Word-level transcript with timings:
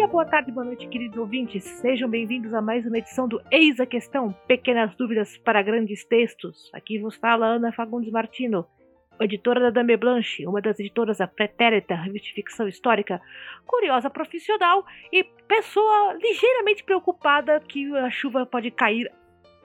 dia, 0.00 0.06
boa 0.06 0.24
tarde, 0.24 0.50
boa 0.50 0.64
noite, 0.64 0.88
queridos 0.88 1.18
ouvintes. 1.18 1.62
Sejam 1.62 2.08
bem-vindos 2.08 2.54
a 2.54 2.62
mais 2.62 2.86
uma 2.86 2.96
edição 2.96 3.28
do 3.28 3.38
Eis 3.50 3.78
a 3.78 3.84
Questão, 3.84 4.34
pequenas 4.48 4.94
dúvidas 4.96 5.36
para 5.36 5.60
grandes 5.60 6.06
textos. 6.06 6.70
Aqui 6.72 6.98
vos 6.98 7.16
fala 7.16 7.46
Ana 7.46 7.70
Fagundes 7.70 8.10
Martino, 8.10 8.66
editora 9.20 9.60
da 9.60 9.68
Dame 9.68 9.98
Blanche, 9.98 10.46
uma 10.46 10.62
das 10.62 10.80
editoras 10.80 11.18
da 11.18 11.26
Pretérita, 11.26 11.94
revista 11.94 12.28
de 12.28 12.32
ficção 12.32 12.66
histórica, 12.66 13.20
curiosa 13.66 14.08
profissional 14.08 14.86
e 15.12 15.22
pessoa 15.22 16.14
ligeiramente 16.14 16.82
preocupada 16.82 17.60
que 17.60 17.94
a 17.98 18.08
chuva 18.08 18.46
pode 18.46 18.70
cair 18.70 19.12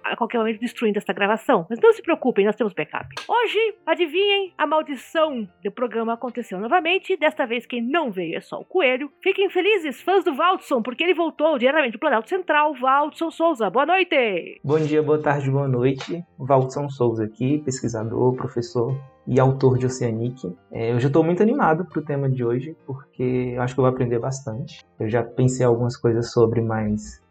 a 0.05 0.15
qualquer 0.15 0.37
momento 0.37 0.59
destruindo 0.59 0.97
esta 0.97 1.13
gravação. 1.13 1.65
Mas 1.69 1.79
não 1.79 1.91
se 1.91 2.01
preocupem, 2.01 2.45
nós 2.45 2.55
temos 2.55 2.73
backup. 2.73 3.07
Hoje, 3.27 3.75
adivinhem, 3.85 4.53
a 4.57 4.67
maldição 4.67 5.47
do 5.63 5.71
programa 5.71 6.13
aconteceu 6.13 6.59
novamente. 6.59 7.17
Desta 7.17 7.45
vez, 7.45 7.65
quem 7.65 7.81
não 7.81 8.11
veio 8.11 8.37
é 8.37 8.41
só 8.41 8.57
o 8.57 8.65
Coelho. 8.65 9.11
Fiquem 9.21 9.49
felizes, 9.49 10.01
fãs 10.01 10.23
do 10.23 10.35
Valdson, 10.35 10.81
porque 10.81 11.03
ele 11.03 11.13
voltou 11.13 11.57
diretamente 11.57 11.93
do 11.93 11.99
Planalto 11.99 12.29
Central. 12.29 12.73
Valdson 12.75 13.31
Souza, 13.31 13.69
boa 13.69 13.85
noite! 13.85 14.59
Bom 14.63 14.79
dia, 14.79 15.01
boa 15.01 15.21
tarde, 15.21 15.49
boa 15.49 15.67
noite. 15.67 16.23
Valdson 16.37 16.89
Souza 16.89 17.25
aqui, 17.25 17.59
pesquisador, 17.59 18.35
professor 18.35 18.95
e 19.27 19.39
autor 19.39 19.77
de 19.77 19.87
Oceanic. 19.87 20.55
É, 20.71 20.91
eu 20.91 20.99
já 20.99 21.07
estou 21.07 21.23
muito 21.23 21.41
animado 21.41 21.85
para 21.85 21.99
o 21.99 22.03
tema 22.03 22.29
de 22.29 22.43
hoje, 22.45 22.75
porque 22.85 23.53
eu 23.55 23.61
acho 23.61 23.73
que 23.73 23.79
eu 23.79 23.83
vou 23.83 23.91
aprender 23.91 24.19
bastante. 24.19 24.85
Eu 24.99 25.09
já 25.09 25.23
pensei 25.23 25.65
algumas 25.65 25.97
coisas 25.97 26.31
sobre, 26.31 26.61
mas 26.61 27.21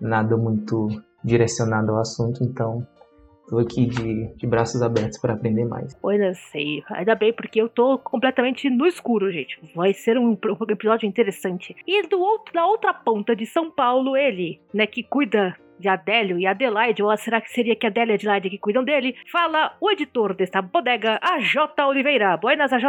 nada 0.00 0.36
muito 0.36 0.88
direcionado 1.24 1.92
ao 1.92 2.00
assunto, 2.00 2.42
então 2.42 2.86
tô 3.48 3.58
aqui 3.58 3.86
de, 3.86 4.32
de 4.36 4.46
braços 4.46 4.80
abertos 4.80 5.18
para 5.18 5.34
aprender 5.34 5.64
mais. 5.64 5.94
Pois 6.00 6.20
eu 6.20 6.34
sei, 6.34 6.82
ainda 6.88 7.14
bem 7.14 7.32
porque 7.32 7.60
eu 7.60 7.68
tô 7.68 7.98
completamente 7.98 8.70
no 8.70 8.86
escuro, 8.86 9.30
gente. 9.30 9.58
Vai 9.74 9.92
ser 9.92 10.16
um, 10.16 10.30
um 10.30 10.70
episódio 10.70 11.06
interessante. 11.06 11.74
E 11.86 12.06
do 12.06 12.20
outro, 12.20 12.54
da 12.54 12.64
outra 12.64 12.94
ponta 12.94 13.34
de 13.34 13.44
São 13.44 13.70
Paulo, 13.70 14.16
ele, 14.16 14.60
né, 14.72 14.86
que 14.86 15.02
cuida 15.02 15.56
de 15.80 15.88
Adélio 15.88 16.38
e 16.38 16.46
Adelaide, 16.46 17.02
ou 17.02 17.16
será 17.16 17.40
que 17.40 17.50
seria 17.50 17.74
que 17.74 17.86
Adélio 17.86 18.12
e 18.12 18.14
Adelaide 18.14 18.50
que 18.50 18.58
cuidam 18.58 18.84
dele? 18.84 19.16
Fala 19.32 19.76
o 19.80 19.90
editor 19.90 20.34
desta 20.34 20.62
bodega, 20.62 21.18
AJ 21.22 21.56
Oliveira. 21.88 22.36
Buenas, 22.36 22.72
AJ. 22.72 22.84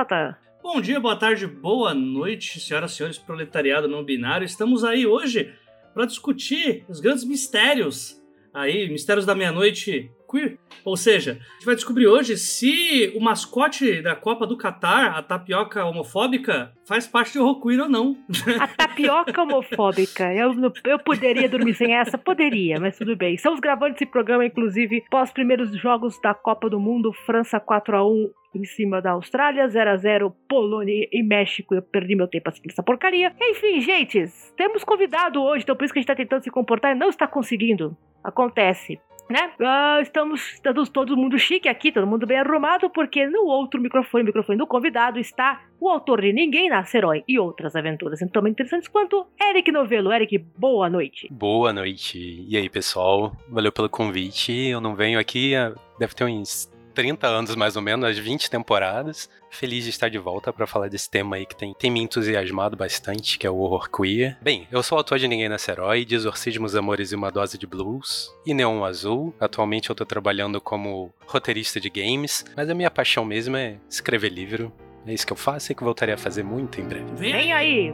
Bom 0.61 0.80
dia, 0.80 1.00
boa 1.00 1.16
tarde, 1.16 1.47
boa 1.47 1.94
noite, 1.95 2.59
senhoras 2.59 2.91
e 2.91 2.95
senhores 2.97 3.17
proletariado 3.17 3.88
não 3.88 4.03
binário. 4.03 4.45
Estamos 4.45 4.84
aí 4.84 5.08
hoje 5.08 5.52
para 5.94 6.06
discutir 6.06 6.86
os 6.88 7.00
grandes 7.00 7.23
mistérios 7.23 8.20
aí, 8.53 8.89
Mistérios 8.89 9.25
da 9.25 9.35
Meia-Noite 9.35 10.11
Queer. 10.30 10.57
Ou 10.85 10.95
seja, 10.95 11.33
a 11.33 11.53
gente 11.53 11.66
vai 11.66 11.75
descobrir 11.75 12.07
hoje 12.07 12.38
se 12.38 13.11
o 13.16 13.19
mascote 13.19 14.02
da 14.02 14.16
Copa 14.16 14.47
do 14.47 14.57
Catar, 14.57 15.17
a 15.17 15.21
tapioca 15.21 15.85
homofóbica, 15.85 16.72
faz 16.88 17.05
parte 17.05 17.38
do 17.38 17.44
horror 17.44 17.61
queer 17.61 17.81
ou 17.81 17.89
não. 17.89 18.16
A 18.59 18.67
tapioca 18.67 19.41
homofóbica. 19.41 20.33
Eu, 20.33 20.53
eu 20.85 20.99
poderia 20.99 21.49
dormir 21.49 21.75
sem 21.75 21.94
essa? 21.94 22.17
Poderia, 22.17 22.79
mas 22.79 22.97
tudo 22.97 23.16
bem. 23.16 23.35
Estamos 23.35 23.59
gravando 23.59 23.95
esse 23.95 24.05
programa, 24.05 24.45
inclusive, 24.45 25.03
pós 25.11 25.31
primeiros 25.31 25.75
jogos 25.77 26.19
da 26.22 26.33
Copa 26.33 26.69
do 26.69 26.79
Mundo, 26.79 27.11
França 27.25 27.59
4 27.59 27.97
a 27.97 28.07
1 28.07 28.31
em 28.53 28.66
cima 28.66 29.02
da 29.02 29.11
Austrália, 29.11 29.67
0 29.67 29.89
a 29.89 29.97
0 29.97 30.35
Polônia 30.49 31.07
e 31.11 31.23
México. 31.23 31.73
Eu 31.73 31.81
perdi 31.81 32.16
meu 32.16 32.27
tempo 32.27 32.49
assistindo 32.49 32.72
essa 32.72 32.83
porcaria. 32.83 33.33
Enfim, 33.39 33.79
gente, 33.79 34.25
temos 34.57 34.83
convidado 34.83 35.41
hoje, 35.41 35.63
então 35.63 35.75
por 35.75 35.85
isso 35.85 35.94
que 35.94 35.99
a 35.99 36.02
gente 36.02 36.07
tá 36.07 36.16
tentando 36.16 36.44
se 36.44 36.52
comportar 36.52 36.95
e 36.95 36.99
não 36.99 37.09
está 37.09 37.27
conseguindo. 37.27 37.97
Acontece. 38.23 39.00
Né? 39.30 39.50
Uh, 39.59 40.02
estamos, 40.02 40.53
estamos 40.55 40.89
todo 40.89 41.16
mundo 41.16 41.39
chique 41.39 41.69
aqui, 41.69 41.89
todo 41.89 42.05
mundo 42.05 42.28
bem 42.28 42.38
arrumado, 42.38 42.89
porque 42.89 43.25
no 43.28 43.45
outro 43.45 43.80
microfone, 43.80 44.25
microfone 44.25 44.58
do 44.58 44.67
convidado, 44.67 45.19
está 45.19 45.61
o 45.80 45.88
autor 45.88 46.19
de 46.22 46.33
Ninguém 46.33 46.69
Nasce 46.69 46.97
Herói 46.97 47.23
e 47.25 47.39
outras 47.39 47.75
aventuras 47.75 48.19
tão 48.31 48.45
interessantes 48.45 48.89
quanto 48.89 49.25
Eric 49.41 49.72
Novelo. 49.72 50.11
Eric, 50.11 50.38
boa 50.38 50.89
noite. 50.89 51.30
Boa 51.31 51.72
noite. 51.72 52.46
E 52.46 52.57
aí, 52.57 52.69
pessoal? 52.69 53.31
Valeu 53.47 53.72
pelo 53.72 53.90
convite. 53.90 54.51
Eu 54.51 54.81
não 54.81 54.96
venho 54.96 55.17
aqui, 55.17 55.53
deve 55.97 56.13
ter 56.13 56.25
uns 56.25 56.71
30 56.94 57.28
anos 57.28 57.56
mais 57.56 57.75
ou 57.75 57.81
menos, 57.81 58.09
as 58.09 58.18
20 58.18 58.50
temporadas. 58.50 59.29
Feliz 59.50 59.84
de 59.84 59.90
estar 59.90 60.09
de 60.09 60.18
volta 60.18 60.53
para 60.53 60.68
falar 60.68 60.88
desse 60.88 61.09
tema 61.09 61.35
aí 61.35 61.46
que 61.46 61.56
tem, 61.56 61.74
tem 61.74 61.91
me 61.91 62.02
entusiasmado 62.02 62.78
bastante, 62.78 63.38
que 63.38 63.46
é 63.46 63.50
o 63.50 63.57
horror 63.57 63.90
queer. 63.90 64.38
Bem, 64.41 64.68
eu 64.72 64.81
sou 64.81 64.97
autor 64.97 65.19
de 65.19 65.28
Ninguém 65.28 65.50
Nasce 65.50 65.72
Herói, 65.72 66.06
de 66.06 66.16
Exorcismos, 66.16 66.75
Amores 66.75 67.12
e 67.12 67.16
uma 67.16 67.31
Dose 67.31 67.57
de 67.57 67.68
Blues, 67.68 68.31
e 68.46 68.53
Neon 68.53 68.84
Azul. 68.84 69.34
Atualmente 69.40 69.90
eu 69.90 69.96
tô 69.96 70.06
trabalhando 70.06 70.62
como 70.62 71.13
roteirista 71.25 71.79
de 71.79 71.90
games, 71.90 72.46
mas 72.56 72.69
a 72.69 72.74
minha 72.74 72.91
paixão 72.91 73.25
mesmo 73.25 73.58
é 73.58 73.78
escrever 73.90 74.29
livro. 74.29 74.72
É 75.06 75.13
isso 75.13 75.25
que 75.25 75.34
eu 75.34 75.38
faço 75.38 75.72
e 75.72 75.75
que 75.75 75.84
voltarei 75.84 76.13
a 76.13 76.18
fazer 76.18 76.44
muito 76.44 76.79
em 76.79 76.84
breve. 76.84 77.16
Vem 77.16 77.52
aí! 77.52 77.94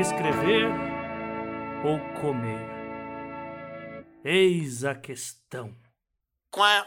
Escrever 0.00 0.64
ou 1.84 1.98
comer? 2.22 2.64
Eis 4.24 4.82
a 4.82 4.94
questão. 4.94 5.74
Quá. 6.50 6.86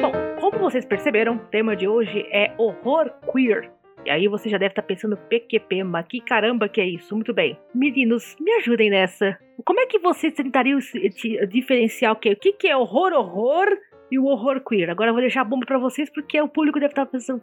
Bom, 0.00 0.12
como 0.40 0.58
vocês 0.58 0.86
perceberam, 0.86 1.36
o 1.36 1.38
tema 1.50 1.76
de 1.76 1.86
hoje 1.86 2.26
é 2.32 2.54
horror 2.56 3.12
queer. 3.30 3.70
E 4.06 4.10
aí 4.10 4.26
você 4.26 4.48
já 4.48 4.56
deve 4.56 4.72
estar 4.72 4.82
pensando, 4.84 5.18
PQP, 5.18 5.84
mas 5.84 6.06
que 6.06 6.18
caramba 6.22 6.66
que 6.66 6.80
é 6.80 6.86
isso? 6.86 7.14
Muito 7.14 7.34
bem. 7.34 7.58
Meninos, 7.74 8.34
me 8.40 8.52
ajudem 8.52 8.88
nessa. 8.88 9.38
Como 9.66 9.80
é 9.80 9.86
que 9.86 9.98
vocês 9.98 10.32
tentariam 10.32 10.78
diferenciar 11.46 12.12
o 12.12 12.16
quê? 12.16 12.32
O 12.32 12.36
que 12.36 12.66
é 12.66 12.74
horror, 12.74 13.12
horror 13.12 13.68
e 14.14 14.18
o 14.18 14.26
horror 14.26 14.62
queer. 14.66 14.90
Agora 14.90 15.10
eu 15.10 15.14
vou 15.14 15.20
deixar 15.20 15.40
a 15.40 15.44
bomba 15.44 15.66
para 15.66 15.78
vocês 15.78 16.08
porque 16.08 16.40
o 16.40 16.48
público 16.48 16.78
deve 16.78 16.92
estar 16.92 17.06
pensando, 17.06 17.42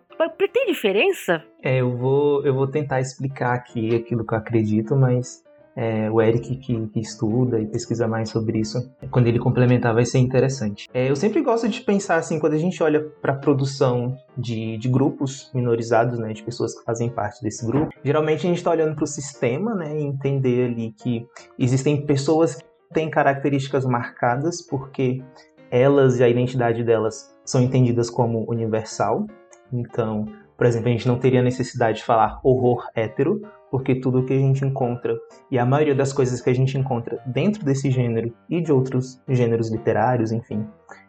tem 0.54 0.68
diferença? 0.68 1.44
É, 1.62 1.82
eu 1.82 1.96
vou, 1.98 2.46
eu 2.46 2.54
vou 2.54 2.68
tentar 2.68 3.02
explicar 3.02 3.54
aqui 3.54 3.96
aquilo 3.96 4.26
que 4.26 4.34
eu 4.34 4.38
acredito, 4.38 4.96
mas 4.96 5.44
é, 5.76 6.10
o 6.10 6.22
Eric 6.22 6.56
que, 6.58 6.88
que, 6.88 7.00
estuda 7.00 7.60
e 7.60 7.66
pesquisa 7.66 8.08
mais 8.08 8.30
sobre 8.30 8.60
isso, 8.60 8.90
quando 9.10 9.28
ele 9.28 9.40
complementar 9.40 9.94
vai 9.94 10.06
ser 10.06 10.20
interessante. 10.20 10.88
É, 10.94 11.10
eu 11.10 11.16
sempre 11.16 11.42
gosto 11.42 11.68
de 11.68 11.82
pensar 11.82 12.16
assim, 12.16 12.40
quando 12.40 12.54
a 12.54 12.58
gente 12.58 12.82
olha 12.82 13.02
para 13.22 13.34
produção 13.34 14.18
de, 14.38 14.78
de, 14.78 14.90
grupos 14.90 15.50
minorizados, 15.54 16.20
né, 16.20 16.34
de 16.34 16.44
pessoas 16.44 16.78
que 16.78 16.84
fazem 16.86 17.10
parte 17.10 17.42
desse 17.42 17.66
grupo, 17.66 17.94
geralmente 18.04 18.40
a 18.40 18.50
gente 18.50 18.58
está 18.58 18.72
olhando 18.72 18.96
para 18.96 19.04
o 19.04 19.08
sistema, 19.08 19.74
né, 19.76 20.00
e 20.00 20.04
entender 20.04 20.72
ali 20.72 20.92
que 20.92 21.26
existem 21.58 22.06
pessoas 22.06 22.56
que 22.56 22.64
têm 22.94 23.10
características 23.10 23.86
marcadas 23.86 24.62
porque 24.62 25.24
elas 25.72 26.20
e 26.20 26.24
a 26.24 26.30
identidade 26.30 26.84
delas 26.84 27.34
são 27.46 27.62
entendidas 27.62 28.10
como 28.10 28.46
universal. 28.50 29.26
Então, 29.72 30.26
por 30.58 30.68
exemplo, 30.68 30.90
a 30.90 30.92
gente 30.92 31.08
não 31.08 31.18
teria 31.18 31.42
necessidade 31.42 32.00
de 32.00 32.04
falar 32.04 32.40
horror 32.44 32.88
hétero, 32.94 33.42
porque 33.72 33.96
tudo 33.96 34.26
que 34.26 34.34
a 34.34 34.38
gente 34.38 34.66
encontra 34.66 35.18
e 35.50 35.58
a 35.58 35.66
maioria 35.66 35.96
das 35.96 36.12
coisas 36.12 36.42
que 36.42 36.50
a 36.50 36.54
gente 36.54 36.78
encontra 36.78 37.20
dentro 37.26 37.64
desse 37.64 37.90
gênero 37.90 38.34
e 38.50 38.62
de 38.62 38.72
outros 38.72 39.22
gêneros 39.28 39.72
literários, 39.72 40.32
enfim, 40.32 40.68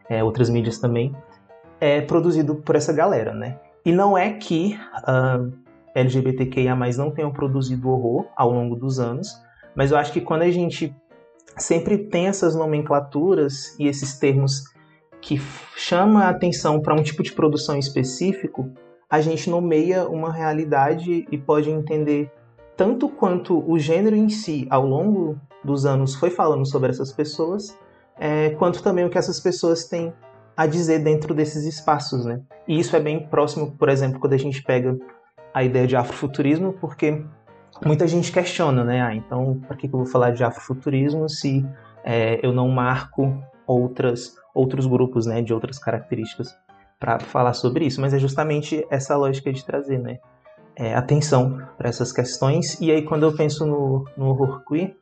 é, 0.09 0.23
outras 0.23 0.49
mídias 0.49 0.79
também, 0.79 1.15
é 1.81 2.01
produzido 2.01 2.55
por 2.55 2.77
essa 2.77 2.93
galera, 2.93 3.35
né? 3.35 3.59
E 3.85 3.91
não 3.91 4.17
é 4.17 4.33
que 4.33 4.79
uh, 4.99 5.53
LGBTQIA+ 5.95 6.77
não 6.97 7.11
tenham 7.11 7.33
produzido 7.33 7.91
horror 7.91 8.27
ao 8.37 8.53
longo 8.53 8.77
dos 8.77 9.01
anos, 9.01 9.43
mas 9.75 9.91
eu 9.91 9.99
acho 9.99 10.13
que 10.13 10.21
quando 10.21 10.43
a 10.43 10.51
gente 10.51 10.95
sempre 11.57 11.99
tem 11.99 12.27
essas 12.27 12.55
nomenclaturas 12.55 13.77
e 13.79 13.87
esses 13.87 14.19
termos 14.19 14.65
que 15.21 15.41
chamam 15.77 16.21
a 16.21 16.29
atenção 16.29 16.81
para 16.81 16.95
um 16.95 17.03
tipo 17.03 17.23
de 17.23 17.33
produção 17.33 17.79
específico, 17.79 18.71
a 19.09 19.21
gente 19.21 19.49
nomeia 19.49 20.09
uma 20.09 20.33
realidade 20.33 21.27
e 21.31 21.39
pode 21.39 21.71
entender 21.71 22.31
tanto 22.77 23.09
quanto 23.09 23.63
o 23.71 23.79
gênero 23.79 24.17
em 24.17 24.29
si, 24.29 24.67
ao 24.71 24.87
longo 24.87 25.39
dos 25.63 25.87
anos, 25.87 26.15
foi 26.15 26.31
falando 26.31 26.67
sobre 26.67 26.91
essas 26.91 27.13
pessoas, 27.13 27.79
é, 28.19 28.51
quanto 28.51 28.83
também 28.83 29.05
o 29.05 29.11
que 29.11 29.19
essas 29.19 29.39
pessoas 29.39 29.85
têm 29.85 30.13
a 30.57 30.67
dizer 30.67 30.99
dentro 31.01 31.35
desses 31.35 31.65
espaços, 31.65 32.25
né? 32.25 32.41
E 32.67 32.79
isso 32.79 32.97
é 32.97 33.01
bem 33.01 33.27
próximo, 33.27 33.73
por 33.73 33.89
exemplo, 33.89 34.19
quando 34.19 34.33
a 34.33 34.39
gente 34.39 34.63
pega 34.63 34.99
a 35.55 35.63
ideia 35.63 35.87
de 35.87 35.97
afrofuturismo, 35.97 36.73
porque 36.75 37.25
muita 37.85 38.07
gente 38.07 38.31
questiona, 38.31 38.85
né? 38.85 39.03
Ah, 39.03 39.15
então, 39.15 39.61
para 39.67 39.77
que 39.77 39.87
eu 39.87 39.91
vou 39.91 40.07
falar 40.07 40.31
de 40.31 40.45
afrofuturismo 40.45 41.29
se 41.29 41.65
é, 42.05 42.45
eu 42.45 42.53
não 42.53 42.69
marco 42.69 43.43
outras, 43.67 44.37
outros 44.55 44.87
grupos, 44.87 45.27
né, 45.27 45.43
de 45.43 45.55
outras 45.55 45.79
características 45.79 46.57
para 46.99 47.19
falar 47.19 47.55
sobre 47.55 47.87
isso? 47.87 48.01
Mas 48.01 48.15
é 48.15 48.19
justamente 48.19 48.87
essa 48.91 49.17
lógica 49.17 49.53
de 49.53 49.65
trazer, 49.65 49.99
né? 49.99 50.19
É, 50.75 50.95
atenção 50.95 51.61
para 51.77 51.89
essas 51.89 52.13
questões. 52.13 52.81
E 52.81 52.91
aí, 52.91 53.03
quando 53.03 53.25
eu 53.25 53.37
penso 53.37 53.67
no, 53.67 54.05
no 54.17 54.29
horror 54.29 54.65
queer, 54.65 54.97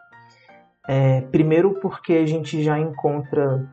é, 0.89 1.21
primeiro 1.21 1.75
porque 1.81 2.15
a 2.15 2.27
gente 2.27 2.63
já 2.63 2.79
encontra. 2.79 3.69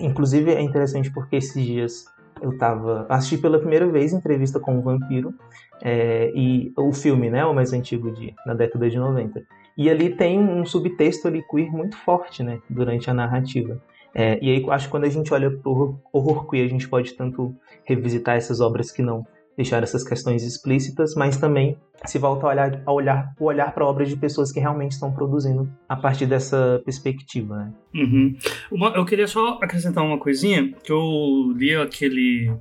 Inclusive, 0.00 0.52
é 0.52 0.60
interessante 0.60 1.12
porque 1.12 1.36
esses 1.36 1.62
dias 1.62 2.06
eu 2.42 2.56
tava. 2.58 3.06
Assisti 3.08 3.38
pela 3.38 3.58
primeira 3.58 3.86
vez 3.86 4.12
entrevista 4.12 4.58
com 4.58 4.78
o 4.78 4.82
vampiro. 4.82 5.34
É, 5.80 6.30
e 6.34 6.72
o 6.76 6.92
filme, 6.92 7.30
né, 7.30 7.44
o 7.44 7.54
mais 7.54 7.72
antigo 7.72 8.10
de, 8.12 8.34
na 8.46 8.54
década 8.54 8.88
de 8.88 8.98
90. 8.98 9.42
E 9.76 9.88
ali 9.90 10.14
tem 10.14 10.38
um 10.38 10.64
subtexto 10.64 11.26
ali 11.26 11.42
queer 11.48 11.72
muito 11.72 11.96
forte, 11.96 12.42
né, 12.42 12.60
durante 12.68 13.10
a 13.10 13.14
narrativa. 13.14 13.80
É, 14.14 14.38
e 14.42 14.50
aí 14.50 14.64
acho 14.70 14.86
que 14.86 14.90
quando 14.90 15.04
a 15.04 15.08
gente 15.08 15.32
olha 15.32 15.50
para 15.50 15.70
o 15.70 15.98
horror 16.12 16.46
queer, 16.48 16.66
a 16.66 16.68
gente 16.68 16.88
pode 16.88 17.14
tanto 17.14 17.54
revisitar 17.84 18.36
essas 18.36 18.60
obras 18.60 18.90
que 18.90 19.02
não 19.02 19.26
deixar 19.56 19.82
essas 19.82 20.02
questões 20.02 20.42
explícitas, 20.42 21.14
mas 21.14 21.36
também 21.36 21.76
se 22.04 22.18
volta 22.18 22.46
a 22.46 22.50
olhar, 22.50 22.82
a 22.84 22.92
olhar, 22.92 23.34
a 23.38 23.44
olhar 23.44 23.74
para 23.74 23.86
obras 23.86 24.08
de 24.08 24.16
pessoas 24.16 24.50
que 24.50 24.58
realmente 24.58 24.92
estão 24.92 25.12
produzindo 25.12 25.68
a 25.88 25.96
partir 25.96 26.26
dessa 26.26 26.80
perspectiva. 26.84 27.56
Né? 27.56 27.72
Uhum. 27.94 28.36
Uma, 28.70 28.88
eu 28.90 29.04
queria 29.04 29.26
só 29.26 29.58
acrescentar 29.62 30.04
uma 30.04 30.18
coisinha, 30.18 30.72
que 30.82 30.90
eu 30.92 31.52
li 31.54 31.74
aquele 31.76 32.52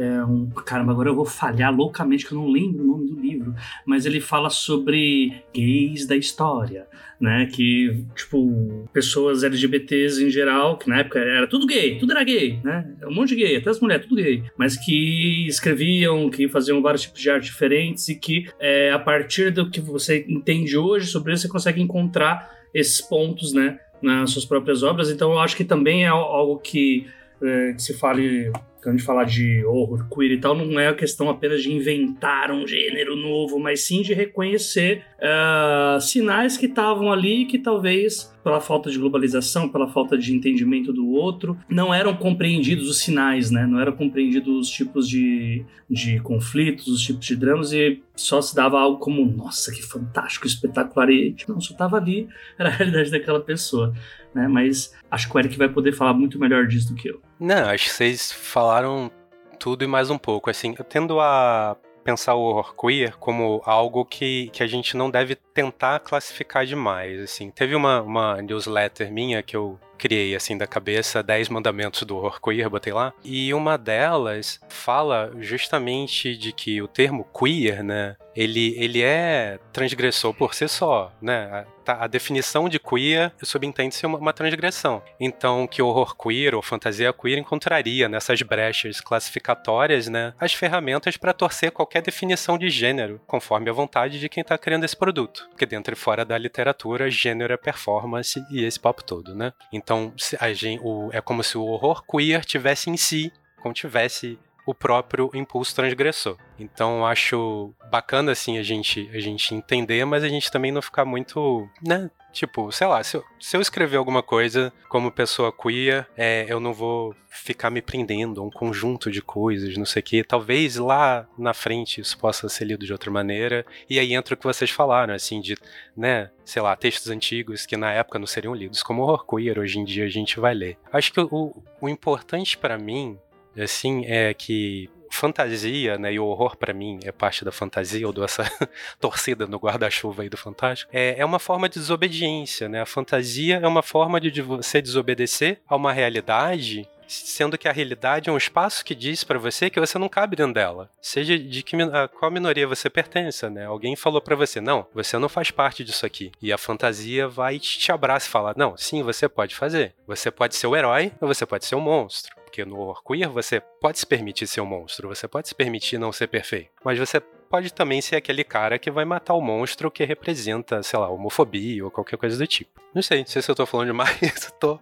é 0.00 0.24
um, 0.24 0.48
caramba, 0.48 0.92
agora 0.92 1.10
eu 1.10 1.14
vou 1.14 1.26
falhar 1.26 1.74
loucamente 1.74 2.26
que 2.26 2.32
eu 2.32 2.38
não 2.38 2.48
lembro 2.50 2.82
o 2.82 2.86
nome 2.86 3.06
do 3.06 3.20
livro, 3.20 3.54
mas 3.84 4.06
ele 4.06 4.18
fala 4.18 4.48
sobre 4.48 5.42
gays 5.54 6.06
da 6.06 6.16
história, 6.16 6.86
né? 7.20 7.46
Que, 7.52 8.06
tipo, 8.16 8.88
pessoas 8.94 9.44
LGBTs 9.44 10.24
em 10.24 10.30
geral, 10.30 10.78
que 10.78 10.88
na 10.88 11.00
época 11.00 11.18
era 11.18 11.46
tudo 11.46 11.66
gay, 11.66 11.98
tudo 11.98 12.12
era 12.12 12.24
gay, 12.24 12.58
né? 12.64 12.96
Um 13.04 13.14
monte 13.14 13.30
de 13.30 13.44
gay, 13.44 13.56
até 13.56 13.68
as 13.68 13.78
mulheres, 13.78 14.06
tudo 14.06 14.22
gay, 14.22 14.42
mas 14.56 14.74
que 14.74 15.46
escreviam, 15.46 16.30
que 16.30 16.48
faziam 16.48 16.80
vários 16.80 17.02
tipos 17.02 17.20
de 17.20 17.30
arte 17.30 17.44
diferentes 17.44 18.08
e 18.08 18.14
que 18.14 18.48
é, 18.58 18.90
a 18.90 18.98
partir 18.98 19.50
do 19.50 19.68
que 19.68 19.82
você 19.82 20.24
entende 20.26 20.78
hoje 20.78 21.08
sobre 21.08 21.34
isso, 21.34 21.42
você 21.42 21.48
consegue 21.48 21.82
encontrar 21.82 22.50
esses 22.72 23.02
pontos, 23.02 23.52
né? 23.52 23.78
Nas 24.00 24.30
suas 24.30 24.46
próprias 24.46 24.82
obras. 24.82 25.10
Então 25.10 25.32
eu 25.32 25.38
acho 25.40 25.54
que 25.54 25.64
também 25.64 26.04
é 26.04 26.08
algo 26.08 26.58
que, 26.58 27.06
é, 27.42 27.74
que 27.74 27.82
se 27.82 27.92
fale 27.92 28.50
quando 28.82 28.94
a 28.94 28.98
gente 28.98 29.06
fala 29.06 29.24
de 29.24 29.64
horror 29.64 30.06
queer 30.08 30.32
e 30.32 30.40
tal, 30.40 30.54
não 30.54 30.80
é 30.80 30.88
a 30.88 30.94
questão 30.94 31.28
apenas 31.28 31.62
de 31.62 31.72
inventar 31.72 32.50
um 32.50 32.66
gênero 32.66 33.14
novo, 33.14 33.58
mas 33.58 33.86
sim 33.86 34.02
de 34.02 34.14
reconhecer 34.14 35.04
uh, 35.18 36.00
sinais 36.00 36.56
que 36.56 36.66
estavam 36.66 37.12
ali 37.12 37.44
que 37.44 37.58
talvez 37.58 38.34
pela 38.42 38.60
falta 38.60 38.90
de 38.90 38.98
globalização, 38.98 39.68
pela 39.68 39.86
falta 39.86 40.16
de 40.16 40.34
entendimento 40.34 40.92
do 40.92 41.08
outro, 41.10 41.58
não 41.68 41.92
eram 41.92 42.16
compreendidos 42.16 42.88
os 42.88 43.00
sinais, 43.00 43.50
né? 43.50 43.66
Não 43.66 43.78
eram 43.78 43.92
compreendidos 43.92 44.56
os 44.56 44.70
tipos 44.70 45.06
de, 45.06 45.62
de 45.88 46.18
conflitos, 46.20 46.88
os 46.88 47.02
tipos 47.02 47.26
de 47.26 47.36
dramas 47.36 47.72
e 47.72 48.02
só 48.16 48.40
se 48.40 48.54
dava 48.54 48.80
algo 48.80 48.98
como, 48.98 49.24
nossa, 49.26 49.70
que 49.70 49.82
fantástico, 49.82 50.46
espetacular 50.46 51.10
e 51.10 51.36
não, 51.46 51.60
só 51.60 51.72
estava 51.72 51.98
ali, 51.98 52.28
era 52.58 52.70
a 52.70 52.72
realidade 52.72 53.10
daquela 53.10 53.40
pessoa, 53.40 53.92
né? 54.34 54.48
Mas 54.48 54.94
acho 55.10 55.28
que 55.28 55.36
o 55.36 55.38
Eric 55.38 55.58
vai 55.58 55.68
poder 55.68 55.92
falar 55.92 56.14
muito 56.14 56.38
melhor 56.38 56.66
disso 56.66 56.88
do 56.88 56.94
que 56.94 57.10
eu. 57.10 57.20
Não, 57.40 57.70
acho 57.70 57.84
que 57.86 57.92
vocês 57.92 58.30
falaram 58.30 59.10
tudo 59.58 59.82
e 59.82 59.86
mais 59.86 60.10
um 60.10 60.18
pouco. 60.18 60.50
Assim, 60.50 60.74
eu 60.78 60.84
tendo 60.84 61.18
a 61.18 61.74
pensar 62.04 62.34
o 62.34 62.42
horror 62.42 62.74
queer 62.74 63.16
como 63.16 63.62
algo 63.64 64.04
que, 64.04 64.50
que 64.52 64.62
a 64.62 64.66
gente 64.66 64.94
não 64.94 65.10
deve 65.10 65.34
tentar 65.34 66.00
classificar 66.00 66.66
demais. 66.66 67.18
Assim, 67.18 67.50
teve 67.50 67.74
uma, 67.74 68.02
uma 68.02 68.42
newsletter 68.42 69.10
minha 69.10 69.42
que 69.42 69.56
eu 69.56 69.80
criei 69.96 70.34
assim 70.34 70.56
da 70.56 70.66
cabeça 70.66 71.22
10 71.22 71.50
mandamentos 71.50 72.02
do 72.02 72.16
horror 72.16 72.40
queer, 72.42 72.68
botei 72.68 72.92
lá. 72.92 73.12
E 73.24 73.54
uma 73.54 73.78
delas 73.78 74.60
fala 74.68 75.32
justamente 75.38 76.36
de 76.36 76.52
que 76.52 76.80
o 76.82 76.88
termo 76.88 77.24
queer, 77.24 77.82
né, 77.82 78.16
ele, 78.34 78.74
ele 78.78 79.02
é 79.02 79.58
transgressor 79.72 80.32
por 80.34 80.54
si 80.54 80.68
só, 80.68 81.12
né? 81.20 81.66
A, 81.86 82.04
a 82.04 82.06
definição 82.06 82.68
de 82.68 82.78
queer 82.78 83.32
subentende-se 83.42 84.06
uma, 84.06 84.18
uma 84.18 84.32
transgressão. 84.32 85.02
Então, 85.18 85.66
que 85.66 85.82
horror 85.82 86.16
queer 86.16 86.54
ou 86.54 86.62
fantasia 86.62 87.12
queer 87.12 87.38
encontraria 87.38 88.08
nessas 88.08 88.40
brechas 88.42 89.00
classificatórias, 89.00 90.06
né, 90.06 90.32
as 90.38 90.54
ferramentas 90.54 91.16
para 91.16 91.32
torcer 91.32 91.72
qualquer 91.72 92.02
definição 92.02 92.56
de 92.56 92.70
gênero, 92.70 93.20
conforme 93.26 93.68
a 93.68 93.72
vontade 93.72 94.20
de 94.20 94.28
quem 94.28 94.42
está 94.42 94.56
criando 94.56 94.84
esse 94.84 94.96
produto. 94.96 95.48
Porque 95.50 95.66
dentro 95.66 95.92
e 95.92 95.96
fora 95.96 96.24
da 96.24 96.38
literatura, 96.38 97.10
gênero 97.10 97.52
é 97.52 97.56
performance 97.56 98.40
e 98.52 98.64
esse 98.64 98.78
papo 98.78 99.02
todo, 99.02 99.34
né? 99.34 99.52
Então, 99.72 100.12
a 100.38 100.46
o, 100.82 101.10
é 101.12 101.20
como 101.20 101.42
se 101.42 101.58
o 101.58 101.64
horror 101.64 102.04
queer 102.06 102.44
tivesse 102.44 102.88
em 102.88 102.96
si, 102.96 103.32
como 103.60 103.74
tivesse 103.74 104.38
o 104.70 104.74
próprio 104.74 105.30
impulso 105.34 105.74
transgressor. 105.74 106.36
Então 106.58 107.06
acho 107.06 107.74
bacana 107.90 108.32
assim 108.32 108.58
a 108.58 108.62
gente 108.62 109.10
a 109.12 109.20
gente 109.20 109.54
entender, 109.54 110.04
mas 110.04 110.22
a 110.22 110.28
gente 110.28 110.50
também 110.50 110.72
não 110.72 110.82
ficar 110.82 111.04
muito, 111.04 111.68
né? 111.82 112.10
Tipo, 112.32 112.70
sei 112.70 112.86
lá, 112.86 113.02
se 113.02 113.16
eu, 113.16 113.24
se 113.40 113.56
eu 113.56 113.60
escrever 113.60 113.96
alguma 113.96 114.22
coisa 114.22 114.72
como 114.88 115.10
pessoa 115.10 115.52
queer, 115.52 116.06
é, 116.16 116.46
eu 116.48 116.60
não 116.60 116.72
vou 116.72 117.14
ficar 117.28 117.70
me 117.70 117.82
prendendo 117.82 118.40
a 118.40 118.44
um 118.44 118.50
conjunto 118.50 119.10
de 119.10 119.20
coisas, 119.20 119.76
não 119.76 119.84
sei 119.84 120.00
o 120.00 120.02
quê. 120.04 120.24
Talvez 120.24 120.76
lá 120.76 121.26
na 121.36 121.52
frente 121.52 122.00
isso 122.00 122.16
possa 122.16 122.48
ser 122.48 122.66
lido 122.66 122.86
de 122.86 122.92
outra 122.92 123.10
maneira. 123.10 123.66
E 123.88 123.98
aí 123.98 124.14
entra 124.14 124.34
o 124.34 124.36
que 124.36 124.44
vocês 124.44 124.70
falaram, 124.70 125.12
assim, 125.12 125.40
de, 125.40 125.56
né, 125.96 126.30
sei 126.44 126.62
lá, 126.62 126.76
textos 126.76 127.10
antigos 127.10 127.66
que 127.66 127.76
na 127.76 127.92
época 127.92 128.18
não 128.18 128.26
seriam 128.26 128.54
lidos 128.54 128.82
como 128.82 129.02
horror 129.02 129.26
queer, 129.26 129.58
hoje 129.58 129.80
em 129.80 129.84
dia 129.84 130.04
a 130.04 130.10
gente 130.10 130.38
vai 130.38 130.54
ler. 130.54 130.78
Acho 130.92 131.12
que 131.12 131.20
o, 131.20 131.62
o 131.80 131.88
importante 131.88 132.56
para 132.56 132.78
mim 132.78 133.18
assim, 133.56 134.04
é 134.06 134.32
que 134.34 134.88
fantasia, 135.10 135.98
né, 135.98 136.12
e 136.12 136.20
o 136.20 136.24
horror 136.24 136.56
para 136.56 136.72
mim 136.72 137.00
é 137.02 137.10
parte 137.10 137.44
da 137.44 137.50
fantasia, 137.50 138.06
ou 138.06 138.12
dessa 138.12 138.44
torcida 139.00 139.46
no 139.46 139.58
guarda-chuva 139.58 140.22
aí 140.22 140.28
do 140.28 140.36
fantástico, 140.36 140.90
é, 140.94 141.18
é 141.18 141.24
uma 141.24 141.38
forma 141.38 141.68
de 141.68 141.78
desobediência, 141.78 142.68
né? 142.68 142.80
A 142.80 142.86
fantasia 142.86 143.56
é 143.62 143.66
uma 143.66 143.82
forma 143.82 144.20
de 144.20 144.40
você 144.40 144.80
desobedecer 144.80 145.60
a 145.68 145.74
uma 145.74 145.92
realidade 145.92 146.88
sendo 147.10 147.58
que 147.58 147.68
a 147.68 147.72
realidade 147.72 148.30
é 148.30 148.32
um 148.32 148.36
espaço 148.36 148.84
que 148.84 148.94
diz 148.94 149.24
para 149.24 149.38
você 149.38 149.68
que 149.68 149.80
você 149.80 149.98
não 149.98 150.08
cabe 150.08 150.36
dentro 150.36 150.54
dela. 150.54 150.88
Seja 151.00 151.36
de 151.38 151.62
que 151.62 151.74
a 151.82 152.08
qual 152.08 152.30
minoria 152.30 152.66
você 152.66 152.88
pertence, 152.88 153.48
né? 153.50 153.66
Alguém 153.66 153.96
falou 153.96 154.20
para 154.20 154.36
você, 154.36 154.60
não, 154.60 154.86
você 154.94 155.18
não 155.18 155.28
faz 155.28 155.50
parte 155.50 155.82
disso 155.82 156.06
aqui. 156.06 156.30
E 156.40 156.52
a 156.52 156.58
fantasia 156.58 157.26
vai 157.26 157.58
te, 157.58 157.78
te 157.78 157.90
abraça 157.90 158.28
e 158.28 158.30
fala, 158.30 158.54
não, 158.56 158.76
sim, 158.76 159.02
você 159.02 159.28
pode 159.28 159.54
fazer. 159.54 159.94
Você 160.06 160.30
pode 160.30 160.54
ser 160.54 160.66
o 160.68 160.76
herói 160.76 161.12
ou 161.20 161.26
você 161.26 161.44
pode 161.44 161.64
ser 161.64 161.74
o 161.74 161.80
monstro. 161.80 162.39
Porque 162.50 162.64
no 162.64 162.92
queer 163.06 163.28
você 163.28 163.60
pode 163.60 164.00
se 164.00 164.06
permitir 164.06 164.48
ser 164.48 164.60
um 164.60 164.66
monstro, 164.66 165.06
você 165.06 165.28
pode 165.28 165.46
se 165.46 165.54
permitir 165.54 165.98
não 165.98 166.10
ser 166.10 166.26
perfeito. 166.26 166.70
Mas 166.84 166.98
você 166.98 167.20
pode 167.48 167.72
também 167.72 168.00
ser 168.00 168.16
aquele 168.16 168.42
cara 168.42 168.76
que 168.76 168.90
vai 168.90 169.04
matar 169.04 169.34
o 169.34 169.40
monstro 169.40 169.88
que 169.88 170.04
representa, 170.04 170.82
sei 170.82 170.98
lá, 170.98 171.08
homofobia 171.08 171.84
ou 171.84 171.92
qualquer 171.92 172.16
coisa 172.16 172.36
do 172.36 172.46
tipo. 172.48 172.80
Não 172.92 173.02
sei, 173.02 173.20
não 173.20 173.26
sei 173.26 173.40
se 173.40 173.48
eu 173.48 173.54
tô 173.54 173.64
falando 173.64 173.86
demais, 173.86 174.18
eu 174.20 174.50
tô. 174.58 174.80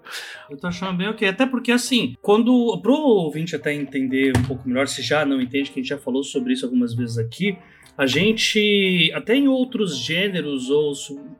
Eu 0.48 0.56
tô 0.56 0.66
achando 0.66 0.96
bem 0.96 1.08
ok. 1.08 1.28
Até 1.28 1.44
porque, 1.44 1.70
assim, 1.70 2.16
quando. 2.22 2.80
Pro 2.80 2.94
ouvinte 2.94 3.54
até 3.54 3.74
entender 3.74 4.34
um 4.34 4.42
pouco 4.44 4.66
melhor, 4.66 4.88
se 4.88 5.02
já 5.02 5.26
não 5.26 5.38
entende, 5.38 5.70
que 5.70 5.78
a 5.78 5.82
gente 5.82 5.90
já 5.90 5.98
falou 5.98 6.24
sobre 6.24 6.54
isso 6.54 6.64
algumas 6.64 6.94
vezes 6.94 7.18
aqui. 7.18 7.58
A 7.98 8.06
gente, 8.06 9.10
até 9.12 9.34
em 9.34 9.48
outros 9.48 9.98
gêneros, 9.98 10.70
ou 10.70 10.92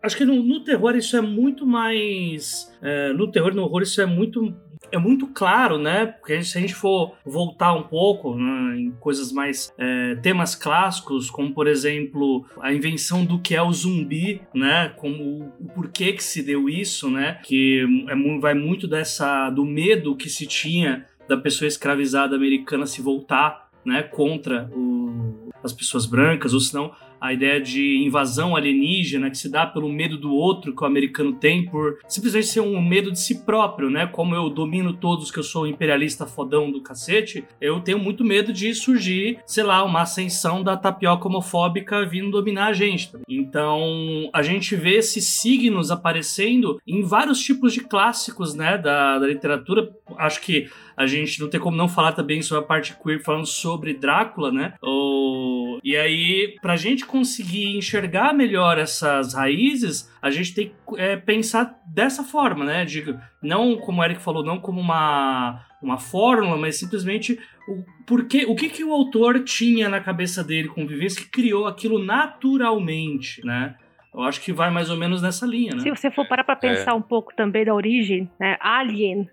acho 0.03 0.17
que 0.17 0.25
no, 0.25 0.43
no 0.43 0.65
terror 0.65 0.97
isso 0.97 1.17
é 1.17 1.21
muito 1.21 1.65
mais. 1.65 2.69
É, 2.83 3.13
no 3.13 3.31
terror 3.31 3.53
e 3.53 3.55
no 3.55 3.63
horror 3.63 3.83
isso 3.83 4.01
é 4.03 4.07
muito 4.07 4.53
é 4.91 4.99
muito 4.99 5.27
claro, 5.29 5.79
né? 5.79 6.07
Porque 6.07 6.43
se 6.43 6.57
a 6.57 6.61
gente 6.61 6.75
for 6.75 7.15
voltar 7.25 7.73
um 7.75 7.83
pouco 7.83 8.35
né, 8.35 8.79
em 8.79 8.91
coisas 8.93 9.33
mais 9.33 9.73
é, 9.79 10.15
temas 10.17 10.55
clássicos, 10.55 11.31
como 11.31 11.53
por 11.53 11.67
exemplo 11.67 12.45
a 12.61 12.73
invenção 12.73 13.25
do 13.25 13.39
que 13.39 13.55
é 13.55 13.63
o 13.63 13.73
zumbi, 13.73 14.41
né? 14.55 14.93
Como 14.97 15.53
o 15.61 15.69
porquê 15.75 16.13
que 16.13 16.23
se 16.23 16.43
deu 16.43 16.69
isso, 16.69 17.11
né? 17.11 17.41
Que 17.45 17.87
é, 18.09 18.39
vai 18.41 18.55
muito 18.55 18.87
dessa 18.87 19.51
do 19.51 19.65
medo 19.65 20.17
que 20.17 20.29
se 20.29 20.47
tinha 20.47 21.07
da 21.29 21.37
pessoa 21.37 21.69
escravizada 21.69 22.37
americana 22.37 22.87
se 22.87 23.03
voltar, 23.03 23.69
né? 23.85 24.03
Contra 24.03 24.71
o, 24.75 25.51
as 25.63 25.73
pessoas 25.73 26.07
brancas, 26.07 26.55
ou 26.55 26.61
senão 26.61 26.93
a 27.21 27.33
ideia 27.33 27.61
de 27.61 27.99
invasão 28.05 28.57
alienígena 28.57 29.31
que 29.31 29.39
se 29.39 29.51
dá 29.51 29.67
pelo 29.67 29.89
medo 29.89 30.17
do 30.17 30.33
outro 30.33 30.75
que 30.75 30.83
o 30.83 30.87
americano 30.87 31.33
tem 31.33 31.67
por 31.67 31.99
simplesmente 32.09 32.47
ser 32.47 32.61
um 32.61 32.81
medo 32.83 33.11
de 33.11 33.19
si 33.19 33.45
próprio, 33.45 33.91
né? 33.91 34.07
Como 34.07 34.35
eu 34.35 34.49
domino 34.49 34.93
todos 34.93 35.31
que 35.31 35.39
eu 35.39 35.43
sou 35.43 35.67
imperialista 35.67 36.27
fodão 36.27 36.71
do 36.71 36.81
cacete, 36.81 37.45
eu 37.61 37.81
tenho 37.81 37.99
muito 37.99 38.25
medo 38.25 38.53
de 38.53 38.75
surgir, 38.75 39.39
sei 39.47 39.65
lá, 39.65 39.85
uma 39.85 40.03
ascensão 40.03 40.63
da 40.63 40.77
tapioca 40.77 41.29
homofóbica 41.29 42.05
vindo 42.07 42.31
dominar 42.31 42.69
a 42.69 42.73
gente. 42.73 43.11
Então, 43.29 44.31
a 44.33 44.43
gente 44.43 44.75
vê 44.77 44.97
esses 44.97 45.25
signos 45.25 45.91
aparecendo 45.91 46.81
em 46.87 47.03
vários 47.03 47.41
tipos 47.41 47.73
de 47.73 47.81
clássicos, 47.81 48.55
né, 48.55 48.79
da, 48.79 49.19
da 49.19 49.27
literatura. 49.27 49.91
Acho 50.17 50.41
que 50.41 50.69
a 50.99 51.07
gente 51.07 51.41
não 51.41 51.49
tem 51.49 51.61
como 51.61 51.77
não 51.77 51.87
falar 51.87 52.11
também 52.11 52.43
sobre 52.43 52.65
a 52.65 52.67
parte 52.67 52.97
queer 53.01 53.23
falando 53.23 53.47
sobre 53.47 53.95
Drácula, 53.95 54.51
né? 54.51 54.75
O... 54.83 55.79
E 55.85 55.97
aí, 55.97 56.57
pra 56.61 56.75
gente 56.75 57.07
conseguir 57.07 57.77
enxergar 57.77 58.35
melhor 58.35 58.79
essas 58.79 59.33
raízes, 59.33 60.13
a 60.21 60.29
gente 60.29 60.53
tem 60.53 60.69
que 60.69 61.01
é, 61.01 61.17
pensar 61.17 61.79
dessa 61.87 62.25
forma, 62.25 62.65
né? 62.65 62.85
De, 62.85 63.17
não, 63.41 63.77
como 63.77 64.01
o 64.01 64.05
Eric 64.05 64.21
falou, 64.21 64.45
não 64.45 64.59
como 64.59 64.81
uma, 64.81 65.65
uma 65.81 65.99
fórmula, 65.99 66.57
mas 66.57 66.81
simplesmente 66.81 67.39
o, 67.69 67.85
porque, 68.05 68.45
o 68.47 68.57
que, 68.57 68.69
que 68.69 68.83
o 68.83 68.93
autor 68.93 69.45
tinha 69.45 69.89
na 69.89 70.01
cabeça 70.01 70.43
dele 70.43 70.67
com 70.67 70.85
vivência 70.85 71.23
que 71.23 71.31
criou 71.31 71.69
aquilo 71.69 72.05
naturalmente, 72.05 73.41
né? 73.47 73.77
Eu 74.13 74.23
acho 74.23 74.41
que 74.41 74.53
vai 74.53 74.69
mais 74.69 74.91
ou 74.91 74.97
menos 74.97 75.23
nessa 75.23 75.47
linha, 75.47 75.77
né? 75.77 75.81
Se 75.81 75.91
você 75.91 76.11
for 76.11 76.27
parar 76.27 76.43
pra 76.43 76.57
pensar 76.57 76.91
é. 76.91 76.95
um 76.95 77.03
pouco 77.03 77.33
também 77.37 77.65
da 77.65 77.73
origem, 77.73 78.29
né? 78.41 78.57
Alien 78.61 79.29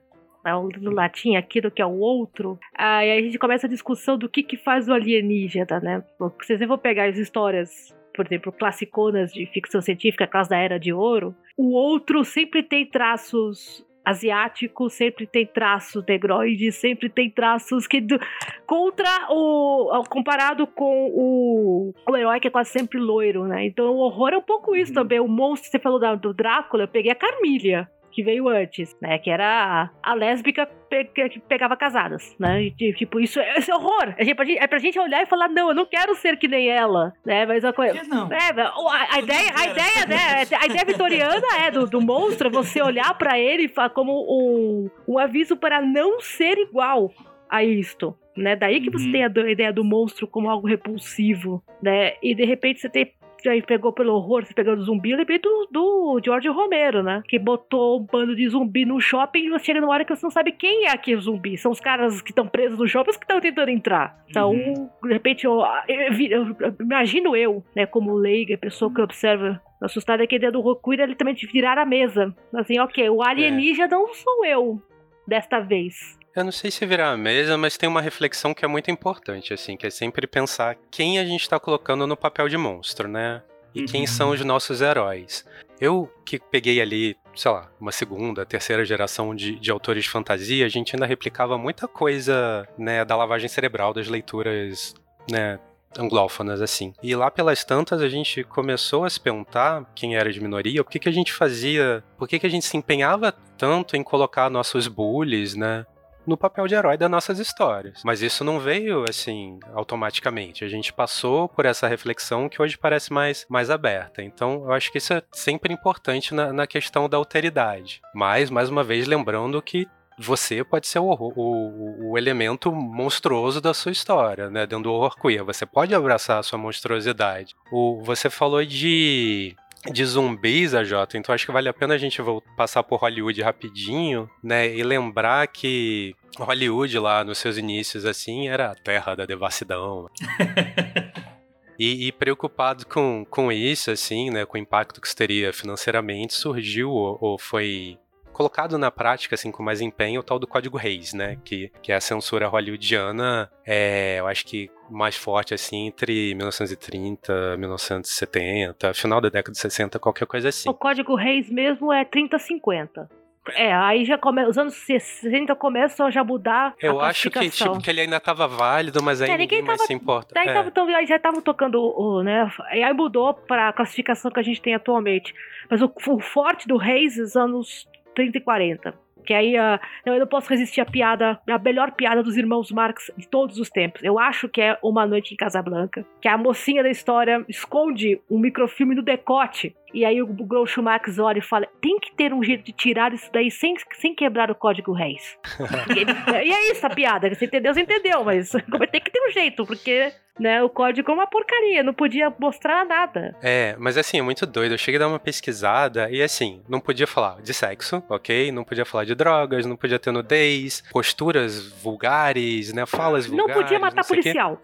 do 0.80 0.92
latim, 0.92 1.36
aquilo 1.36 1.72
que 1.72 1.82
é 1.82 1.86
o 1.86 1.98
outro, 1.98 2.60
aí 2.78 3.12
a 3.12 3.22
gente 3.22 3.40
começa 3.40 3.68
a 3.68 3.70
discussão 3.70 4.18
do 4.18 4.30
que 4.30 4.44
que 4.44 4.58
faz 4.58 4.88
o 4.88 4.94
alienígena, 4.94 5.80
né? 5.80 6.04
Porque 6.18 6.46
se 6.46 6.58
você 6.58 6.68
for 6.68 6.78
pegar 6.78 7.10
as 7.10 7.18
histórias 7.18 7.96
por 8.16 8.26
exemplo, 8.26 8.52
classiconas 8.52 9.34
de 9.34 9.46
ficção 9.48 9.82
científica, 9.82 10.24
aquelas 10.24 10.48
da 10.48 10.58
Era 10.58 10.80
de 10.80 10.94
Ouro, 10.94 11.36
o 11.58 11.74
outro 11.74 12.24
sempre 12.24 12.64
tem 12.64 12.86
traços 12.86 13.86
asiáticos, 14.06 14.94
sempre 14.94 15.26
tem 15.26 15.46
traços 15.46 16.04
negroides, 16.08 16.76
sempre 16.76 17.10
tem 17.10 17.30
traços 17.30 17.88
que 17.88 18.00
do, 18.00 18.20
contra 18.68 19.10
o 19.32 20.04
comparado 20.08 20.68
com 20.68 21.08
o, 21.12 21.94
o 22.08 22.16
herói 22.16 22.40
que 22.40 22.48
é 22.48 22.52
quase 22.52 22.70
sempre 22.70 23.00
loiro, 23.00 23.46
né? 23.48 23.66
Então 23.66 23.88
o 23.88 23.98
horror 23.98 24.34
é 24.34 24.38
um 24.38 24.44
pouco 24.44 24.76
isso 24.76 24.92
uhum. 24.92 24.96
também. 24.96 25.20
O 25.20 25.28
monstro, 25.28 25.72
você 25.72 25.80
falou 25.80 26.00
da, 26.00 26.14
do 26.14 26.34
Drácula, 26.34 26.84
eu 26.84 26.88
peguei 26.88 27.12
a 27.12 27.16
Carmília 27.16 27.90
que 28.16 28.24
veio 28.24 28.48
antes, 28.48 28.96
né? 29.02 29.20
Que 29.20 29.30
era 29.30 29.92
a, 30.02 30.12
a 30.12 30.14
lésbica 30.14 30.66
que 31.14 31.40
pegava 31.50 31.76
casadas, 31.76 32.34
né? 32.40 32.64
E, 32.64 32.94
tipo, 32.94 33.20
isso 33.20 33.42
é, 33.42 33.58
esse 33.58 33.70
é 33.70 33.76
horror. 33.76 34.16
É 34.18 34.34
pra, 34.34 34.46
gente, 34.46 34.58
é 34.58 34.68
pra 34.68 34.80
gente 34.80 34.98
olhar 34.98 35.22
e 35.22 35.26
falar, 35.26 35.50
não, 35.50 35.68
eu 35.68 35.76
não 35.76 35.86
quero 35.86 36.16
ser 36.16 36.38
que 36.38 36.48
nem 36.48 36.70
ela, 36.70 37.12
né? 37.26 37.46
Mas 37.46 37.66
a 37.66 37.74
coisa. 37.74 38.02
Não. 38.08 38.32
É, 38.32 38.62
a, 38.62 39.16
a 39.16 39.20
ideia, 39.20 39.52
a 39.54 39.66
ideia, 39.68 40.06
né? 40.08 40.58
A 40.62 40.66
ideia 40.66 40.86
vitoriana 40.86 41.46
é 41.62 41.70
do, 41.70 41.86
do 41.86 42.00
monstro, 42.00 42.50
você 42.50 42.82
olhar 42.82 43.14
para 43.18 43.38
ele 43.38 43.70
como 43.94 44.14
um, 44.14 44.90
um 45.06 45.20
aviso 45.20 45.58
para 45.58 45.82
não 45.82 46.22
ser 46.22 46.58
igual 46.58 47.12
a 47.50 47.66
isto. 47.66 48.18
Né? 48.38 48.56
Daí 48.56 48.80
que 48.80 48.90
você 48.90 49.06
uhum. 49.06 49.12
tem 49.12 49.24
a, 49.26 49.28
a, 49.28 49.52
ideia 49.52 49.74
do 49.74 49.84
monstro 49.84 50.26
como 50.26 50.50
algo 50.50 50.68
repulsivo, 50.68 51.62
né? 51.82 52.14
E 52.24 52.34
de 52.34 52.46
repente 52.46 52.80
você 52.80 52.90
tem 52.90 53.14
aí 53.50 53.62
pegou 53.62 53.92
pelo 53.94 54.14
horror, 54.14 54.46
se 54.46 54.54
pegando 54.54 54.84
zumbi, 54.84 55.12
eu 55.12 55.18
lembrei 55.18 55.40
do, 55.40 55.68
do 55.72 56.22
George 56.24 56.48
Romero, 56.50 57.04
né? 57.04 57.24
Que 57.28 57.40
botou 57.40 58.00
um 58.00 58.06
bando 58.06 58.36
de 58.36 58.48
zumbi 58.50 58.86
no 58.86 59.00
shopping 59.00 59.46
e 59.46 59.50
você 59.50 59.66
chega 59.66 59.82
numa 59.82 59.94
hora 59.94 60.06
que 60.06 60.16
você 60.16 60.26
não 60.26 60.32
sabe 60.32 60.52
quem 60.52 60.86
é 60.86 60.92
aquele 60.92 61.22
zumbi. 61.22 61.58
São 61.58 61.72
os 61.72 61.80
caras 61.80 62.22
que 62.22 62.32
estão 62.32 62.48
presos 62.48 62.78
no 62.78 62.88
shopping 62.88 63.12
que 63.12 63.18
estão 63.18 63.40
tentando 63.40 63.70
entrar. 63.70 64.18
Então, 64.30 64.52
uhum. 64.52 64.90
de 65.04 65.14
repente, 65.14 65.46
eu, 65.46 65.62
eu, 65.88 66.14
eu, 66.14 66.56
eu, 66.60 66.76
imagino 66.80 67.36
eu, 67.36 67.64
né, 67.76 67.86
como 67.86 68.14
leiga, 68.14 68.58
pessoa 68.58 68.94
que 68.94 69.02
observa 69.02 69.62
assustada, 69.82 70.24
é 70.24 70.28
que 70.28 70.36
a 70.36 70.38
ideia 70.38 70.52
do 70.52 70.62
Rokuira 70.62 71.04
ele 71.04 71.16
também 71.16 71.34
de 71.34 71.48
virar 71.48 71.78
a 71.78 71.86
mesa. 71.86 72.36
Assim, 72.54 72.80
ok, 72.80 73.10
o 73.10 73.22
alienígena 73.22 73.86
é. 73.86 73.90
não 73.90 74.14
sou 74.14 74.46
eu 74.46 74.82
desta 75.28 75.60
vez. 75.60 76.18
Eu 76.36 76.44
não 76.44 76.52
sei 76.52 76.70
se 76.70 76.86
virar 76.86 77.12
a 77.12 77.18
mesa, 77.18 77.58
mas 77.58 77.78
tem 77.78 77.88
uma 77.88 78.02
reflexão 78.02 78.54
que 78.54 78.66
é 78.66 78.68
muito 78.68 78.92
importante, 78.92 79.54
assim, 79.54 79.78
que 79.78 79.88
é 79.88 79.90
sempre 79.90 80.28
pensar 80.28 80.76
quem 80.92 81.18
a 81.18 81.24
gente 81.24 81.42
está 81.42 81.58
colocando 81.58 82.06
no 82.06 82.18
papel 82.18 82.50
de 82.50 82.58
monstro, 82.58 83.08
né? 83.08 83.42
E 83.74 83.82
uhum. 83.82 83.86
quem 83.86 84.06
são 84.06 84.32
os 84.32 84.44
nossos 84.44 84.82
heróis. 84.82 85.46
Eu 85.80 86.12
que 86.26 86.38
peguei 86.38 86.82
ali, 86.82 87.16
sei 87.34 87.52
lá, 87.52 87.72
uma 87.80 87.92
segunda, 87.94 88.46
terceira 88.46 88.84
geração 88.84 89.34
de, 89.34 89.58
de 89.58 89.72
autores 89.72 90.04
de 90.04 90.10
fantasia, 90.10 90.66
a 90.66 90.70
gente 90.70 90.94
ainda 90.94 91.06
replicava 91.06 91.58
muita 91.58 91.88
coisa, 91.88 92.68
né, 92.78 93.06
da 93.06 93.16
lavagem 93.16 93.48
cerebral, 93.48 93.94
das 93.94 94.10
leituras, 94.10 94.94
né, 95.32 95.58
anglófonas, 95.98 96.62
assim. 96.62 96.94
E 97.02 97.16
lá 97.16 97.32
pelas 97.32 97.64
tantas 97.64 98.02
a 98.02 98.10
gente 98.10 98.44
começou 98.44 99.06
a 99.06 99.10
se 99.10 99.20
perguntar, 99.20 99.90
quem 99.96 100.18
era 100.18 100.32
de 100.32 100.42
minoria, 100.42 100.84
por 100.84 100.92
que, 100.92 101.00
que 101.00 101.10
a 101.10 101.14
gente 101.14 101.32
fazia, 101.32 102.04
por 102.18 102.28
que, 102.28 102.40
que 102.40 102.46
a 102.46 102.50
gente 102.50 102.66
se 102.66 102.76
empenhava 102.76 103.34
tanto 103.58 103.96
em 103.96 104.04
colocar 104.04 104.50
nossos 104.50 104.88
bullies, 104.88 105.56
né, 105.56 105.86
no 106.26 106.38
papel 106.38 106.68
de 106.68 106.76
herói 106.76 106.98
das 106.98 107.10
nossas 107.10 107.40
histórias. 107.40 108.02
Mas 108.04 108.22
isso 108.22 108.44
não 108.44 108.60
veio 108.60 109.06
assim 109.08 109.60
automaticamente. 109.74 110.64
A 110.64 110.68
gente 110.68 110.94
passou 110.94 111.48
por 111.48 111.66
essa 111.66 111.88
reflexão 111.88 112.50
que 112.50 112.62
hoje 112.62 112.78
parece 112.78 113.12
mais, 113.12 113.46
mais 113.50 113.70
aberta. 113.70 114.22
Então, 114.22 114.64
eu 114.66 114.74
acho 114.74 114.92
que 114.92 114.98
isso 114.98 115.14
é 115.14 115.22
sempre 115.32 115.74
importante 115.74 116.34
na, 116.34 116.52
na 116.52 116.68
questão 116.68 117.08
da 117.08 117.18
alteridade. 117.18 118.02
Mas, 118.14 118.50
mais 118.50 118.70
uma 118.70 118.84
vez, 118.84 119.08
lembrando 119.08 119.62
que 119.62 119.88
você 120.18 120.64
pode 120.64 120.88
ser 120.88 121.00
o, 121.00 121.12
o, 121.12 122.12
o, 122.12 122.18
elemento 122.18 122.72
monstruoso 122.72 123.60
da 123.60 123.74
sua 123.74 123.92
história, 123.92 124.50
né? 124.50 124.66
Dentro 124.66 124.84
do 124.84 124.94
horror 124.94 125.16
queer. 125.20 125.44
Você 125.44 125.66
pode 125.66 125.94
abraçar 125.94 126.40
a 126.40 126.44
sua 126.44 126.58
monstruosidade. 126.58 127.54
O, 127.72 128.02
você 128.02 128.30
falou 128.30 128.64
de 128.64 129.56
de 129.92 130.06
zumbis, 130.06 130.74
a 130.74 130.84
Jota, 130.84 131.18
então 131.18 131.34
acho 131.34 131.46
que 131.46 131.52
vale 131.52 131.70
a 131.70 131.74
pena 131.74 131.94
a 131.94 131.98
gente 131.98 132.22
passar 132.56 132.84
por 132.84 133.00
Hollywood 133.00 133.42
rapidinho, 133.42 134.30
né, 134.44 134.74
e 134.76 134.84
lembrar 134.84 135.48
que 135.48 136.16
Hollywood 136.38 136.98
lá 137.00 137.24
nos 137.24 137.38
seus 137.38 137.58
inícios, 137.58 138.06
assim, 138.06 138.48
era 138.48 138.72
a 138.72 138.76
terra 138.76 139.16
da 139.16 139.26
devassidão. 139.26 140.10
E, 141.78 142.08
e, 142.08 142.12
preocupado 142.14 142.86
com, 142.86 143.26
com 143.30 143.52
isso, 143.52 143.92
assim, 143.92 144.30
né, 144.30 144.46
com 144.46 144.58
o 144.58 144.62
impacto 144.62 145.02
que 145.02 145.08
isso 145.08 145.16
teria 145.16 145.52
financeiramente, 145.52 146.34
surgiu 146.34 146.90
ou, 146.90 147.18
ou, 147.20 147.38
foi 147.38 147.98
colocado 148.36 148.78
na 148.78 148.92
prática, 148.92 149.36
assim, 149.36 149.50
com 149.50 149.64
mais 149.64 149.80
empenho, 149.80 150.20
o 150.20 150.24
tal 150.24 150.38
do 150.38 150.46
Código 150.46 150.78
Reis, 150.78 151.14
né, 151.14 151.38
que, 151.46 151.72
que 151.82 151.92
é 151.94 151.96
a 151.96 152.02
censura 152.02 152.50
hollywoodiana, 152.50 153.50
é, 153.66 154.20
eu 154.20 154.28
acho 154.28 154.46
que 154.46 154.70
mais 154.92 155.16
forte, 155.16 155.54
assim, 155.54 155.88
entre 155.88 156.36
1930 156.36 157.56
1970, 157.58 158.94
final 158.94 159.22
da 159.22 159.30
década 159.30 159.54
de 159.54 159.58
60, 159.60 159.98
qualquer 160.00 160.28
coisa 160.28 160.50
assim. 160.50 160.70
O 160.70 160.74
Código 160.74 161.16
Reis 161.16 161.50
mesmo 161.50 161.94
é 161.94 162.04
30-50. 162.04 163.08
É, 163.54 163.74
aí 163.74 164.04
já 164.04 164.18
come... 164.18 164.44
os 164.46 164.58
anos 164.58 164.74
60 164.74 165.56
começam 165.56 166.08
a 166.08 166.10
já 166.10 166.24
mudar 166.24 166.74
Eu 166.82 167.00
acho 167.00 167.30
que, 167.30 167.50
tipo, 167.50 167.80
que 167.80 167.90
ele 167.90 168.02
ainda 168.02 168.18
estava 168.18 168.48
válido, 168.48 169.04
mas 169.04 169.22
aí 169.22 169.30
é, 169.30 169.32
ninguém, 169.34 169.60
ninguém 169.60 169.62
mais 169.62 169.78
tava, 169.78 169.88
se 169.88 169.94
importa. 169.94 170.40
Aí, 170.40 170.50
é. 170.50 170.54
tava, 170.54 170.68
então, 170.68 170.88
aí 170.88 171.06
já 171.06 171.16
estavam 171.16 171.42
tocando, 171.42 171.80
o, 171.80 172.24
né, 172.24 172.52
e 172.74 172.84
aí 172.84 172.94
mudou 172.94 173.34
para 173.34 173.70
a 173.70 173.74
classificação 173.74 174.32
que 174.32 174.40
a 174.40 174.44
gente 174.44 174.62
tem 174.62 174.74
atualmente. 174.74 175.34
Mas 175.70 175.82
o, 175.82 175.92
o 176.08 176.20
forte 176.20 176.68
do 176.68 176.76
Reis, 176.76 177.18
os 177.18 177.36
anos 177.36 177.88
30 178.16 178.38
e 178.38 178.42
40. 178.42 179.06
Que 179.26 179.34
aí 179.34 179.56
uh, 179.58 179.80
eu 180.06 180.20
não 180.20 180.28
posso 180.28 180.50
resistir 180.50 180.82
à 180.82 180.86
piada, 180.86 181.40
a 181.50 181.58
melhor 181.58 181.92
piada 181.92 182.22
dos 182.22 182.38
irmãos 182.38 182.72
Marx 182.72 183.12
de 183.18 183.28
todos 183.28 183.58
os 183.58 183.70
tempos. 183.70 184.04
Eu 184.04 184.20
acho 184.20 184.48
que 184.48 184.62
é 184.62 184.78
Uma 184.84 185.06
Noite 185.06 185.34
em 185.34 185.38
Casablanca, 185.38 186.06
que 186.22 186.28
a 186.28 186.38
mocinha 186.38 186.84
da 186.84 186.90
história 186.90 187.44
esconde 187.50 188.22
um 188.30 188.38
microfilme 188.38 188.94
no 188.94 189.02
decote 189.02 189.76
e 189.96 190.04
aí 190.04 190.22
o 190.22 190.28
Groucho 190.28 190.84
Max 190.84 191.18
olha 191.18 191.40
e 191.40 191.42
fala: 191.42 191.66
tem 191.82 191.98
que 191.98 192.14
ter 192.14 192.34
um 192.34 192.44
jeito 192.44 192.66
de 192.66 192.74
tirar 192.74 193.14
isso 193.14 193.30
daí 193.32 193.50
sem, 193.50 193.76
sem 193.94 194.14
quebrar 194.14 194.52
o 194.52 194.56
código 194.56 194.92
reis. 194.92 195.38
e, 195.96 196.52
é 196.52 196.72
isso 196.72 196.86
a 196.86 196.90
piada. 196.90 197.34
Você 197.34 197.46
entendeu? 197.46 197.74
Você 197.74 197.82
entendeu, 197.82 198.22
mas 198.24 198.50
tem 198.92 199.02
que 199.02 199.10
ter 199.10 199.26
um 199.26 199.32
jeito, 199.32 199.66
porque 199.66 200.12
né, 200.38 200.62
o 200.62 200.70
código 200.70 201.10
é 201.10 201.14
uma 201.14 201.26
porcaria, 201.26 201.82
não 201.82 201.94
podia 201.94 202.30
mostrar 202.38 202.86
nada. 202.86 203.34
É, 203.42 203.74
mas 203.80 203.98
assim, 203.98 204.20
é 204.20 204.22
muito 204.22 204.46
doido. 204.46 204.74
Eu 204.74 204.78
cheguei 204.78 204.98
a 204.98 205.04
dar 205.04 205.08
uma 205.08 205.20
pesquisada 205.20 206.10
e 206.12 206.22
assim, 206.22 206.62
não 206.68 206.82
podia 206.82 207.08
falar 207.08 207.42
de 207.42 207.54
sexo, 207.54 208.04
ok? 208.10 208.52
Não 208.52 208.66
podia 208.66 208.84
falar 208.84 209.06
de 209.06 209.16
drogas, 209.16 209.66
não 209.66 209.78
podia 209.78 209.98
ter 209.98 210.12
nudez, 210.12 210.84
posturas 210.92 211.72
vulgares, 211.82 212.74
né? 212.74 212.86
Falas 212.86 213.28
vulgares. 213.28 213.56
Não 213.56 213.64
podia 213.64 213.80
matar 213.80 214.06
policial. 214.06 214.62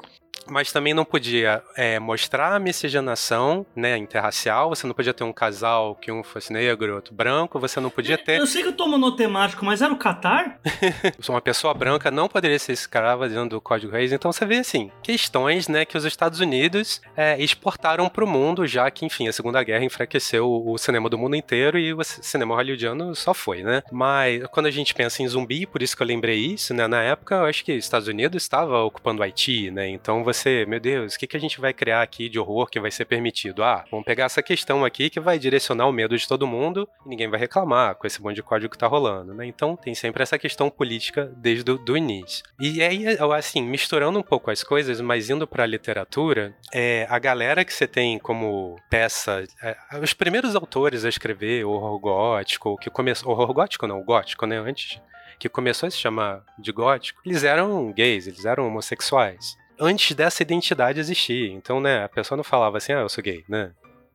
Mas 0.47 0.71
também 0.71 0.93
não 0.93 1.05
podia 1.05 1.61
é, 1.75 1.99
mostrar 1.99 2.55
a 2.55 2.59
miscigenação, 2.59 3.65
né, 3.75 3.97
interracial. 3.97 4.69
Você 4.69 4.85
não 4.85 4.93
podia 4.93 5.13
ter 5.13 5.23
um 5.23 5.33
casal 5.33 5.95
que 5.95 6.11
um 6.11 6.23
fosse 6.23 6.51
negro, 6.51 6.95
outro 6.95 7.13
branco. 7.13 7.59
Você 7.59 7.79
não 7.79 7.89
podia 7.89 8.17
ter. 8.17 8.39
Eu 8.39 8.47
sei 8.47 8.61
que 8.61 8.69
eu 8.69 8.73
tô 8.73 8.87
monotemático, 8.87 9.63
mas 9.65 9.81
era 9.81 9.93
o 9.93 9.97
Catar? 9.97 10.59
uma 11.29 11.41
pessoa 11.41 11.73
branca 11.73 12.11
não 12.11 12.27
poderia 12.27 12.59
ser 12.59 12.73
escrava 12.73 13.29
dentro 13.29 13.49
do 13.49 13.61
Código 13.61 13.91
Reis. 13.91 14.11
Então 14.11 14.31
você 14.31 14.45
vê 14.45 14.57
assim 14.57 14.91
questões, 15.01 15.67
né, 15.67 15.85
que 15.85 15.97
os 15.97 16.05
Estados 16.05 16.39
Unidos 16.39 17.01
é, 17.15 17.41
exportaram 17.41 18.09
para 18.09 18.23
o 18.23 18.27
mundo, 18.27 18.67
já 18.67 18.89
que, 18.91 19.05
enfim, 19.05 19.27
a 19.27 19.33
Segunda 19.33 19.63
Guerra 19.63 19.85
enfraqueceu 19.85 20.49
o 20.65 20.77
cinema 20.77 21.09
do 21.09 21.17
mundo 21.17 21.35
inteiro 21.35 21.77
e 21.77 21.93
o 21.93 22.03
cinema 22.03 22.55
hollywoodiano 22.55 23.15
só 23.15 23.33
foi, 23.33 23.63
né? 23.63 23.83
Mas 23.91 24.43
quando 24.51 24.65
a 24.65 24.71
gente 24.71 24.93
pensa 24.93 25.23
em 25.23 25.27
zumbi, 25.27 25.65
por 25.65 25.81
isso 25.81 25.95
que 25.95 26.03
eu 26.03 26.07
lembrei 26.07 26.37
isso, 26.37 26.73
né? 26.73 26.87
Na 26.87 27.01
época, 27.01 27.35
eu 27.35 27.45
acho 27.45 27.63
que 27.63 27.71
os 27.77 27.83
Estados 27.83 28.07
Unidos 28.07 28.43
estava 28.43 28.79
ocupando 28.83 29.21
o 29.21 29.23
Haiti, 29.23 29.71
né? 29.71 29.87
Então 29.87 30.23
você, 30.23 30.30
meu 30.65 30.79
Deus, 30.79 31.15
o 31.15 31.19
que, 31.19 31.27
que 31.27 31.37
a 31.37 31.39
gente 31.39 31.59
vai 31.59 31.73
criar 31.73 32.01
aqui 32.01 32.29
de 32.29 32.39
horror 32.39 32.67
que 32.67 32.79
vai 32.79 32.91
ser 32.91 33.05
permitido? 33.05 33.63
Ah, 33.63 33.85
vamos 33.89 34.05
pegar 34.05 34.25
essa 34.25 34.41
questão 34.41 34.85
aqui 34.85 35.09
que 35.09 35.19
vai 35.19 35.37
direcionar 35.37 35.87
o 35.87 35.91
medo 35.91 36.17
de 36.17 36.27
todo 36.27 36.47
mundo 36.47 36.87
e 37.05 37.09
ninguém 37.09 37.29
vai 37.29 37.39
reclamar 37.39 37.95
com 37.95 38.07
esse 38.07 38.21
monte 38.21 38.35
de 38.35 38.43
código 38.43 38.71
que 38.71 38.77
tá 38.77 38.87
rolando, 38.87 39.33
né? 39.33 39.45
Então 39.45 39.75
tem 39.75 39.93
sempre 39.93 40.23
essa 40.23 40.37
questão 40.37 40.69
política 40.69 41.31
desde 41.37 41.71
o 41.71 41.97
início. 41.97 42.43
E 42.59 42.81
aí, 42.81 43.05
assim, 43.35 43.61
misturando 43.61 44.19
um 44.19 44.23
pouco 44.23 44.51
as 44.51 44.63
coisas, 44.63 45.01
mas 45.01 45.29
indo 45.29 45.47
pra 45.47 45.65
literatura, 45.65 46.55
é, 46.73 47.05
a 47.09 47.19
galera 47.19 47.65
que 47.65 47.73
você 47.73 47.87
tem 47.87 48.19
como 48.19 48.75
peça, 48.89 49.43
é, 49.61 49.75
os 50.01 50.13
primeiros 50.13 50.55
autores 50.55 51.05
a 51.05 51.09
escrever 51.09 51.65
horror 51.65 51.99
gótico, 51.99 52.77
que 52.77 52.89
começou, 52.89 53.31
horror 53.31 53.53
gótico 53.53 53.87
não, 53.87 54.03
gótico, 54.03 54.45
né, 54.45 54.57
antes 54.57 55.01
que 55.39 55.49
começou 55.49 55.87
a 55.87 55.89
se 55.89 55.97
chamar 55.97 56.43
de 56.59 56.71
gótico, 56.71 57.19
eles 57.25 57.43
eram 57.43 57.91
gays, 57.91 58.27
eles 58.27 58.45
eram 58.45 58.67
homossexuais 58.67 59.59
antes 59.81 60.15
dessa 60.15 60.43
identidade 60.43 60.99
existir. 60.99 61.51
Então, 61.51 61.81
né, 61.81 62.03
a 62.03 62.09
pessoa 62.09 62.37
não 62.37 62.43
falava 62.43 62.77
assim, 62.77 62.93
ah, 62.93 62.99
eu 62.99 63.09
sou 63.09 63.23
gay, 63.23 63.43
né? 63.49 63.71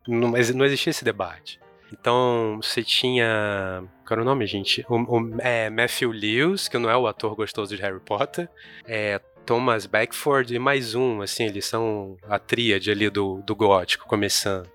Não, 0.07 0.31
não 0.31 0.65
existia 0.65 0.91
esse 0.91 1.05
debate. 1.05 1.59
Então, 1.93 2.59
você 2.63 2.83
tinha. 2.83 3.83
Qual 4.07 4.17
era 4.17 4.23
o 4.23 4.25
nome, 4.25 4.47
gente? 4.47 4.85
O, 4.89 4.97
o 4.97 5.41
é, 5.41 5.69
Matthew 5.69 6.11
Lewis, 6.11 6.69
que 6.69 6.79
não 6.79 6.89
é 6.89 6.97
o 6.97 7.07
ator 7.07 7.35
gostoso 7.35 7.77
de 7.77 7.83
Harry 7.83 8.01
Potter. 8.01 8.49
É, 8.87 9.21
Thomas 9.45 9.87
Beckford 9.87 10.55
e 10.55 10.59
mais 10.59 10.97
um, 10.97 11.23
assim, 11.23 11.45
eles 11.45 11.65
são 11.65 12.17
a 12.29 12.39
tríade 12.39 12.91
ali 12.91 13.09
do, 13.09 13.41
do 13.43 13.55
gótico, 13.55 14.07
começando. 14.07 14.69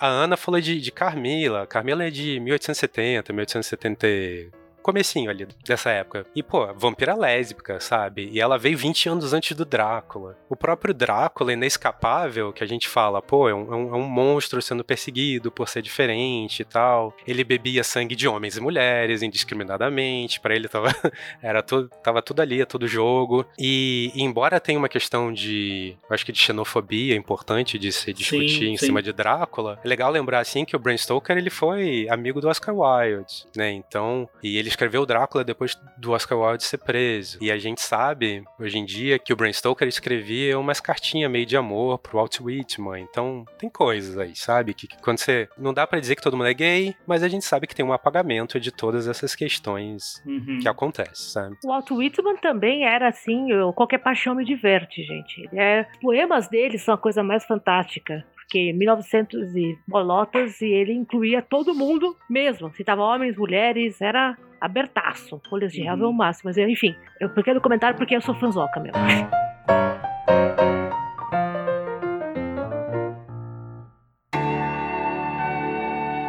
A 0.00 0.06
Ana 0.06 0.36
falou 0.36 0.60
de, 0.60 0.80
de 0.80 0.90
Carmila. 0.90 1.66
Carmila 1.66 2.04
é 2.04 2.10
de 2.10 2.40
1870, 2.40 3.32
1874 3.32 4.57
comecinho 4.88 5.30
ali 5.30 5.46
dessa 5.66 5.90
época. 5.90 6.24
E, 6.34 6.42
pô, 6.42 6.72
vampira 6.72 7.14
lésbica, 7.14 7.78
sabe? 7.78 8.30
E 8.32 8.40
ela 8.40 8.56
veio 8.56 8.78
20 8.78 9.10
anos 9.10 9.34
antes 9.34 9.54
do 9.54 9.66
Drácula. 9.66 10.38
O 10.48 10.56
próprio 10.56 10.94
Drácula, 10.94 11.52
inescapável, 11.52 12.54
que 12.54 12.64
a 12.64 12.66
gente 12.66 12.88
fala, 12.88 13.20
pô, 13.20 13.50
é 13.50 13.54
um, 13.54 13.74
é 13.74 13.76
um 13.76 14.04
é 14.04 14.08
monstro 14.08 14.62
sendo 14.62 14.82
perseguido 14.82 15.52
por 15.52 15.68
ser 15.68 15.82
diferente 15.82 16.62
e 16.62 16.64
tal. 16.64 17.14
Ele 17.26 17.44
bebia 17.44 17.84
sangue 17.84 18.16
de 18.16 18.26
homens 18.26 18.56
e 18.56 18.62
mulheres 18.62 19.22
indiscriminadamente, 19.22 20.40
para 20.40 20.56
ele 20.56 20.68
tava, 20.68 20.88
era 21.42 21.62
tudo, 21.62 21.90
tava 22.02 22.22
tudo 22.22 22.40
ali, 22.40 22.62
é 22.62 22.64
tudo 22.64 22.88
jogo. 22.88 23.44
E, 23.58 24.10
e, 24.14 24.22
embora 24.22 24.58
tenha 24.58 24.78
uma 24.78 24.88
questão 24.88 25.30
de, 25.30 25.98
acho 26.08 26.24
que 26.24 26.32
de 26.32 26.38
xenofobia 26.38 27.14
importante 27.14 27.78
de 27.78 27.92
se 27.92 28.10
discutir 28.14 28.48
sim, 28.48 28.72
em 28.72 28.76
sim. 28.78 28.86
cima 28.86 29.02
de 29.02 29.12
Drácula, 29.12 29.78
é 29.84 29.88
legal 29.88 30.10
lembrar 30.10 30.40
assim 30.40 30.64
que 30.64 30.74
o 30.74 30.78
Bram 30.78 30.96
Stoker 30.96 31.36
ele 31.36 31.50
foi 31.50 32.06
amigo 32.08 32.40
do 32.40 32.48
Oscar 32.48 32.74
Wilde, 32.74 33.44
né? 33.54 33.70
Então, 33.70 34.26
e 34.42 34.56
ele 34.56 34.70
escreveu 34.78 35.04
Drácula 35.04 35.42
depois 35.42 35.74
do 35.96 36.12
Oscar 36.12 36.38
Wilde 36.38 36.62
ser 36.62 36.78
preso. 36.78 37.38
E 37.40 37.50
a 37.50 37.58
gente 37.58 37.80
sabe 37.80 38.44
hoje 38.60 38.78
em 38.78 38.84
dia 38.84 39.18
que 39.18 39.32
o 39.32 39.36
Bram 39.36 39.52
Stoker 39.52 39.88
escrevia 39.88 40.56
umas 40.56 40.80
cartinhas 40.80 41.30
meio 41.30 41.44
de 41.44 41.56
amor 41.56 41.98
pro 41.98 42.16
Walt 42.16 42.40
Whitman. 42.40 43.00
Então, 43.00 43.44
tem 43.58 43.68
coisas 43.68 44.16
aí, 44.16 44.36
sabe? 44.36 44.72
Que, 44.72 44.86
que 44.86 44.96
quando 45.02 45.18
você 45.18 45.48
não 45.58 45.74
dá 45.74 45.84
para 45.84 45.98
dizer 45.98 46.14
que 46.14 46.22
todo 46.22 46.36
mundo 46.36 46.48
é 46.48 46.54
gay, 46.54 46.94
mas 47.06 47.24
a 47.24 47.28
gente 47.28 47.44
sabe 47.44 47.66
que 47.66 47.74
tem 47.74 47.84
um 47.84 47.92
apagamento 47.92 48.60
de 48.60 48.70
todas 48.70 49.08
essas 49.08 49.34
questões 49.34 50.22
uhum. 50.24 50.60
que 50.62 50.68
acontecem, 50.68 51.14
sabe? 51.14 51.56
O 51.64 51.68
Walt 51.68 51.90
Whitman 51.90 52.36
também 52.36 52.84
era 52.84 53.08
assim, 53.08 53.48
qualquer 53.74 53.98
paixão 53.98 54.36
me 54.36 54.44
diverte, 54.44 55.02
gente. 55.02 55.48
É, 55.52 55.86
os 55.92 55.98
poemas 55.98 56.48
dele 56.48 56.78
são 56.78 56.94
a 56.94 56.98
coisa 56.98 57.22
mais 57.22 57.44
fantástica 57.44 58.24
porque 58.48 58.72
1900 58.72 59.54
e 59.54 59.78
bolotas 59.86 60.62
e 60.62 60.66
ele 60.66 60.94
incluía 60.94 61.42
todo 61.42 61.74
mundo 61.74 62.16
mesmo. 62.30 62.72
Citava 62.72 63.02
homens, 63.02 63.36
mulheres, 63.36 64.00
era 64.00 64.38
abertaço. 64.58 65.38
Folhas 65.50 65.70
de 65.70 65.82
réu 65.82 66.02
é 66.02 66.06
o 66.06 66.12
máximo. 66.12 66.48
Mas 66.48 66.56
enfim, 66.56 66.96
eu 67.20 67.28
pequeno 67.28 67.60
comentário 67.60 67.98
porque 67.98 68.16
eu 68.16 68.22
sou 68.22 68.34
fanzoca 68.34 68.80
mesmo. 68.80 68.98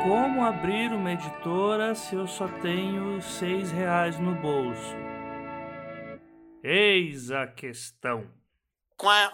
Como 0.03 0.43
abrir 0.43 0.91
uma 0.91 1.13
editora 1.13 1.95
se 1.95 2.15
eu 2.15 2.27
só 2.27 2.49
tenho 2.61 3.21
seis 3.21 3.71
reais 3.71 4.19
no 4.19 4.35
bolso? 4.35 4.93
Eis 6.61 7.31
a 7.31 7.47
questão. 7.47 8.25
Quá. 8.97 9.31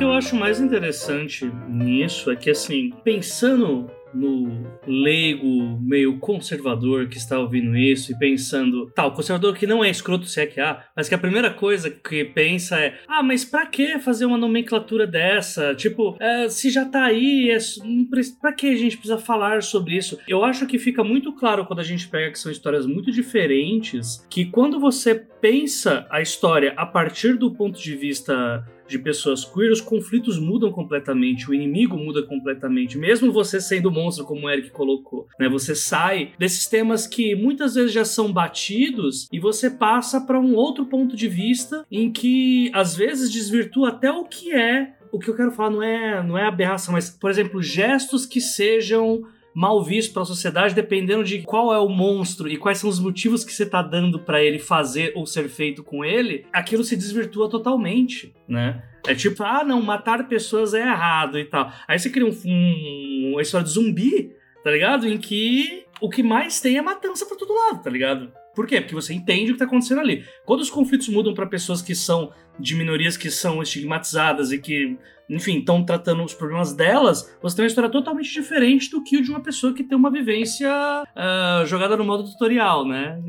Que 0.00 0.04
eu 0.04 0.12
acho 0.14 0.34
mais 0.34 0.58
interessante 0.58 1.44
nisso 1.68 2.30
é 2.30 2.36
que, 2.36 2.48
assim, 2.48 2.88
pensando 3.04 3.86
no 4.14 4.66
leigo 4.86 5.78
meio 5.78 6.18
conservador 6.18 7.06
que 7.06 7.18
está 7.18 7.38
ouvindo 7.38 7.76
isso 7.76 8.10
e 8.10 8.18
pensando, 8.18 8.90
tá, 8.92 9.04
o 9.04 9.12
conservador 9.12 9.54
que 9.54 9.66
não 9.66 9.84
é 9.84 9.90
escroto 9.90 10.24
se 10.24 10.40
é 10.40 10.46
que 10.46 10.58
há, 10.58 10.86
mas 10.96 11.06
que 11.06 11.14
a 11.14 11.18
primeira 11.18 11.50
coisa 11.50 11.90
que 11.90 12.24
pensa 12.24 12.80
é, 12.80 12.98
ah, 13.06 13.22
mas 13.22 13.44
pra 13.44 13.66
que 13.66 13.98
fazer 13.98 14.24
uma 14.24 14.38
nomenclatura 14.38 15.06
dessa? 15.06 15.74
Tipo, 15.74 16.16
é, 16.18 16.48
se 16.48 16.70
já 16.70 16.86
tá 16.86 17.04
aí, 17.04 17.50
é, 17.50 17.58
pra 18.40 18.54
que 18.54 18.70
a 18.70 18.76
gente 18.76 18.96
precisa 18.96 19.18
falar 19.18 19.62
sobre 19.62 19.98
isso? 19.98 20.18
Eu 20.26 20.42
acho 20.42 20.66
que 20.66 20.78
fica 20.78 21.04
muito 21.04 21.34
claro 21.34 21.66
quando 21.66 21.80
a 21.80 21.84
gente 21.84 22.08
pega 22.08 22.32
que 22.32 22.38
são 22.38 22.50
histórias 22.50 22.86
muito 22.86 23.12
diferentes, 23.12 24.26
que 24.30 24.46
quando 24.46 24.80
você 24.80 25.14
pensa 25.14 26.06
a 26.10 26.22
história 26.22 26.72
a 26.74 26.86
partir 26.86 27.36
do 27.36 27.52
ponto 27.52 27.78
de 27.78 27.94
vista 27.94 28.64
de 28.90 28.98
pessoas 28.98 29.44
queer, 29.44 29.70
os 29.70 29.80
conflitos 29.80 30.38
mudam 30.38 30.70
completamente, 30.72 31.48
o 31.48 31.54
inimigo 31.54 31.96
muda 31.96 32.22
completamente, 32.22 32.98
mesmo 32.98 33.32
você 33.32 33.60
sendo 33.60 33.90
monstro, 33.90 34.24
como 34.24 34.46
o 34.46 34.50
Eric 34.50 34.70
colocou, 34.70 35.26
né? 35.38 35.48
Você 35.48 35.74
sai 35.74 36.32
desses 36.38 36.66
temas 36.66 37.06
que 37.06 37.34
muitas 37.34 37.74
vezes 37.74 37.92
já 37.92 38.04
são 38.04 38.32
batidos 38.32 39.28
e 39.32 39.38
você 39.38 39.70
passa 39.70 40.20
para 40.20 40.40
um 40.40 40.54
outro 40.54 40.86
ponto 40.86 41.16
de 41.16 41.28
vista 41.28 41.86
em 41.90 42.10
que 42.10 42.70
às 42.74 42.96
vezes 42.96 43.30
desvirtua 43.30 43.90
até 43.90 44.10
o 44.10 44.24
que 44.24 44.52
é. 44.52 44.94
O 45.12 45.18
que 45.18 45.28
eu 45.28 45.36
quero 45.36 45.50
falar 45.50 45.70
não 45.70 45.82
é, 45.82 46.22
não 46.22 46.38
é 46.38 46.44
aberração, 46.44 46.92
mas, 46.92 47.10
por 47.10 47.30
exemplo, 47.30 47.62
gestos 47.62 48.24
que 48.26 48.40
sejam 48.40 49.24
mal 49.54 49.82
visto 49.82 50.12
para 50.12 50.22
a 50.22 50.26
sociedade, 50.26 50.74
dependendo 50.74 51.24
de 51.24 51.42
qual 51.42 51.72
é 51.74 51.78
o 51.78 51.88
monstro 51.88 52.48
e 52.48 52.56
quais 52.56 52.78
são 52.78 52.88
os 52.88 53.00
motivos 53.00 53.44
que 53.44 53.52
você 53.52 53.66
tá 53.66 53.82
dando 53.82 54.18
para 54.18 54.42
ele 54.42 54.58
fazer 54.58 55.12
ou 55.14 55.26
ser 55.26 55.48
feito 55.48 55.82
com 55.82 56.04
ele, 56.04 56.46
aquilo 56.52 56.84
se 56.84 56.96
desvirtua 56.96 57.48
totalmente, 57.48 58.34
né? 58.48 58.82
É 59.06 59.14
tipo, 59.14 59.42
ah, 59.42 59.64
não, 59.64 59.80
matar 59.80 60.28
pessoas 60.28 60.74
é 60.74 60.80
errado 60.80 61.38
e 61.38 61.44
tal. 61.44 61.72
Aí 61.88 61.98
você 61.98 62.10
cria 62.10 62.26
um, 62.26 62.36
um, 62.44 63.30
uma 63.32 63.42
história 63.42 63.64
de 63.66 63.72
zumbi, 63.72 64.30
tá 64.62 64.70
ligado? 64.70 65.08
Em 65.08 65.18
que 65.18 65.84
o 66.00 66.08
que 66.08 66.22
mais 66.22 66.60
tem 66.60 66.76
é 66.76 66.82
matança 66.82 67.26
pra 67.26 67.36
todo 67.36 67.54
lado, 67.54 67.82
tá 67.82 67.90
ligado? 67.90 68.30
Por 68.54 68.66
quê? 68.66 68.80
Porque 68.80 68.94
você 68.94 69.14
entende 69.14 69.50
o 69.50 69.54
que 69.54 69.58
tá 69.58 69.64
acontecendo 69.64 70.00
ali. 70.00 70.24
Quando 70.44 70.60
os 70.60 70.70
conflitos 70.70 71.08
mudam 71.08 71.34
para 71.34 71.46
pessoas 71.46 71.80
que 71.80 71.94
são 71.94 72.32
de 72.58 72.74
minorias 72.74 73.16
que 73.16 73.30
são 73.30 73.62
estigmatizadas 73.62 74.52
e 74.52 74.58
que, 74.58 74.98
enfim, 75.28 75.58
estão 75.58 75.84
tratando 75.84 76.22
os 76.22 76.34
problemas 76.34 76.74
delas, 76.74 77.36
você 77.40 77.56
tem 77.56 77.64
uma 77.64 77.68
história 77.68 77.90
totalmente 77.90 78.32
diferente 78.32 78.90
do 78.90 79.02
que 79.02 79.16
o 79.16 79.22
de 79.22 79.30
uma 79.30 79.40
pessoa 79.40 79.72
que 79.72 79.84
tem 79.84 79.96
uma 79.96 80.10
vivência 80.10 80.70
uh, 80.70 81.66
jogada 81.66 81.96
no 81.96 82.04
modo 82.04 82.24
tutorial, 82.24 82.86
né? 82.86 83.20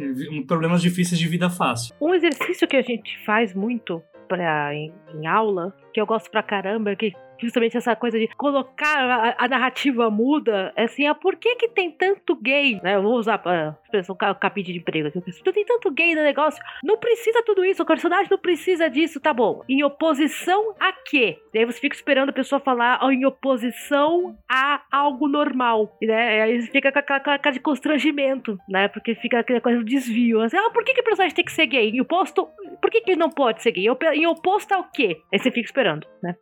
Problemas 0.47 0.81
difíceis 0.81 1.19
de 1.19 1.27
vida 1.27 1.49
fácil. 1.49 1.95
Um 2.01 2.13
exercício 2.13 2.67
que 2.67 2.75
a 2.75 2.81
gente 2.81 3.17
faz 3.25 3.53
muito 3.53 4.03
pra, 4.27 4.73
em, 4.73 4.93
em 5.13 5.27
aula, 5.27 5.73
que 5.93 6.01
eu 6.01 6.05
gosto 6.05 6.31
pra 6.31 6.41
caramba, 6.41 6.95
que 6.95 7.13
justamente 7.41 7.77
essa 7.77 7.95
coisa 7.95 8.19
de 8.19 8.27
colocar 8.35 9.35
a, 9.37 9.45
a 9.45 9.47
narrativa 9.47 10.09
muda, 10.09 10.71
é 10.75 10.83
assim, 10.83 11.07
ah, 11.07 11.15
por 11.15 11.35
que 11.35 11.55
que 11.55 11.67
tem 11.67 11.91
tanto 11.91 12.35
gay, 12.35 12.79
né? 12.81 12.95
Eu 12.95 13.03
vou 13.03 13.15
usar 13.15 13.41
a 13.45 13.75
expressão 13.83 14.15
capítulo 14.15 14.73
de 14.73 14.79
emprego 14.79 15.07
aqui, 15.07 15.21
eu 15.45 15.53
tem 15.53 15.65
tanto 15.65 15.91
gay 15.91 16.15
no 16.15 16.23
negócio, 16.23 16.63
não 16.83 16.97
precisa 16.97 17.43
tudo 17.43 17.65
isso, 17.65 17.83
o 17.83 17.85
personagem 17.85 18.27
não 18.29 18.37
precisa 18.37 18.89
disso, 18.89 19.19
tá 19.19 19.33
bom. 19.33 19.63
Em 19.67 19.83
oposição 19.83 20.75
a 20.79 20.91
quê? 20.93 21.37
E 21.53 21.59
aí 21.59 21.65
você 21.65 21.79
fica 21.79 21.95
esperando 21.95 22.29
a 22.29 22.33
pessoa 22.33 22.59
falar 22.59 22.99
oh, 23.03 23.11
em 23.11 23.25
oposição 23.25 24.35
a 24.49 24.81
algo 24.91 25.27
normal, 25.27 25.97
né? 26.01 26.37
E 26.37 26.41
aí 26.41 26.61
fica 26.63 26.91
com 26.91 26.99
aquela 26.99 27.19
cara 27.19 27.51
de 27.51 27.59
constrangimento, 27.59 28.57
né? 28.67 28.87
Porque 28.87 29.15
fica 29.15 29.39
aquela 29.39 29.61
coisa 29.61 29.79
do 29.79 29.85
desvio, 29.85 30.41
assim, 30.41 30.57
ah, 30.57 30.69
por 30.71 30.83
que 30.83 30.93
que 30.93 31.01
o 31.01 31.03
personagem 31.03 31.35
tem 31.35 31.45
que 31.45 31.51
ser 31.51 31.65
gay? 31.65 31.89
Em 31.89 32.01
oposto, 32.01 32.47
por 32.81 32.89
que 32.89 33.01
que 33.01 33.11
ele 33.11 33.19
não 33.19 33.29
pode 33.29 33.61
ser 33.61 33.71
gay? 33.71 33.87
Em 34.13 34.27
oposto 34.27 34.71
ao 34.73 34.83
quê? 34.85 35.21
Aí 35.31 35.39
você 35.39 35.51
fica 35.51 35.67
esperando, 35.67 36.07
né? 36.21 36.35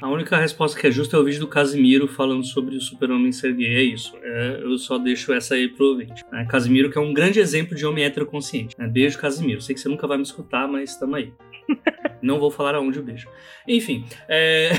A 0.00 0.08
única 0.08 0.39
resposta 0.40 0.78
que 0.78 0.86
é 0.86 0.90
justa 0.90 1.16
é 1.16 1.20
o 1.20 1.24
vídeo 1.24 1.40
do 1.40 1.48
Casimiro 1.48 2.06
falando 2.06 2.44
sobre 2.44 2.76
o 2.76 2.80
super-homem 2.80 3.32
ser 3.32 3.54
gay. 3.54 3.76
É 3.76 3.82
isso. 3.82 4.16
É, 4.22 4.60
eu 4.62 4.78
só 4.78 4.98
deixo 4.98 5.32
essa 5.32 5.54
aí 5.54 5.68
pro 5.68 5.86
ouvinte. 5.86 6.24
É, 6.32 6.44
Casimiro, 6.44 6.90
que 6.90 6.98
é 6.98 7.00
um 7.00 7.12
grande 7.12 7.40
exemplo 7.40 7.76
de 7.76 7.86
homem 7.86 8.04
heteroconsciente. 8.04 8.74
É, 8.78 8.86
beijo, 8.86 9.18
Casimiro. 9.18 9.60
Sei 9.60 9.74
que 9.74 9.80
você 9.80 9.88
nunca 9.88 10.06
vai 10.06 10.16
me 10.16 10.22
escutar, 10.22 10.68
mas 10.68 10.96
tamo 10.96 11.16
aí. 11.16 11.32
Não 12.22 12.38
vou 12.38 12.50
falar 12.50 12.74
aonde 12.74 12.98
o 12.98 13.02
beijo. 13.02 13.28
Enfim, 13.66 14.04
é... 14.28 14.70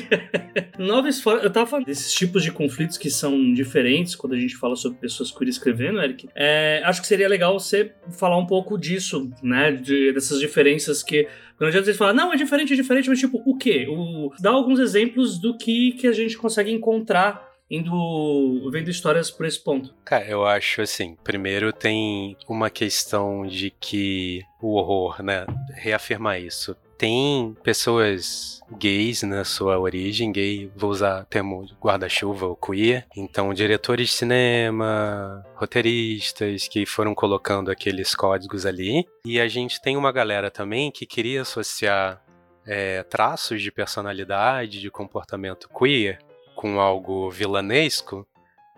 novas 0.78 1.20
formas. 1.20 1.44
Eu 1.44 1.50
tava 1.50 1.66
falando 1.66 1.86
desses 1.86 2.14
tipos 2.14 2.42
de 2.42 2.50
conflitos 2.50 2.96
que 2.96 3.10
são 3.10 3.52
diferentes 3.52 4.16
quando 4.16 4.34
a 4.34 4.38
gente 4.38 4.56
fala 4.56 4.74
sobre 4.74 4.98
pessoas 4.98 5.30
queer 5.30 5.48
escrevendo, 5.48 6.00
Eric. 6.00 6.28
É... 6.34 6.82
Acho 6.84 7.00
que 7.00 7.06
seria 7.06 7.28
legal 7.28 7.58
você 7.58 7.92
falar 8.10 8.38
um 8.38 8.46
pouco 8.46 8.78
disso, 8.78 9.30
né? 9.42 9.72
De, 9.72 10.12
dessas 10.12 10.40
diferenças 10.40 11.02
que. 11.02 11.28
Quando 11.56 11.68
a 11.68 11.72
gente 11.72 11.94
fala, 11.94 12.12
não, 12.12 12.32
é 12.32 12.36
diferente, 12.36 12.72
é 12.72 12.76
diferente, 12.76 13.08
mas 13.08 13.20
tipo, 13.20 13.42
o 13.46 13.56
quê? 13.56 13.86
O... 13.88 14.32
Dá 14.40 14.50
alguns 14.50 14.80
exemplos 14.80 15.38
do 15.38 15.56
que, 15.56 15.92
que 15.92 16.06
a 16.06 16.12
gente 16.12 16.36
consegue 16.36 16.72
encontrar 16.72 17.51
indo 17.72 18.70
vendo 18.70 18.90
histórias 18.90 19.30
por 19.30 19.46
esse 19.46 19.58
ponto? 19.58 19.94
Cara, 20.04 20.26
eu 20.26 20.44
acho 20.44 20.82
assim, 20.82 21.16
primeiro 21.24 21.72
tem 21.72 22.36
uma 22.46 22.68
questão 22.68 23.46
de 23.46 23.70
que 23.70 24.42
o 24.60 24.74
horror, 24.74 25.22
né, 25.22 25.46
reafirmar 25.74 26.38
isso. 26.38 26.76
Tem 26.98 27.56
pessoas 27.64 28.60
gays 28.78 29.22
na 29.24 29.42
sua 29.42 29.76
origem, 29.76 30.30
gay, 30.30 30.70
vou 30.76 30.90
usar 30.90 31.22
o 31.22 31.24
termo 31.24 31.66
guarda-chuva 31.82 32.46
ou 32.46 32.54
queer. 32.54 33.06
Então, 33.16 33.52
diretores 33.52 34.10
de 34.10 34.14
cinema, 34.14 35.44
roteiristas 35.56 36.68
que 36.68 36.86
foram 36.86 37.12
colocando 37.12 37.72
aqueles 37.72 38.14
códigos 38.14 38.64
ali. 38.64 39.04
E 39.26 39.40
a 39.40 39.48
gente 39.48 39.82
tem 39.82 39.96
uma 39.96 40.12
galera 40.12 40.48
também 40.48 40.92
que 40.92 41.04
queria 41.04 41.42
associar 41.42 42.22
é, 42.64 43.02
traços 43.02 43.60
de 43.60 43.72
personalidade, 43.72 44.80
de 44.80 44.90
comportamento 44.90 45.68
queer 45.68 46.20
com 46.62 46.78
algo 46.78 47.28
vilanesco 47.28 48.24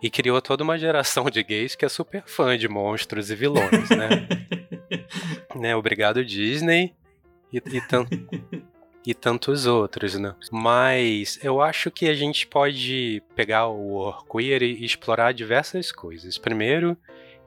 e 0.01 0.09
criou 0.09 0.41
toda 0.41 0.63
uma 0.63 0.75
geração 0.75 1.29
de 1.29 1.43
gays 1.43 1.75
que 1.75 1.85
é 1.85 1.89
super 1.89 2.23
fã 2.25 2.57
de 2.57 2.67
monstros 2.67 3.29
e 3.29 3.35
vilões, 3.35 3.89
né? 3.91 4.27
né? 5.55 5.75
Obrigado, 5.75 6.25
Disney. 6.25 6.95
E, 7.53 7.57
e, 7.57 7.81
tan 7.81 8.07
e 9.05 9.13
tantos 9.13 9.67
outros, 9.67 10.15
né? 10.15 10.33
Mas 10.51 11.37
eu 11.43 11.61
acho 11.61 11.91
que 11.91 12.09
a 12.09 12.15
gente 12.15 12.47
pode 12.47 13.21
pegar 13.35 13.67
o 13.67 14.11
queer 14.23 14.63
e 14.63 14.83
explorar 14.83 15.31
diversas 15.31 15.91
coisas. 15.91 16.39
Primeiro, 16.39 16.97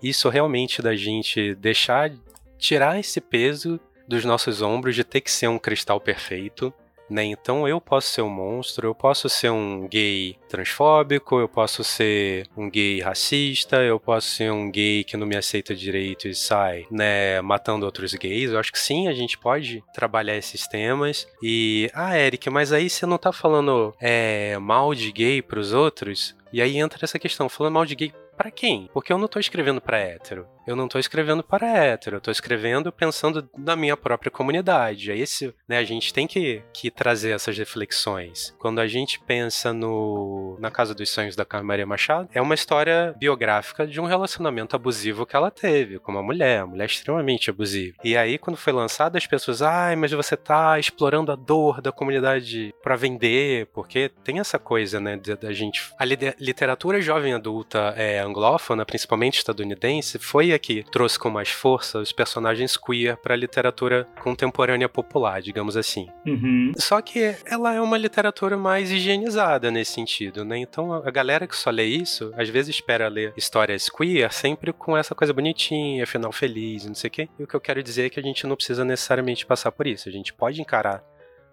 isso 0.00 0.28
realmente 0.28 0.80
da 0.80 0.94
gente 0.94 1.52
deixar, 1.56 2.12
tirar 2.56 2.96
esse 3.00 3.20
peso 3.20 3.80
dos 4.06 4.24
nossos 4.24 4.62
ombros 4.62 4.94
de 4.94 5.02
ter 5.02 5.20
que 5.20 5.32
ser 5.32 5.48
um 5.48 5.58
cristal 5.58 6.00
perfeito 6.00 6.72
né? 7.08 7.24
Então 7.24 7.66
eu 7.68 7.80
posso 7.80 8.10
ser 8.10 8.22
um 8.22 8.28
monstro, 8.28 8.88
eu 8.88 8.94
posso 8.94 9.28
ser 9.28 9.50
um 9.50 9.86
gay 9.88 10.36
transfóbico, 10.48 11.38
eu 11.38 11.48
posso 11.48 11.82
ser 11.82 12.46
um 12.56 12.70
gay 12.70 13.00
racista, 13.00 13.76
eu 13.82 13.98
posso 13.98 14.28
ser 14.28 14.52
um 14.52 14.70
gay 14.70 15.04
que 15.04 15.16
não 15.16 15.26
me 15.26 15.36
aceita 15.36 15.74
direito 15.74 16.28
e 16.28 16.34
sai, 16.34 16.86
né, 16.90 17.40
matando 17.40 17.86
outros 17.86 18.14
gays. 18.14 18.50
Eu 18.50 18.58
acho 18.58 18.72
que 18.72 18.78
sim, 18.78 19.08
a 19.08 19.12
gente 19.12 19.38
pode 19.38 19.82
trabalhar 19.92 20.36
esses 20.36 20.66
temas. 20.66 21.26
E, 21.42 21.90
ah, 21.94 22.18
Eric, 22.18 22.48
mas 22.50 22.72
aí 22.72 22.88
você 22.88 23.06
não 23.06 23.18
tá 23.18 23.32
falando 23.32 23.94
é, 24.00 24.58
mal 24.58 24.94
de 24.94 25.10
gay 25.12 25.42
pros 25.42 25.72
outros? 25.72 26.36
E 26.52 26.62
aí 26.62 26.78
entra 26.78 27.04
essa 27.04 27.18
questão, 27.18 27.48
falando 27.48 27.74
mal 27.74 27.84
de 27.84 27.94
gay 27.94 28.12
para 28.36 28.50
quem? 28.50 28.88
Porque 28.92 29.12
eu 29.12 29.18
não 29.18 29.26
tô 29.26 29.40
escrevendo 29.40 29.80
para 29.80 29.98
hétero. 29.98 30.46
Eu 30.68 30.76
não 30.76 30.86
tô 30.86 30.98
escrevendo 30.98 31.42
para 31.42 31.66
hétero. 31.66 32.16
Eu 32.16 32.20
tô 32.20 32.30
escrevendo 32.30 32.92
pensando 32.92 33.48
na 33.56 33.74
minha 33.74 33.96
própria 33.96 34.30
comunidade. 34.30 35.10
É 35.10 35.16
esse, 35.16 35.54
né? 35.66 35.78
A 35.78 35.82
gente 35.82 36.12
tem 36.12 36.26
que, 36.26 36.62
que 36.74 36.90
trazer 36.90 37.30
essas 37.30 37.56
reflexões. 37.56 38.54
Quando 38.58 38.78
a 38.78 38.86
gente 38.86 39.18
pensa 39.18 39.72
no 39.72 40.58
na 40.60 40.70
Casa 40.70 40.94
dos 40.94 41.08
Sonhos 41.08 41.34
da 41.34 41.44
Carmen 41.46 41.68
Maria 41.68 41.86
Machado, 41.86 42.28
é 42.34 42.42
uma 42.42 42.54
história 42.54 43.14
biográfica 43.18 43.86
de 43.86 43.98
um 43.98 44.04
relacionamento 44.04 44.76
abusivo 44.76 45.24
que 45.24 45.34
ela 45.34 45.50
teve 45.50 45.98
com 45.98 46.12
uma 46.12 46.22
mulher, 46.22 46.64
uma 46.64 46.72
mulher 46.72 46.84
extremamente 46.84 47.48
abusiva. 47.48 47.96
E 48.04 48.14
aí, 48.14 48.36
quando 48.36 48.58
foi 48.58 48.72
lançada, 48.74 49.16
as 49.16 49.26
pessoas, 49.26 49.62
ai, 49.62 49.96
mas 49.96 50.12
você 50.12 50.36
tá 50.36 50.78
explorando 50.78 51.32
a 51.32 51.36
dor 51.36 51.80
da 51.80 51.90
comunidade 51.90 52.74
para 52.82 52.94
vender, 52.94 53.68
porque 53.72 54.10
tem 54.22 54.38
essa 54.38 54.58
coisa, 54.58 55.00
né, 55.00 55.16
da 55.16 55.52
gente. 55.54 55.82
A 55.98 56.04
literatura 56.04 57.00
jovem 57.00 57.32
adulta 57.32 57.94
é 57.96 58.18
anglófona, 58.18 58.84
principalmente 58.84 59.38
estadunidense, 59.38 60.18
foi 60.18 60.57
que 60.58 60.82
trouxe 60.82 61.18
com 61.18 61.30
mais 61.30 61.50
força 61.50 61.98
os 61.98 62.12
personagens 62.12 62.76
queer 62.76 63.16
para 63.16 63.34
a 63.34 63.36
literatura 63.36 64.08
contemporânea 64.22 64.88
popular, 64.88 65.40
digamos 65.40 65.76
assim. 65.76 66.08
Uhum. 66.26 66.72
Só 66.76 67.00
que 67.00 67.36
ela 67.44 67.74
é 67.74 67.80
uma 67.80 67.98
literatura 67.98 68.56
mais 68.56 68.90
higienizada 68.90 69.70
nesse 69.70 69.92
sentido, 69.92 70.44
né? 70.44 70.58
Então 70.58 70.92
a 70.92 71.10
galera 71.10 71.46
que 71.46 71.56
só 71.56 71.70
lê 71.70 71.84
isso, 71.84 72.32
às 72.36 72.48
vezes 72.48 72.76
espera 72.76 73.08
ler 73.08 73.32
histórias 73.36 73.88
queer 73.88 74.32
sempre 74.32 74.72
com 74.72 74.96
essa 74.96 75.14
coisa 75.14 75.32
bonitinha, 75.32 76.06
final 76.06 76.32
feliz, 76.32 76.84
não 76.84 76.94
sei 76.94 77.08
o 77.08 77.10
quê. 77.10 77.28
E 77.38 77.42
o 77.42 77.46
que 77.46 77.54
eu 77.54 77.60
quero 77.60 77.82
dizer 77.82 78.06
é 78.06 78.10
que 78.10 78.20
a 78.20 78.22
gente 78.22 78.46
não 78.46 78.56
precisa 78.56 78.84
necessariamente 78.84 79.46
passar 79.46 79.72
por 79.72 79.86
isso. 79.86 80.08
A 80.08 80.12
gente 80.12 80.32
pode 80.32 80.60
encarar 80.60 81.02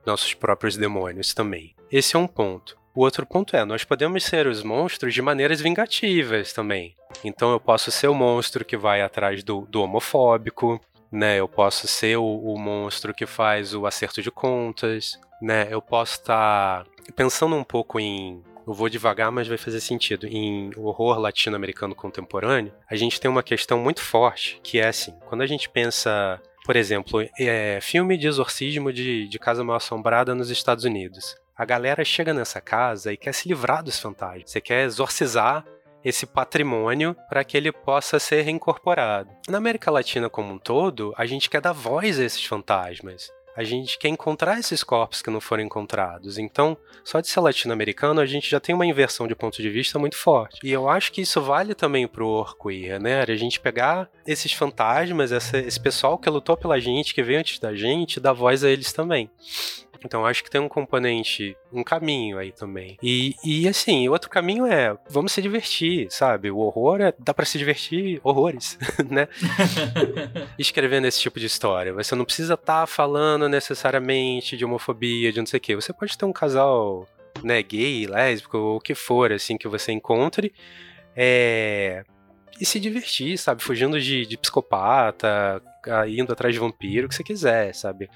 nossos 0.06 0.34
próprios 0.34 0.78
demônios 0.78 1.34
também. 1.34 1.76
Esse 1.92 2.16
é 2.16 2.20
um 2.20 2.28
ponto. 2.28 2.78
O 2.96 3.02
outro 3.02 3.26
ponto 3.26 3.58
é, 3.58 3.66
nós 3.66 3.84
podemos 3.84 4.24
ser 4.24 4.48
os 4.48 4.64
monstros 4.64 5.14
de 5.14 5.22
maneiras 5.22 5.60
vingativas 5.60 6.54
também. 6.54 6.96
Então 7.26 7.52
eu 7.52 7.60
posso 7.60 7.92
ser 7.92 8.08
o 8.08 8.14
monstro 8.14 8.64
que 8.64 8.78
vai 8.78 9.02
atrás 9.02 9.44
do, 9.44 9.68
do 9.70 9.82
homofóbico, 9.82 10.80
né? 11.12 11.38
Eu 11.38 11.48
posso 11.48 11.90
ser 11.90 12.16
o, 12.16 12.24
o, 12.24 12.58
monstro 12.58 13.14
que 13.14 13.26
faz 13.26 13.74
o 13.76 13.86
acerto 13.86 14.22
de 14.22 14.32
contas, 14.32 15.20
né? 15.42 15.68
Eu 15.70 15.82
posso 15.82 16.14
estar 16.14 16.86
tá 16.86 16.90
pensando 17.14 17.54
um 17.58 17.66
pouco 17.66 18.00
em 18.00 18.42
eu 18.66 18.74
vou 18.74 18.88
devagar, 18.88 19.30
mas 19.30 19.48
vai 19.48 19.58
fazer 19.58 19.82
sentido. 19.82 20.26
Em 20.26 20.72
horror 20.78 21.20
latino-americano 21.20 21.94
contemporâneo, 21.94 22.74
a 22.90 22.96
gente 22.96 23.20
tem 23.20 23.30
uma 23.30 23.44
questão 23.44 23.78
muito 23.78 24.02
forte, 24.02 24.60
que 24.64 24.80
é 24.80 24.88
assim, 24.88 25.14
quando 25.28 25.42
a 25.42 25.46
gente 25.46 25.70
pensa, 25.70 26.42
por 26.64 26.78
exemplo, 26.78 27.22
é, 27.38 27.78
filme 27.82 28.18
de 28.18 28.26
exorcismo 28.26 28.92
de, 28.94 29.28
de 29.28 29.38
Casa 29.38 29.66
Mal 29.66 29.76
Assombrada 29.76 30.34
nos 30.34 30.50
Estados 30.50 30.86
Unidos 30.86 31.36
a 31.58 31.64
galera 31.64 32.04
chega 32.04 32.34
nessa 32.34 32.60
casa 32.60 33.14
e 33.14 33.18
quer 33.18 33.34
se 33.34 33.48
livrar 33.48 33.82
dos 33.82 34.00
fantasmas. 34.00 34.52
Você 34.52 34.60
quer 34.60 34.84
exorcizar 34.84 35.66
esse 36.04 36.26
patrimônio 36.26 37.16
para 37.30 37.44
que 37.44 37.56
ele 37.56 37.72
possa 37.72 38.20
ser 38.20 38.42
reincorporado. 38.42 39.30
Na 39.48 39.58
América 39.58 39.90
Latina 39.90 40.30
como 40.30 40.54
um 40.54 40.60
todo, 40.60 41.14
a 41.18 41.26
gente 41.26 41.50
quer 41.50 41.62
dar 41.62 41.72
voz 41.72 42.20
a 42.20 42.24
esses 42.24 42.44
fantasmas. 42.44 43.32
A 43.56 43.64
gente 43.64 43.98
quer 43.98 44.10
encontrar 44.10 44.60
esses 44.60 44.84
corpos 44.84 45.22
que 45.22 45.30
não 45.30 45.40
foram 45.40 45.64
encontrados. 45.64 46.38
Então, 46.38 46.78
só 47.06 47.22
de 47.22 47.30
ser 47.30 47.40
latino-americano, 47.40 48.20
a 48.20 48.26
gente 48.26 48.50
já 48.50 48.60
tem 48.60 48.76
uma 48.76 48.86
inversão 48.86 49.26
de 49.28 49.34
ponto 49.34 49.62
de 49.62 49.70
vista 49.70 49.98
muito 49.98 50.18
forte. 50.18 50.60
E 50.62 50.74
eu 50.74 50.90
acho 50.90 51.10
que 51.14 51.22
isso 51.22 51.42
vale 51.42 51.74
também 51.74 52.06
pro 52.06 52.28
Orqueer, 52.28 53.02
né? 53.02 53.22
A 53.22 53.36
gente 53.36 53.62
pegar 53.62 54.10
esses 54.28 54.52
fantasmas, 54.52 55.32
esse 55.32 55.80
pessoal 55.80 56.18
que 56.18 56.30
lutou 56.30 56.58
pela 56.58 56.82
gente, 56.82 57.16
que 57.16 57.24
veio 57.24 57.40
antes 57.40 57.58
da 57.58 57.74
gente, 57.74 58.20
dar 58.20 58.34
voz 58.34 58.62
a 58.62 58.70
eles 58.70 58.92
também. 58.92 59.32
Então 60.06 60.26
acho 60.26 60.44
que 60.44 60.50
tem 60.50 60.62
um 60.62 60.70
componente, 60.70 61.58
um 61.74 61.84
caminho 61.84 62.38
aí 62.38 62.52
também. 62.52 62.98
E, 63.02 63.36
e 63.44 63.68
assim, 63.68 64.08
outro 64.08 64.30
caminho 64.30 64.66
é 64.66 64.96
vamos 65.10 65.32
se 65.32 65.42
divertir, 65.42 66.08
sabe? 66.12 66.52
O 66.52 66.60
horror 66.60 67.02
é, 67.02 67.14
dá 67.18 67.34
para 67.34 67.46
se 67.46 67.58
divertir 67.58 68.22
horrores, 68.24 68.78
né? 69.10 69.28
Escrevendo 70.60 71.08
esse 71.08 71.20
tipo 71.20 71.40
de 71.40 71.48
história. 71.48 71.92
Você 71.94 72.14
não 72.14 72.24
precisa 72.24 72.54
estar 72.54 72.82
tá 72.82 72.88
falando 72.88 73.50
necessariamente 73.50 74.56
de 74.56 74.64
homofobia, 74.64 75.32
de 75.32 75.40
não 75.40 75.48
sei 75.48 75.58
o 75.58 75.62
quê. 75.62 75.76
Você 75.76 75.92
pode 75.92 76.16
ter 76.16 76.26
um 76.26 76.34
casal, 76.34 77.08
né, 77.44 77.62
gay, 77.64 78.06
lésbico, 78.06 78.58
ou 78.58 78.78
o 78.78 78.82
que 78.82 78.94
for, 78.94 79.32
assim, 79.32 79.58
que 79.58 79.68
você 79.68 79.92
encontre. 79.92 80.54
É, 81.16 82.04
e 82.60 82.66
se 82.66 82.80
divertir, 82.80 83.38
sabe? 83.38 83.64
Fugindo 83.64 84.00
de, 84.00 84.26
de 84.26 84.38
psicopata, 84.38 85.62
indo 86.08 86.32
atrás 86.32 86.54
de 86.54 86.60
vampiro, 86.60 87.06
o 87.06 87.10
que 87.10 87.16
você 87.16 87.24
quiser, 87.24 87.74
sabe? 87.74 88.10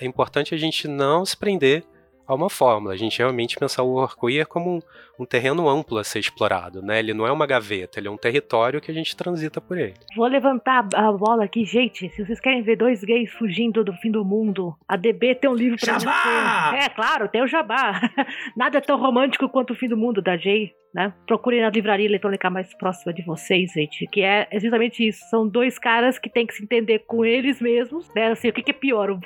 É 0.00 0.06
importante 0.06 0.54
a 0.54 0.58
gente 0.58 0.88
não 0.88 1.24
se 1.24 1.36
prender 1.36 1.84
a 2.26 2.34
uma 2.34 2.50
fórmula. 2.50 2.94
A 2.94 2.96
gente 2.96 3.18
realmente 3.18 3.56
pensar 3.56 3.82
o 3.82 3.94
Orqueer 3.94 4.46
como 4.46 4.82
um, 5.18 5.24
terreno 5.24 5.68
amplo 5.68 5.98
a 5.98 6.04
ser 6.04 6.18
explorado, 6.18 6.82
né? 6.82 6.98
Ele 6.98 7.14
não 7.14 7.26
é 7.26 7.32
uma 7.32 7.46
gaveta, 7.46 7.98
ele 7.98 8.08
é 8.08 8.10
um 8.10 8.16
território 8.16 8.80
que 8.80 8.90
a 8.90 8.94
gente 8.94 9.16
transita 9.16 9.60
por 9.60 9.78
ele. 9.78 9.94
Vou 10.16 10.26
levantar 10.26 10.88
a 10.94 11.12
bola 11.12 11.44
aqui, 11.44 11.64
gente. 11.64 12.08
Se 12.10 12.24
vocês 12.24 12.40
querem 12.40 12.62
ver 12.62 12.76
dois 12.76 13.02
gays 13.02 13.32
fugindo 13.32 13.84
do 13.84 13.92
fim 13.94 14.10
do 14.10 14.24
mundo, 14.24 14.74
a 14.88 14.96
DB 14.96 15.34
tem 15.34 15.50
um 15.50 15.54
livro 15.54 15.78
pra 15.78 15.98
Jabá! 15.98 16.70
você. 16.70 16.84
É, 16.84 16.88
claro, 16.88 17.28
tem 17.28 17.42
o 17.42 17.46
Jabá. 17.46 18.00
Nada 18.56 18.78
é 18.78 18.80
tão 18.80 18.98
romântico 18.98 19.48
quanto 19.48 19.72
o 19.72 19.76
fim 19.76 19.88
do 19.88 19.96
mundo, 19.96 20.22
da 20.22 20.36
Jay. 20.36 20.72
Né? 20.94 21.12
Procurem 21.26 21.60
na 21.60 21.68
livraria 21.68 22.06
eletrônica 22.06 22.48
mais 22.48 22.72
próxima 22.74 23.12
de 23.12 23.22
vocês, 23.22 23.70
gente. 23.72 24.06
Que 24.06 24.22
é 24.22 24.48
exatamente 24.50 25.06
isso. 25.06 25.20
São 25.28 25.46
dois 25.46 25.78
caras 25.78 26.18
que 26.18 26.30
têm 26.30 26.46
que 26.46 26.54
se 26.54 26.62
entender 26.62 27.00
com 27.00 27.22
eles 27.22 27.60
mesmos. 27.60 28.10
Né? 28.14 28.28
Assim, 28.28 28.48
o 28.48 28.52
que, 28.52 28.62
que 28.62 28.70
é 28.70 28.74
pior? 28.74 29.10
Uh, 29.10 29.20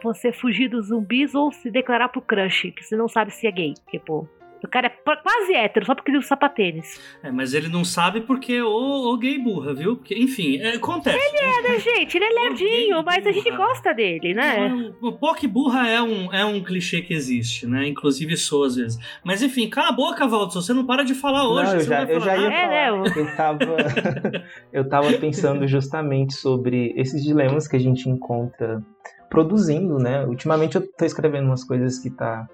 você 0.00 0.30
fugir 0.30 0.68
dos 0.68 0.88
zumbis 0.88 1.34
ou 1.34 1.50
se 1.50 1.72
declarar 1.72 2.08
pro 2.08 2.22
crush, 2.22 2.70
que 2.70 2.84
você 2.84 2.96
não 2.96 3.08
sabe 3.08 3.32
se 3.32 3.48
é 3.48 3.50
gay. 3.50 3.74
Tipo, 3.90 4.28
o 4.66 4.68
cara 4.68 4.86
é 4.86 4.90
quase 4.90 5.54
hétero, 5.54 5.86
só 5.86 5.94
porque 5.94 6.10
ele 6.10 6.18
usa 6.18 6.28
sapatênis. 6.28 7.00
É, 7.22 7.30
mas 7.30 7.54
ele 7.54 7.68
não 7.68 7.84
sabe 7.84 8.20
porque 8.22 8.60
o, 8.60 9.12
o 9.12 9.16
gay 9.18 9.38
burra, 9.38 9.74
viu? 9.74 9.96
Porque, 9.96 10.14
enfim, 10.14 10.58
é, 10.58 10.74
acontece. 10.74 11.16
Ele 11.16 11.38
é, 11.38 11.62
né, 11.62 11.78
gente? 11.78 12.16
Ele 12.16 12.24
é 12.24 12.30
lerdinho, 12.30 13.02
mas 13.04 13.26
a 13.26 13.32
gente 13.32 13.50
gosta 13.50 13.92
dele, 13.92 14.34
né? 14.34 14.92
O, 15.00 15.08
o 15.08 15.12
POC 15.12 15.46
burra 15.46 15.88
é 15.88 16.00
um, 16.00 16.32
é 16.32 16.44
um 16.44 16.62
clichê 16.62 17.02
que 17.02 17.14
existe, 17.14 17.66
né? 17.66 17.86
Inclusive 17.86 18.36
sou 18.36 18.64
às 18.64 18.76
vezes. 18.76 18.98
Mas 19.24 19.42
enfim, 19.42 19.68
cala 19.68 19.88
a 19.88 19.92
boca, 19.92 20.26
Valdo. 20.26 20.52
Você 20.52 20.72
não 20.72 20.86
para 20.86 21.04
de 21.04 21.14
falar 21.14 21.48
hoje. 21.48 21.72
Não, 21.72 21.74
eu, 21.74 21.80
já, 21.80 22.02
eu 22.04 22.20
já 22.20 22.36
ia 22.36 22.50
falar. 22.50 22.52
É, 22.52 22.68
né? 22.68 23.12
Eu 23.16 23.36
tava, 23.36 23.76
eu 24.72 24.88
tava 24.88 25.12
pensando 25.14 25.66
justamente 25.66 26.34
sobre 26.34 26.92
esses 26.96 27.22
dilemas 27.22 27.66
que 27.68 27.76
a 27.76 27.80
gente 27.80 28.08
encontra 28.08 28.82
produzindo, 29.28 29.98
né? 29.98 30.24
Ultimamente 30.24 30.76
eu 30.76 30.86
tô 30.92 31.04
escrevendo 31.04 31.46
umas 31.46 31.64
coisas 31.64 31.98
que 31.98 32.10
tá 32.10 32.48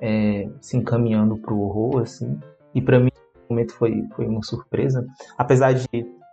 é, 0.00 0.48
se 0.60 0.76
encaminhando 0.76 1.36
para 1.36 1.52
o 1.52 1.62
horror, 1.62 2.02
assim. 2.02 2.38
E 2.74 2.80
para 2.80 2.98
mim, 2.98 3.10
o 3.48 3.52
momento 3.52 3.74
foi, 3.74 4.04
foi 4.14 4.26
uma 4.26 4.42
surpresa. 4.42 5.06
Apesar 5.36 5.72
de 5.72 5.86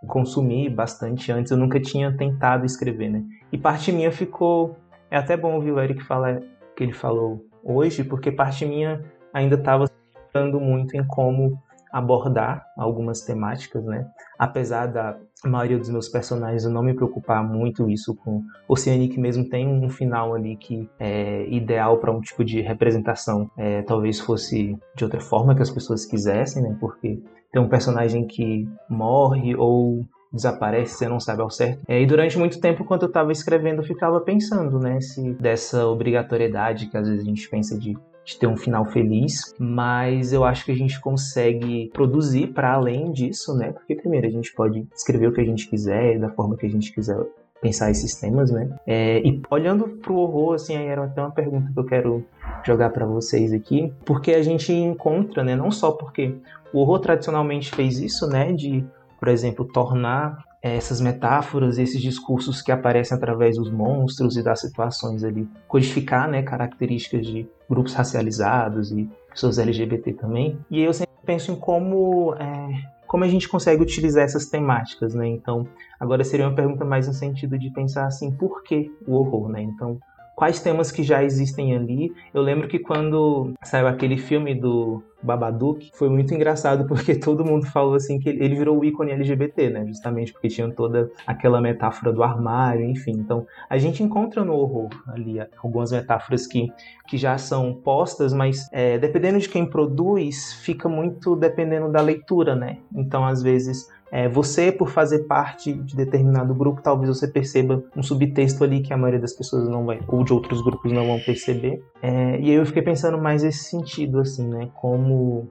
consumir 0.06 0.70
bastante 0.70 1.30
antes, 1.30 1.52
eu 1.52 1.58
nunca 1.58 1.80
tinha 1.80 2.16
tentado 2.16 2.64
escrever, 2.64 3.10
né? 3.10 3.24
E 3.52 3.58
parte 3.58 3.92
minha 3.92 4.10
ficou... 4.10 4.76
É 5.10 5.16
até 5.16 5.36
bom 5.36 5.54
ouvir 5.54 5.72
o 5.72 5.80
Eric 5.80 6.02
falar 6.04 6.40
que 6.76 6.84
ele 6.84 6.92
falou 6.92 7.44
hoje, 7.64 8.04
porque 8.04 8.30
parte 8.30 8.64
minha 8.64 9.04
ainda 9.34 9.56
estava 9.56 9.84
pensando 10.32 10.60
muito 10.60 10.96
em 10.96 11.04
como 11.04 11.60
abordar 11.92 12.64
algumas 12.76 13.22
temáticas, 13.22 13.84
né? 13.84 14.06
Apesar 14.38 14.86
da 14.86 15.18
maioria 15.48 15.78
dos 15.78 15.88
meus 15.88 16.08
personagens 16.08 16.64
eu 16.64 16.70
não 16.70 16.82
me 16.82 16.94
preocupar 16.94 17.42
muito 17.42 17.88
isso 17.88 18.14
com 18.14 18.42
Oceanic 18.68 19.18
mesmo 19.18 19.48
tem 19.48 19.66
um 19.66 19.88
final 19.88 20.34
ali 20.34 20.56
que 20.56 20.88
é 20.98 21.46
ideal 21.48 21.98
para 21.98 22.12
um 22.12 22.20
tipo 22.20 22.44
de 22.44 22.60
representação. 22.60 23.50
É, 23.56 23.82
talvez 23.82 24.20
fosse 24.20 24.76
de 24.94 25.04
outra 25.04 25.20
forma 25.20 25.54
que 25.54 25.62
as 25.62 25.70
pessoas 25.70 26.04
quisessem, 26.04 26.62
né? 26.62 26.76
Porque 26.80 27.22
tem 27.52 27.60
um 27.60 27.68
personagem 27.68 28.26
que 28.26 28.68
morre 28.88 29.56
ou 29.56 30.04
desaparece, 30.32 30.94
você 30.94 31.08
não 31.08 31.18
sabe 31.18 31.42
ao 31.42 31.50
certo. 31.50 31.82
É, 31.88 32.00
e 32.00 32.06
durante 32.06 32.38
muito 32.38 32.60
tempo, 32.60 32.84
quando 32.84 33.02
eu 33.02 33.08
estava 33.08 33.32
escrevendo, 33.32 33.80
eu 33.80 33.84
ficava 33.84 34.20
pensando, 34.20 34.78
né, 34.78 35.00
se 35.00 35.32
dessa 35.34 35.86
obrigatoriedade 35.86 36.86
que 36.86 36.96
às 36.96 37.08
vezes 37.08 37.24
a 37.24 37.28
gente 37.28 37.48
pensa 37.48 37.76
de 37.76 37.96
de 38.24 38.38
ter 38.38 38.46
um 38.46 38.56
final 38.56 38.84
feliz, 38.86 39.54
mas 39.58 40.32
eu 40.32 40.44
acho 40.44 40.64
que 40.64 40.72
a 40.72 40.76
gente 40.76 41.00
consegue 41.00 41.90
produzir 41.92 42.48
para 42.48 42.72
além 42.72 43.10
disso, 43.12 43.54
né? 43.56 43.72
Porque 43.72 43.94
primeiro 43.94 44.26
a 44.26 44.30
gente 44.30 44.52
pode 44.54 44.86
escrever 44.94 45.28
o 45.28 45.32
que 45.32 45.40
a 45.40 45.44
gente 45.44 45.68
quiser, 45.68 46.18
da 46.18 46.30
forma 46.30 46.56
que 46.56 46.66
a 46.66 46.70
gente 46.70 46.92
quiser 46.92 47.18
pensar 47.60 47.90
esses 47.90 48.14
temas, 48.14 48.50
né? 48.50 48.68
É, 48.86 49.18
e 49.26 49.40
olhando 49.50 49.88
pro 49.88 50.16
horror, 50.16 50.54
assim, 50.54 50.74
era 50.74 51.04
até 51.04 51.20
uma 51.20 51.30
pergunta 51.30 51.70
que 51.72 51.78
eu 51.78 51.84
quero 51.84 52.24
jogar 52.64 52.90
para 52.90 53.06
vocês 53.06 53.52
aqui, 53.52 53.92
porque 54.04 54.32
a 54.32 54.42
gente 54.42 54.72
encontra, 54.72 55.44
né? 55.44 55.54
Não 55.54 55.70
só 55.70 55.92
porque 55.92 56.34
o 56.72 56.80
horror 56.80 57.00
tradicionalmente 57.00 57.70
fez 57.70 57.98
isso, 57.98 58.26
né? 58.26 58.52
De, 58.52 58.84
por 59.18 59.28
exemplo, 59.28 59.64
tornar 59.64 60.42
essas 60.62 61.00
metáforas, 61.00 61.78
esses 61.78 62.00
discursos 62.00 62.60
que 62.60 62.70
aparecem 62.70 63.16
através 63.16 63.56
dos 63.56 63.70
monstros 63.70 64.36
e 64.36 64.42
das 64.42 64.60
situações 64.60 65.24
ali, 65.24 65.48
codificar 65.66 66.28
né, 66.28 66.42
características 66.42 67.26
de 67.26 67.48
grupos 67.70 67.94
racializados 67.94 68.90
e 68.90 69.08
pessoas 69.30 69.58
LGBT 69.58 70.14
também. 70.14 70.58
E 70.68 70.82
eu 70.82 70.92
sempre 70.92 71.14
penso 71.24 71.52
em 71.52 71.56
como 71.56 72.34
é, 72.34 72.90
como 73.06 73.22
a 73.22 73.28
gente 73.28 73.48
consegue 73.48 73.82
utilizar 73.82 74.24
essas 74.24 74.46
temáticas, 74.46 75.14
né? 75.14 75.28
Então, 75.28 75.66
agora 75.98 76.24
seria 76.24 76.46
uma 76.46 76.54
pergunta 76.54 76.84
mais 76.84 77.06
no 77.06 77.14
sentido 77.14 77.56
de 77.56 77.70
pensar 77.70 78.06
assim, 78.06 78.32
por 78.32 78.62
que 78.64 78.90
o 79.06 79.14
horror, 79.14 79.48
né? 79.48 79.62
Então, 79.62 80.00
quais 80.40 80.58
temas 80.58 80.90
que 80.90 81.02
já 81.02 81.22
existem 81.22 81.76
ali. 81.76 82.14
Eu 82.32 82.40
lembro 82.40 82.66
que 82.66 82.78
quando 82.78 83.52
saiu 83.62 83.86
aquele 83.86 84.16
filme 84.16 84.54
do 84.54 85.02
Babadook, 85.22 85.90
foi 85.92 86.08
muito 86.08 86.32
engraçado 86.32 86.86
porque 86.88 87.14
todo 87.14 87.44
mundo 87.44 87.66
falou 87.66 87.94
assim 87.94 88.18
que 88.18 88.30
ele 88.30 88.54
virou 88.54 88.78
o 88.78 88.82
ícone 88.82 89.12
LGBT, 89.12 89.68
né? 89.68 89.86
Justamente 89.86 90.32
porque 90.32 90.48
tinha 90.48 90.70
toda 90.70 91.10
aquela 91.26 91.60
metáfora 91.60 92.10
do 92.10 92.22
armário, 92.22 92.86
enfim. 92.86 93.10
Então, 93.10 93.46
a 93.68 93.76
gente 93.76 94.02
encontra 94.02 94.42
no 94.42 94.54
horror 94.54 94.88
ali 95.08 95.36
algumas 95.62 95.92
metáforas 95.92 96.46
que, 96.46 96.72
que 97.06 97.18
já 97.18 97.36
são 97.36 97.74
postas, 97.74 98.32
mas 98.32 98.66
é, 98.72 98.96
dependendo 98.96 99.38
de 99.38 99.48
quem 99.48 99.66
produz, 99.66 100.54
fica 100.54 100.88
muito 100.88 101.36
dependendo 101.36 101.92
da 101.92 102.00
leitura, 102.00 102.56
né? 102.56 102.78
Então, 102.94 103.26
às 103.26 103.42
vezes, 103.42 103.90
é, 104.12 104.28
você, 104.28 104.72
por 104.72 104.90
fazer 104.90 105.20
parte 105.26 105.72
de 105.72 105.94
determinado 105.94 106.54
grupo, 106.54 106.82
talvez 106.82 107.08
você 107.08 107.28
perceba 107.28 107.82
um 107.96 108.02
subtexto 108.02 108.64
ali 108.64 108.80
que 108.80 108.92
a 108.92 108.96
maioria 108.96 109.20
das 109.20 109.32
pessoas 109.32 109.68
não 109.68 109.86
vai, 109.86 110.00
ou 110.08 110.24
de 110.24 110.32
outros 110.32 110.60
grupos 110.62 110.90
não 110.90 111.06
vão 111.06 111.20
perceber. 111.20 111.82
É, 112.02 112.40
e 112.40 112.50
aí 112.50 112.54
eu 112.54 112.66
fiquei 112.66 112.82
pensando 112.82 113.18
mais 113.18 113.42
nesse 113.42 113.64
sentido, 113.64 114.18
assim, 114.18 114.48
né? 114.48 114.68
Como 114.74 115.48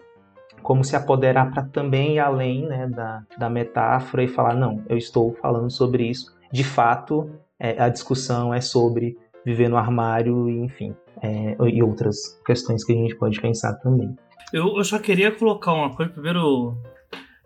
como 0.61 0.83
se 0.83 0.93
apoderar 0.93 1.51
para 1.51 1.63
também 1.63 2.15
ir 2.15 2.19
além 2.19 2.67
né, 2.67 2.85
da, 2.85 3.23
da 3.37 3.49
metáfora 3.49 4.23
e 4.23 4.27
falar, 4.27 4.55
não, 4.55 4.83
eu 4.89 4.97
estou 4.97 5.33
falando 5.41 5.71
sobre 5.71 6.03
isso. 6.03 6.35
De 6.51 6.65
fato, 6.65 7.29
é, 7.57 7.81
a 7.81 7.87
discussão 7.87 8.53
é 8.53 8.59
sobre 8.59 9.17
viver 9.45 9.69
no 9.69 9.77
armário, 9.77 10.49
enfim, 10.49 10.93
é, 11.21 11.55
e 11.69 11.81
outras 11.81 12.39
questões 12.45 12.83
que 12.83 12.91
a 12.91 12.95
gente 12.95 13.15
pode 13.15 13.39
pensar 13.39 13.73
também. 13.75 14.13
Eu, 14.51 14.77
eu 14.77 14.83
só 14.83 14.99
queria 14.99 15.31
colocar 15.31 15.73
uma 15.73 15.95
coisa, 15.95 16.11
primeiro 16.11 16.75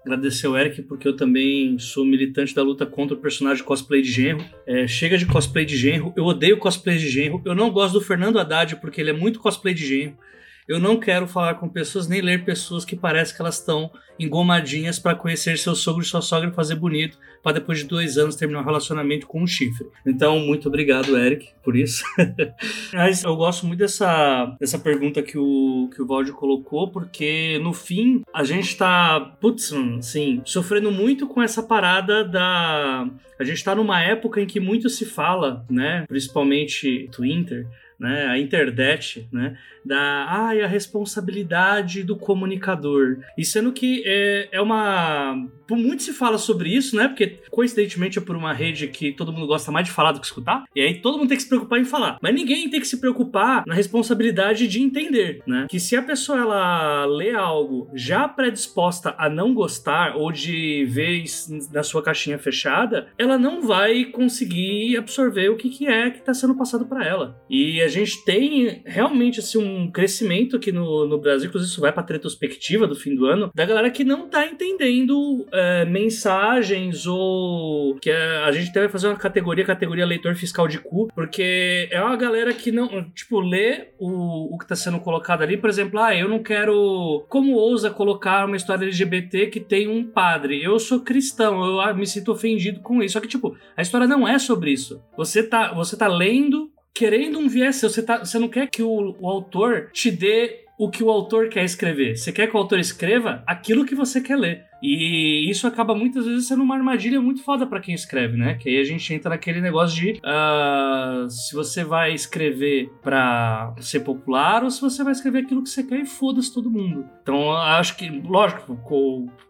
agradecer 0.06 0.48
o 0.48 0.58
Eric, 0.58 0.82
porque 0.84 1.08
eu 1.08 1.16
também 1.16 1.80
sou 1.80 2.06
militante 2.06 2.54
da 2.54 2.62
luta 2.62 2.86
contra 2.86 3.16
o 3.16 3.20
personagem 3.20 3.64
cosplay 3.64 4.02
de 4.02 4.12
genro. 4.12 4.44
É, 4.68 4.86
chega 4.88 5.18
de 5.18 5.26
cosplay 5.26 5.66
de 5.66 5.78
genro, 5.78 6.14
eu 6.16 6.26
odeio 6.26 6.58
cosplay 6.58 6.98
de 6.98 7.10
genro. 7.10 7.42
Eu 7.46 7.56
não 7.56 7.72
gosto 7.72 7.94
do 7.94 8.02
Fernando 8.02 8.38
Haddad 8.38 8.76
porque 8.78 9.00
ele 9.00 9.10
é 9.10 9.14
muito 9.14 9.40
cosplay 9.40 9.74
de 9.74 9.86
genro. 9.86 10.18
Eu 10.68 10.80
não 10.80 11.00
quero 11.00 11.28
falar 11.28 11.56
com 11.56 11.68
pessoas 11.68 12.08
nem 12.08 12.22
ler 12.22 12.46
pessoas 12.46 12.86
que 12.86 12.96
parece 12.96 13.36
que 13.36 13.42
elas 13.42 13.60
estão 13.60 13.92
engomadinhas 14.20 15.00
para 15.00 15.16
conhecer 15.16 15.58
seu 15.58 15.76
sogro 15.76 16.04
e 16.04 16.06
sua 16.06 16.22
sogra 16.22 16.50
e 16.50 16.54
fazer 16.54 16.76
bonito, 16.76 17.18
para 17.42 17.54
depois 17.54 17.80
de 17.80 17.86
dois 17.86 18.18
anos 18.18 18.36
terminar 18.36 18.62
um 18.62 18.66
relacionamento 18.66 19.28
com 19.28 19.42
um 19.42 19.48
chifre. 19.48 19.88
Então, 20.06 20.40
muito 20.40 20.68
obrigado, 20.68 21.18
Eric, 21.18 21.50
por 21.64 21.76
isso. 21.76 22.04
Mas 22.94 23.24
eu 23.24 23.36
gosto 23.36 23.66
muito 23.66 23.80
dessa, 23.80 24.56
dessa 24.60 24.80
pergunta 24.80 25.22
que 25.22 25.38
o, 25.38 25.90
que 25.94 26.02
o 26.02 26.06
Valdir 26.06 26.34
colocou, 26.34 26.92
porque 26.92 27.60
no 27.62 27.74
fim 27.74 28.22
a 28.34 28.44
gente 28.44 28.78
tá, 28.78 29.20
putz, 29.42 29.74
assim, 29.98 30.42
sofrendo 30.46 30.92
muito 30.92 31.28
com 31.28 31.42
essa 31.42 31.62
parada 31.62 32.24
da. 32.24 33.10
A 33.40 33.44
gente 33.44 33.64
tá 33.64 33.76
numa 33.76 34.02
época 34.02 34.40
em 34.40 34.46
que 34.46 34.60
muito 34.60 34.90
se 34.90 35.06
fala, 35.06 35.66
né? 35.70 36.06
Principalmente 36.08 37.10
Twitter 37.12 37.68
né, 38.04 38.28
a 38.28 38.38
internet, 38.38 39.26
né, 39.32 39.58
da 39.86 40.26
ai, 40.30 40.62
a 40.62 40.68
responsabilidade 40.68 42.04
do 42.04 42.18
comunicador. 42.18 43.20
E 43.38 43.46
sendo 43.46 43.72
que 43.72 44.04
é, 44.06 44.50
é 44.52 44.62
uma. 44.62 45.48
Por 45.66 45.78
muito 45.78 46.04
se 46.04 46.12
fala 46.12 46.38
sobre 46.38 46.70
isso, 46.70 46.96
né? 46.96 47.08
Porque 47.08 47.40
coincidentemente 47.50 48.20
é 48.20 48.22
por 48.22 48.36
uma 48.36 48.54
rede 48.54 48.88
que 48.88 49.14
todo 49.14 49.32
mundo 49.32 49.48
gosta 49.48 49.72
mais 49.72 49.86
de 49.86 49.94
falar 49.94 50.12
do 50.12 50.20
que 50.20 50.26
escutar. 50.26 50.66
E 50.76 50.82
aí 50.82 51.00
todo 51.00 51.18
mundo 51.18 51.30
tem 51.30 51.38
que 51.38 51.44
se 51.44 51.50
preocupar 51.50 51.80
em 51.80 51.86
falar. 51.86 52.18
Mas 52.22 52.36
ninguém 52.36 52.70
tem 52.70 52.80
que 52.80 52.88
se 52.88 53.00
preocupar 53.00 53.64
na 53.66 53.74
responsabilidade 53.74 54.68
de 54.68 54.82
entender, 54.82 55.42
né? 55.48 55.66
Que 55.70 55.80
se 55.80 55.96
a 55.96 56.02
pessoa 56.02 56.40
ela 56.40 57.06
lê 57.06 57.32
algo 57.32 57.90
já 57.94 58.28
predisposta 58.28 59.16
a 59.18 59.30
não 59.30 59.54
gostar 59.54 60.18
ou 60.18 60.32
de 60.32 60.86
ver 60.90 61.24
na 61.72 61.84
sua 61.84 62.04
caixinha 62.04 62.38
fechada, 62.38 63.08
ela 63.18 63.38
não 63.38 63.66
vai 63.66 64.06
conseguir 64.06 64.98
absorver 64.98 65.50
o 65.50 65.56
que, 65.56 65.70
que 65.70 65.88
é 65.88 66.10
que 66.10 66.20
está 66.20 66.34
sendo 66.34 66.56
passado 66.56 66.86
para 66.86 67.06
ela. 67.06 67.42
E 67.50 67.82
a 67.82 67.88
gente 67.94 68.24
tem 68.26 68.82
realmente 68.86 69.40
assim, 69.40 69.58
um 69.58 69.92
crescimento 69.92 70.56
aqui 70.56 70.72
no, 70.72 71.08
no 71.08 71.18
Brasil, 71.18 71.48
inclusive 71.48 71.72
isso 71.72 71.82
vai 71.82 71.92
para 71.92 72.04
a 72.04 72.14
retrospectiva 72.14 72.88
do 72.88 72.96
fim 72.96 73.16
do 73.16 73.26
ano, 73.26 73.52
da 73.54 73.66
galera 73.66 73.90
que 73.90 74.04
não 74.04 74.28
tá 74.28 74.46
entendendo 74.46 75.46
é, 75.52 75.86
mensagens 75.86 77.06
ou 77.06 77.96
que 77.96 78.12
a, 78.12 78.46
a 78.46 78.52
gente 78.52 78.72
deve 78.72 78.90
fazer 78.90 79.08
uma 79.08 79.18
categoria, 79.18 79.66
categoria 79.66 80.06
leitor 80.06 80.36
fiscal 80.36 80.68
de 80.68 80.80
cu, 80.80 81.08
porque 81.16 81.88
é 81.92 82.02
uma 82.02 82.16
galera 82.16 82.54
que 82.54 82.72
não, 82.72 83.04
tipo, 83.12 83.40
lê 83.40 83.90
o, 84.00 84.56
o 84.56 84.58
que 84.58 84.68
tá 84.68 84.76
sendo 84.76 85.00
colocado 85.00 85.42
ali, 85.42 85.58
por 85.58 85.70
exemplo, 85.70 86.00
ah, 86.00 86.16
eu 86.16 86.28
não 86.28 86.42
quero, 86.42 87.26
como 87.30 87.54
ousa 87.54 87.90
colocar 87.90 88.46
uma 88.46 88.58
história 88.58 88.86
LGBT 88.86 89.48
que 89.48 89.60
tem 89.60 89.88
um 89.88 90.06
padre? 90.06 90.64
Eu 90.64 90.80
sou 90.80 91.02
cristão, 91.02 91.64
eu 91.64 91.82
ah, 91.82 91.94
me 91.94 92.06
sinto 92.06 92.32
ofendido 92.32 92.82
com 92.82 93.02
isso. 93.02 93.14
Só 93.14 93.20
que, 93.20 93.28
tipo, 93.28 93.56
a 93.76 93.82
história 93.82 94.08
não 94.08 94.28
é 94.28 94.40
sobre 94.40 94.72
isso. 94.72 95.02
Você 95.16 95.44
tá, 95.44 95.74
você 95.74 95.96
tá 95.96 96.08
lendo 96.08 96.72
querendo 96.94 97.40
um 97.40 97.48
viés 97.48 97.78
seu. 97.78 97.90
Você, 97.90 98.04
tá, 98.04 98.20
você 98.20 98.38
não 98.38 98.48
quer 98.48 98.68
que 98.68 98.84
o, 98.84 99.16
o 99.20 99.28
autor 99.28 99.90
te 99.92 100.12
dê 100.12 100.64
o 100.78 100.90
que 100.90 101.04
o 101.04 101.10
autor 101.10 101.50
quer 101.50 101.64
escrever. 101.64 102.18
Você 102.18 102.32
quer 102.32 102.48
que 102.48 102.56
o 102.56 102.60
autor 102.60 102.80
escreva 102.80 103.44
aquilo 103.46 103.86
que 103.86 103.96
você 103.96 104.20
quer 104.20 104.36
ler. 104.36 104.66
E 104.82 105.50
isso 105.50 105.66
acaba 105.66 105.96
muitas 105.96 106.26
vezes 106.26 106.46
sendo 106.46 106.62
uma 106.62 106.76
armadilha 106.76 107.22
muito 107.22 107.42
foda 107.42 107.66
para 107.66 107.80
quem 107.80 107.96
escreve, 107.96 108.36
né? 108.36 108.56
Que 108.56 108.68
aí 108.68 108.82
a 108.82 108.84
gente 108.84 109.14
entra 109.14 109.30
naquele 109.30 109.62
negócio 109.62 109.96
de 109.96 110.12
uh, 110.20 111.30
se 111.30 111.56
você 111.56 111.86
vai 111.86 112.14
escrever 112.14 112.92
para 113.02 113.74
ser 113.80 114.02
popular 114.02 114.62
ou 114.62 114.70
se 114.70 114.82
você 114.82 115.02
vai 115.02 115.14
escrever 115.14 115.44
aquilo 115.44 115.64
que 115.64 115.70
você 115.70 115.84
quer 115.84 116.00
e 116.00 116.06
foda-se 116.06 116.54
todo 116.54 116.70
mundo. 116.70 117.06
Então 117.22 117.54
acho 117.54 117.96
que, 117.96 118.10
lógico, 118.10 118.78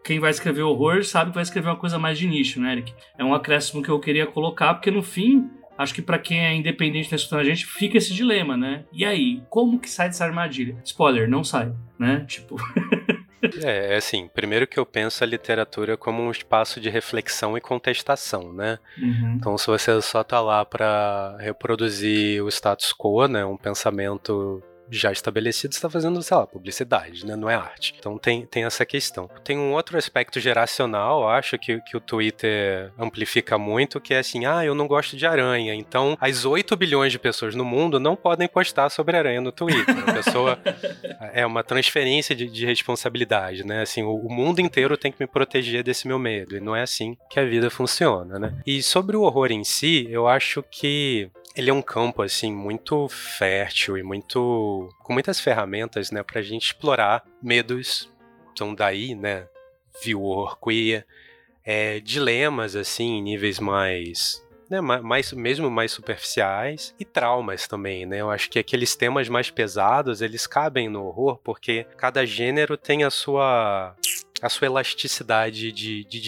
quem 0.04 0.20
vai 0.20 0.30
escrever 0.30 0.62
horror 0.62 1.02
sabe 1.02 1.30
que 1.30 1.34
vai 1.34 1.42
escrever 1.42 1.68
uma 1.68 1.76
coisa 1.76 1.98
mais 1.98 2.16
de 2.16 2.28
nicho, 2.28 2.60
né, 2.60 2.70
Eric? 2.70 2.94
É 3.18 3.24
um 3.24 3.34
acréscimo 3.34 3.82
que 3.82 3.88
eu 3.88 3.98
queria 3.98 4.26
colocar, 4.26 4.74
porque 4.74 4.90
no 4.90 5.02
fim 5.02 5.50
acho 5.76 5.94
que 5.94 6.02
para 6.02 6.18
quem 6.18 6.44
é 6.44 6.54
independente 6.54 7.10
tá 7.10 7.16
escutando 7.16 7.40
a 7.40 7.44
gente, 7.44 7.66
fica 7.66 7.98
esse 7.98 8.12
dilema, 8.12 8.56
né? 8.56 8.84
E 8.92 9.04
aí, 9.04 9.42
como 9.48 9.78
que 9.78 9.88
sai 9.88 10.08
dessa 10.08 10.24
armadilha? 10.24 10.76
Spoiler, 10.84 11.28
não 11.28 11.44
sai, 11.44 11.72
né? 11.98 12.24
Tipo. 12.26 12.56
É, 13.62 13.92
é, 13.92 13.96
assim, 13.96 14.26
primeiro 14.28 14.66
que 14.66 14.78
eu 14.78 14.86
penso 14.86 15.22
a 15.22 15.26
literatura 15.26 15.98
como 15.98 16.22
um 16.22 16.30
espaço 16.30 16.80
de 16.80 16.88
reflexão 16.88 17.58
e 17.58 17.60
contestação, 17.60 18.52
né? 18.52 18.78
Uhum. 18.96 19.34
Então, 19.34 19.58
se 19.58 19.66
você 19.66 20.00
só 20.00 20.24
tá 20.24 20.40
lá 20.40 20.64
para 20.64 21.36
reproduzir 21.38 22.42
o 22.42 22.48
status 22.48 22.94
quo, 22.98 23.28
né, 23.28 23.44
um 23.44 23.56
pensamento 23.58 24.62
já 24.90 25.10
estabelecido, 25.12 25.72
está 25.72 25.88
fazendo, 25.88 26.22
sei 26.22 26.36
lá, 26.36 26.46
publicidade, 26.46 27.26
né? 27.26 27.36
Não 27.36 27.48
é 27.48 27.54
arte. 27.54 27.94
Então 27.98 28.18
tem, 28.18 28.46
tem 28.46 28.64
essa 28.64 28.84
questão. 28.84 29.28
Tem 29.42 29.58
um 29.58 29.72
outro 29.72 29.96
aspecto 29.96 30.40
geracional, 30.40 31.28
acho 31.28 31.58
que, 31.58 31.80
que 31.80 31.96
o 31.96 32.00
Twitter 32.00 32.92
amplifica 32.98 33.58
muito, 33.58 34.00
que 34.00 34.14
é 34.14 34.18
assim, 34.18 34.44
ah, 34.44 34.64
eu 34.64 34.74
não 34.74 34.86
gosto 34.86 35.16
de 35.16 35.26
aranha. 35.26 35.74
Então, 35.74 36.16
as 36.20 36.44
8 36.44 36.76
bilhões 36.76 37.12
de 37.12 37.18
pessoas 37.18 37.54
no 37.54 37.64
mundo 37.64 37.98
não 37.98 38.16
podem 38.16 38.48
postar 38.48 38.88
sobre 38.90 39.16
aranha 39.16 39.40
no 39.40 39.52
Twitter. 39.52 39.96
A 40.06 40.12
pessoa 40.12 40.58
é 41.32 41.44
uma 41.46 41.62
transferência 41.64 42.34
de, 42.34 42.46
de 42.46 42.66
responsabilidade, 42.66 43.64
né? 43.64 43.82
Assim, 43.82 44.02
o, 44.02 44.14
o 44.14 44.32
mundo 44.32 44.60
inteiro 44.60 44.96
tem 44.96 45.10
que 45.10 45.18
me 45.20 45.26
proteger 45.26 45.82
desse 45.82 46.06
meu 46.06 46.18
medo. 46.18 46.56
E 46.56 46.60
não 46.60 46.76
é 46.76 46.82
assim 46.82 47.16
que 47.30 47.40
a 47.40 47.44
vida 47.44 47.70
funciona, 47.70 48.38
né? 48.38 48.54
E 48.66 48.82
sobre 48.82 49.16
o 49.16 49.22
horror 49.22 49.50
em 49.50 49.64
si, 49.64 50.06
eu 50.10 50.26
acho 50.28 50.62
que 50.70 51.30
ele 51.54 51.70
é 51.70 51.72
um 51.72 51.82
campo 51.82 52.22
assim 52.22 52.52
muito 52.52 53.08
fértil 53.08 53.96
e 53.96 54.02
muito 54.02 54.88
com 55.02 55.12
muitas 55.12 55.40
ferramentas, 55.40 56.10
né, 56.10 56.22
para 56.22 56.40
a 56.40 56.42
gente 56.42 56.66
explorar 56.66 57.24
medos. 57.42 58.10
Então 58.52 58.74
daí, 58.74 59.14
né, 59.14 59.46
horror 60.14 60.58
queer, 60.58 61.06
é, 61.64 62.00
dilemas 62.00 62.76
assim, 62.76 63.18
em 63.18 63.22
níveis 63.22 63.58
mais 63.58 64.44
né, 64.68 64.80
mais, 64.80 65.32
mesmo 65.32 65.70
mais 65.70 65.92
superficiais 65.92 66.94
e 66.98 67.04
traumas 67.04 67.68
também, 67.68 68.06
né? 68.06 68.20
Eu 68.20 68.30
acho 68.30 68.50
que 68.50 68.58
aqueles 68.58 68.96
temas 68.96 69.28
mais 69.28 69.50
pesados, 69.50 70.22
eles 70.22 70.46
cabem 70.46 70.88
no 70.88 71.04
horror 71.04 71.38
porque 71.44 71.86
cada 71.96 72.24
gênero 72.24 72.76
tem 72.76 73.04
a 73.04 73.10
sua 73.10 73.94
a 74.44 74.48
sua 74.50 74.66
elasticidade 74.66 75.72
de, 75.72 76.04
de 76.04 76.20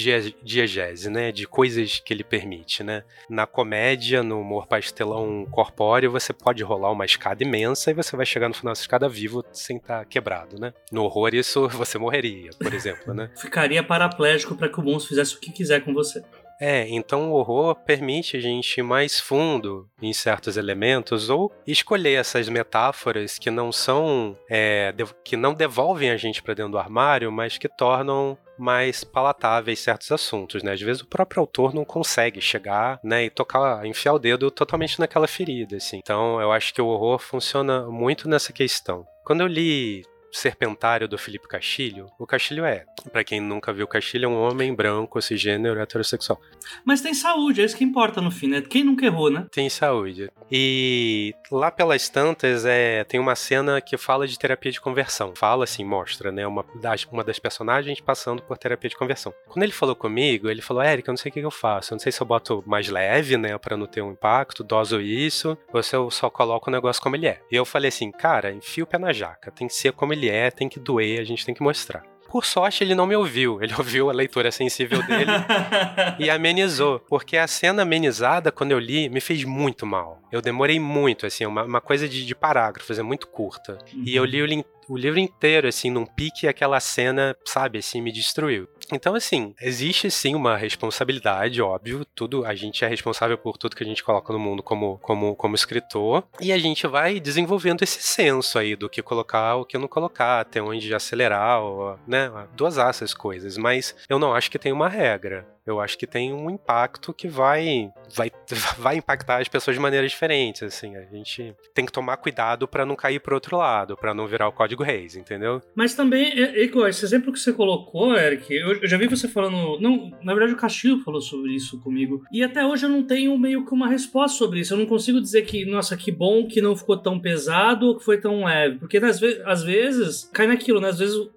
diegese, 0.43 1.11
né? 1.11 1.31
De 1.31 1.47
coisas 1.47 2.01
que 2.01 2.15
ele 2.15 2.25
permite, 2.25 2.83
né? 2.83 3.05
Na 3.29 3.47
comédia, 3.47 4.23
no 4.23 4.41
humor 4.41 4.67
pastelão 4.67 5.47
corpóreo, 5.51 6.11
você 6.11 6.33
pode 6.33 6.63
rolar 6.63 6.91
uma 6.91 7.05
escada 7.05 7.45
imensa 7.45 7.91
e 7.91 7.95
você 7.95 8.17
vai 8.17 8.25
chegar 8.25 8.49
no 8.49 8.55
final 8.55 8.73
dessa 8.73 8.81
escada 8.81 9.07
vivo 9.07 9.45
sem 9.53 9.77
estar 9.77 9.99
tá 9.99 10.05
quebrado, 10.07 10.59
né? 10.59 10.73
No 10.91 11.05
horror, 11.05 11.35
isso 11.35 11.69
você 11.77 11.99
morreria, 11.99 12.51
por 12.59 12.73
exemplo, 12.73 13.13
né? 13.13 13.31
Ficaria 13.37 13.83
paraplégico 13.83 14.57
para 14.57 14.71
que 14.71 14.81
o 14.81 14.83
monstro 14.83 15.11
fizesse 15.11 15.37
o 15.37 15.39
que 15.39 15.53
quiser 15.53 15.85
com 15.85 15.93
você. 15.93 16.23
É, 16.61 16.89
então 16.89 17.31
o 17.31 17.35
horror 17.35 17.75
permite 17.75 18.37
a 18.37 18.41
gente 18.41 18.79
ir 18.79 18.83
mais 18.83 19.21
fundo 19.21 19.89
em 20.01 20.13
certos 20.13 20.57
elementos 20.57 21.29
ou 21.29 21.53
escolher 21.67 22.15
essas 22.15 22.49
metáforas 22.49 23.39
que 23.39 23.51
não 23.51 23.71
são, 23.71 24.37
é, 24.51 24.95
que 25.23 25.37
não 25.37 25.55
devolvem 25.55 26.11
a 26.11 26.17
gente 26.17 26.43
para 26.43 26.55
dentro 26.55 26.73
do 26.73 26.79
armário, 26.79 27.31
mas 27.31 27.59
que 27.59 27.69
tornam 27.69 28.39
mais 28.59 29.05
palatáveis 29.05 29.81
certos 29.81 30.11
assuntos, 30.11 30.63
né? 30.63 30.73
Às 30.73 30.81
vezes 30.81 31.03
o 31.03 31.07
próprio 31.07 31.41
autor 31.41 31.75
não 31.75 31.85
consegue 31.85 32.41
chegar, 32.41 32.99
né, 33.05 33.25
e 33.25 33.31
tocar, 33.31 33.85
enfiar 33.85 34.15
o 34.15 34.19
dedo 34.19 34.51
totalmente 34.51 34.99
naquela 34.99 35.29
ferida, 35.29 35.77
assim. 35.77 35.99
Então, 35.99 36.41
eu 36.41 36.51
acho 36.51 36.73
que 36.73 36.81
o 36.81 36.87
horror 36.87 37.19
funciona 37.19 37.87
muito 37.87 38.29
nessa 38.29 38.55
questão. 38.55 39.07
Quando 39.25 39.43
eu 39.43 39.47
li 39.47 40.03
Serpentário 40.37 41.09
do 41.09 41.19
Felipe 41.19 41.49
Castilho, 41.49 42.07
o 42.19 42.27
Castilho 42.27 42.65
é, 42.65 42.85
para 43.11 43.25
quem 43.25 43.41
nunca 43.41 43.73
viu 43.73 43.87
Castilho, 43.87 44.27
é 44.27 44.29
um 44.29 44.37
homem 44.37 44.75
branco, 44.75 45.21
cisgênero, 45.21 45.81
heterossexual. 45.81 46.41
Mas 46.85 47.01
tem 47.01 47.15
saúde, 47.15 47.63
é 47.63 47.65
isso 47.65 47.77
que 47.77 47.85
importa 47.85 48.21
no 48.21 48.31
fim, 48.31 48.49
né? 48.49 48.61
Quem 48.61 48.85
nunca 48.85 49.07
errou, 49.07 49.31
né? 49.31 49.47
Tem 49.51 49.69
saúde. 49.69 50.31
E 50.51 51.35
lá 51.51 51.71
pelas 51.71 52.09
tantas, 52.09 52.65
é, 52.65 53.05
tem 53.05 53.19
uma 53.19 53.35
cena 53.35 53.81
que 53.81 53.97
fala 53.97 54.27
de 54.27 54.39
terapia 54.39 54.71
de 54.71 54.81
conversão. 54.81 55.33
Fala 55.37 55.65
assim, 55.65 55.85
mostra, 55.85 56.31
né? 56.31 56.47
Uma 56.47 56.65
das, 56.81 57.05
uma 57.05 57.25
das 57.25 57.39
personagens 57.39 58.01
passando 58.01 58.43
por 58.43 58.59
terapia 58.59 58.91
de 58.91 58.97
conversão. 58.97 59.33
Quando 59.49 59.63
ele 59.63 59.73
falou 59.73 59.97
comigo, 59.97 60.49
ele 60.49 60.63
falou: 60.63 60.83
Eric, 60.83 61.09
eu 61.09 61.13
não 61.13 61.17
sei 61.17 61.31
o 61.31 61.33
que 61.33 61.41
eu 61.41 61.51
faço. 61.51 61.93
Eu 61.93 61.97
não 61.97 62.01
sei 62.01 62.13
se 62.13 62.21
eu 62.21 62.27
boto 62.27 62.63
mais 62.67 62.89
leve, 62.89 63.37
né? 63.37 63.57
Pra 63.59 63.77
não 63.77 63.87
ter 63.87 64.03
um 64.03 64.13
impacto, 64.13 64.63
doso 64.63 65.01
isso, 65.01 65.57
ou 65.73 65.83
se 65.83 65.97
eu 65.97 66.11
só 66.11 66.31
coloco 66.31 66.71
o 66.71 66.73
negócio 66.73 67.03
como 67.03 67.17
ele 67.17 67.27
é. 67.27 67.41
E 67.51 67.57
eu 67.57 67.65
falei 67.65 67.89
assim, 67.89 68.11
cara, 68.11 68.53
enfia 68.53 68.85
o 68.85 68.87
pé 68.87 68.99
na 68.99 69.13
jaca. 69.13 69.51
Tem 69.51 69.67
que 69.67 69.75
ser 69.75 69.93
como 69.93 70.13
ele 70.13 70.26
é, 70.29 70.51
tem 70.51 70.69
que 70.69 70.81
doer, 70.81 71.21
a 71.21 71.25
gente 71.25 71.45
tem 71.45 71.55
que 71.55 71.63
mostrar. 71.63 72.05
Por 72.29 72.45
sorte, 72.45 72.83
ele 72.83 72.95
não 72.95 73.07
me 73.07 73.17
ouviu. 73.17 73.63
Ele 73.63 73.73
ouviu 73.79 74.11
a 74.11 74.13
leitura 74.13 74.51
sensível 74.51 75.03
dele 75.03 75.31
e 76.19 76.29
amenizou. 76.29 77.01
Porque 77.01 77.37
a 77.37 77.47
cena 77.47 77.83
amenizada, 77.83 78.53
quando 78.53 78.73
eu 78.73 78.79
li, 78.79 79.09
me 79.09 79.21
fez 79.21 79.45
muito 79.45 79.87
mal. 79.87 80.21
Eu 80.31 80.43
demorei 80.43 80.79
muito, 80.79 81.25
assim, 81.27 81.47
uma, 81.47 81.65
uma 81.65 81.81
coisa 81.81 82.09
de, 82.09 82.27
de 82.27 82.35
parágrafos, 82.35 82.99
é 82.99 83.03
muito 83.03 83.27
curta. 83.29 83.79
Uhum. 83.93 84.03
E 84.05 84.15
eu 84.15 84.25
li 84.25 84.43
o, 84.43 84.65
o 84.89 84.97
livro 84.97 85.19
inteiro, 85.19 85.69
assim, 85.69 85.91
num 85.91 86.05
pique, 86.05 86.47
aquela 86.47 86.81
cena, 86.81 87.37
sabe, 87.45 87.79
assim, 87.79 88.01
me 88.01 88.13
destruiu. 88.13 88.69
Então, 88.93 89.15
assim, 89.15 89.55
existe 89.61 90.11
sim 90.11 90.35
uma 90.35 90.57
responsabilidade, 90.57 91.61
óbvio, 91.61 92.05
tudo, 92.15 92.45
a 92.45 92.55
gente 92.55 92.85
é 92.85 92.89
responsável 92.89 93.37
por 93.37 93.57
tudo 93.57 93.77
que 93.77 93.83
a 93.83 93.87
gente 93.87 94.05
coloca 94.05 94.33
no 94.33 94.39
mundo 94.39 94.63
como, 94.63 94.99
como, 94.99 95.35
como 95.35 95.55
escritor, 95.55 96.25
e 96.41 96.53
a 96.53 96.59
gente 96.59 96.87
vai 96.87 97.19
desenvolvendo 97.21 97.83
esse 97.83 98.03
senso 98.03 98.59
aí 98.59 98.77
do 98.77 98.89
que 98.89 99.03
colocar, 99.03 99.57
o 99.57 99.65
que 99.65 99.79
não 99.79 99.89
colocar, 99.89 100.41
até 100.41 100.63
onde 100.63 100.95
acelerar, 100.95 101.63
ou, 101.63 101.99
né, 102.07 102.31
dosar 102.55 102.91
essas 102.91 103.13
coisas, 103.13 103.57
mas 103.57 103.95
eu 104.09 104.19
não 104.19 104.35
acho 104.35 104.51
que 104.51 104.59
tem 104.59 104.73
uma 104.73 104.89
regra 104.89 105.47
eu 105.67 105.81
acho 105.81 105.99
que 105.99 106.07
tem 106.07 106.33
um 106.33 106.49
impacto 106.49 107.13
que 107.13 107.27
vai, 107.27 107.91
vai, 108.15 108.31
vai 108.79 108.97
impactar 108.97 109.41
as 109.41 109.49
pessoas 109.49 109.75
de 109.75 109.83
maneiras 109.83 110.13
diferentes, 110.13 110.63
assim. 110.63 110.97
A 110.97 111.03
gente 111.03 111.55
tem 111.75 111.85
que 111.85 111.93
tomar 111.93 112.17
cuidado 112.19 112.69
para 112.69 112.87
não 112.87 112.95
cair 112.95 113.21
pro 113.21 113.35
outro 113.35 113.57
lado, 113.57 113.97
para 113.97 114.15
não 114.15 114.27
virar 114.27 114.49
o 114.49 114.53
código 114.53 114.85
Reis, 114.85 115.17
entendeu? 115.17 115.61
Mas 115.75 115.95
também, 115.95 116.39
igual, 116.63 116.87
esse 116.87 117.05
exemplo 117.05 117.33
que 117.33 117.41
você 117.41 117.53
colocou, 117.53 118.17
Eric, 118.17 118.55
eu, 118.55 118.76
eu 118.83 118.89
já 118.89 118.97
vi 118.97 119.07
você 119.07 119.29
falando. 119.29 119.81
Não, 119.81 120.11
na 120.23 120.33
verdade, 120.33 120.53
o 120.53 120.57
Castilho 120.57 121.01
falou 121.01 121.21
sobre 121.21 121.55
isso 121.55 121.81
comigo. 121.81 122.25
E 122.31 122.43
até 122.43 122.65
hoje 122.65 122.87
eu 122.87 122.91
não 122.91 123.03
tenho 123.03 123.37
meio 123.39 123.65
que 123.65 123.73
uma 123.73 123.89
resposta 123.89 124.39
sobre 124.39 124.61
isso. 124.61 124.75
Eu 124.75 124.79
não 124.79 124.87
consigo 124.87 125.21
dizer 125.21 125.43
que, 125.43 125.65
nossa, 125.65 125.97
que 125.97 126.11
bom 126.11 126.47
que 126.47 126.61
não 126.61 126.77
ficou 126.77 126.97
tão 126.97 127.19
pesado 127.19 127.87
ou 127.87 127.99
que 127.99 128.05
foi 128.05 128.19
tão 128.19 128.45
leve. 128.45 128.79
Porque 128.79 128.99
às 128.99 129.21
vezes, 129.21 129.41
às 129.45 129.63
vezes 129.63 130.31
cai 130.33 130.47
naquilo, 130.47 130.81
né? 130.81 130.89
Às 130.89 130.99
vezes 130.99 131.17
o 131.17 131.31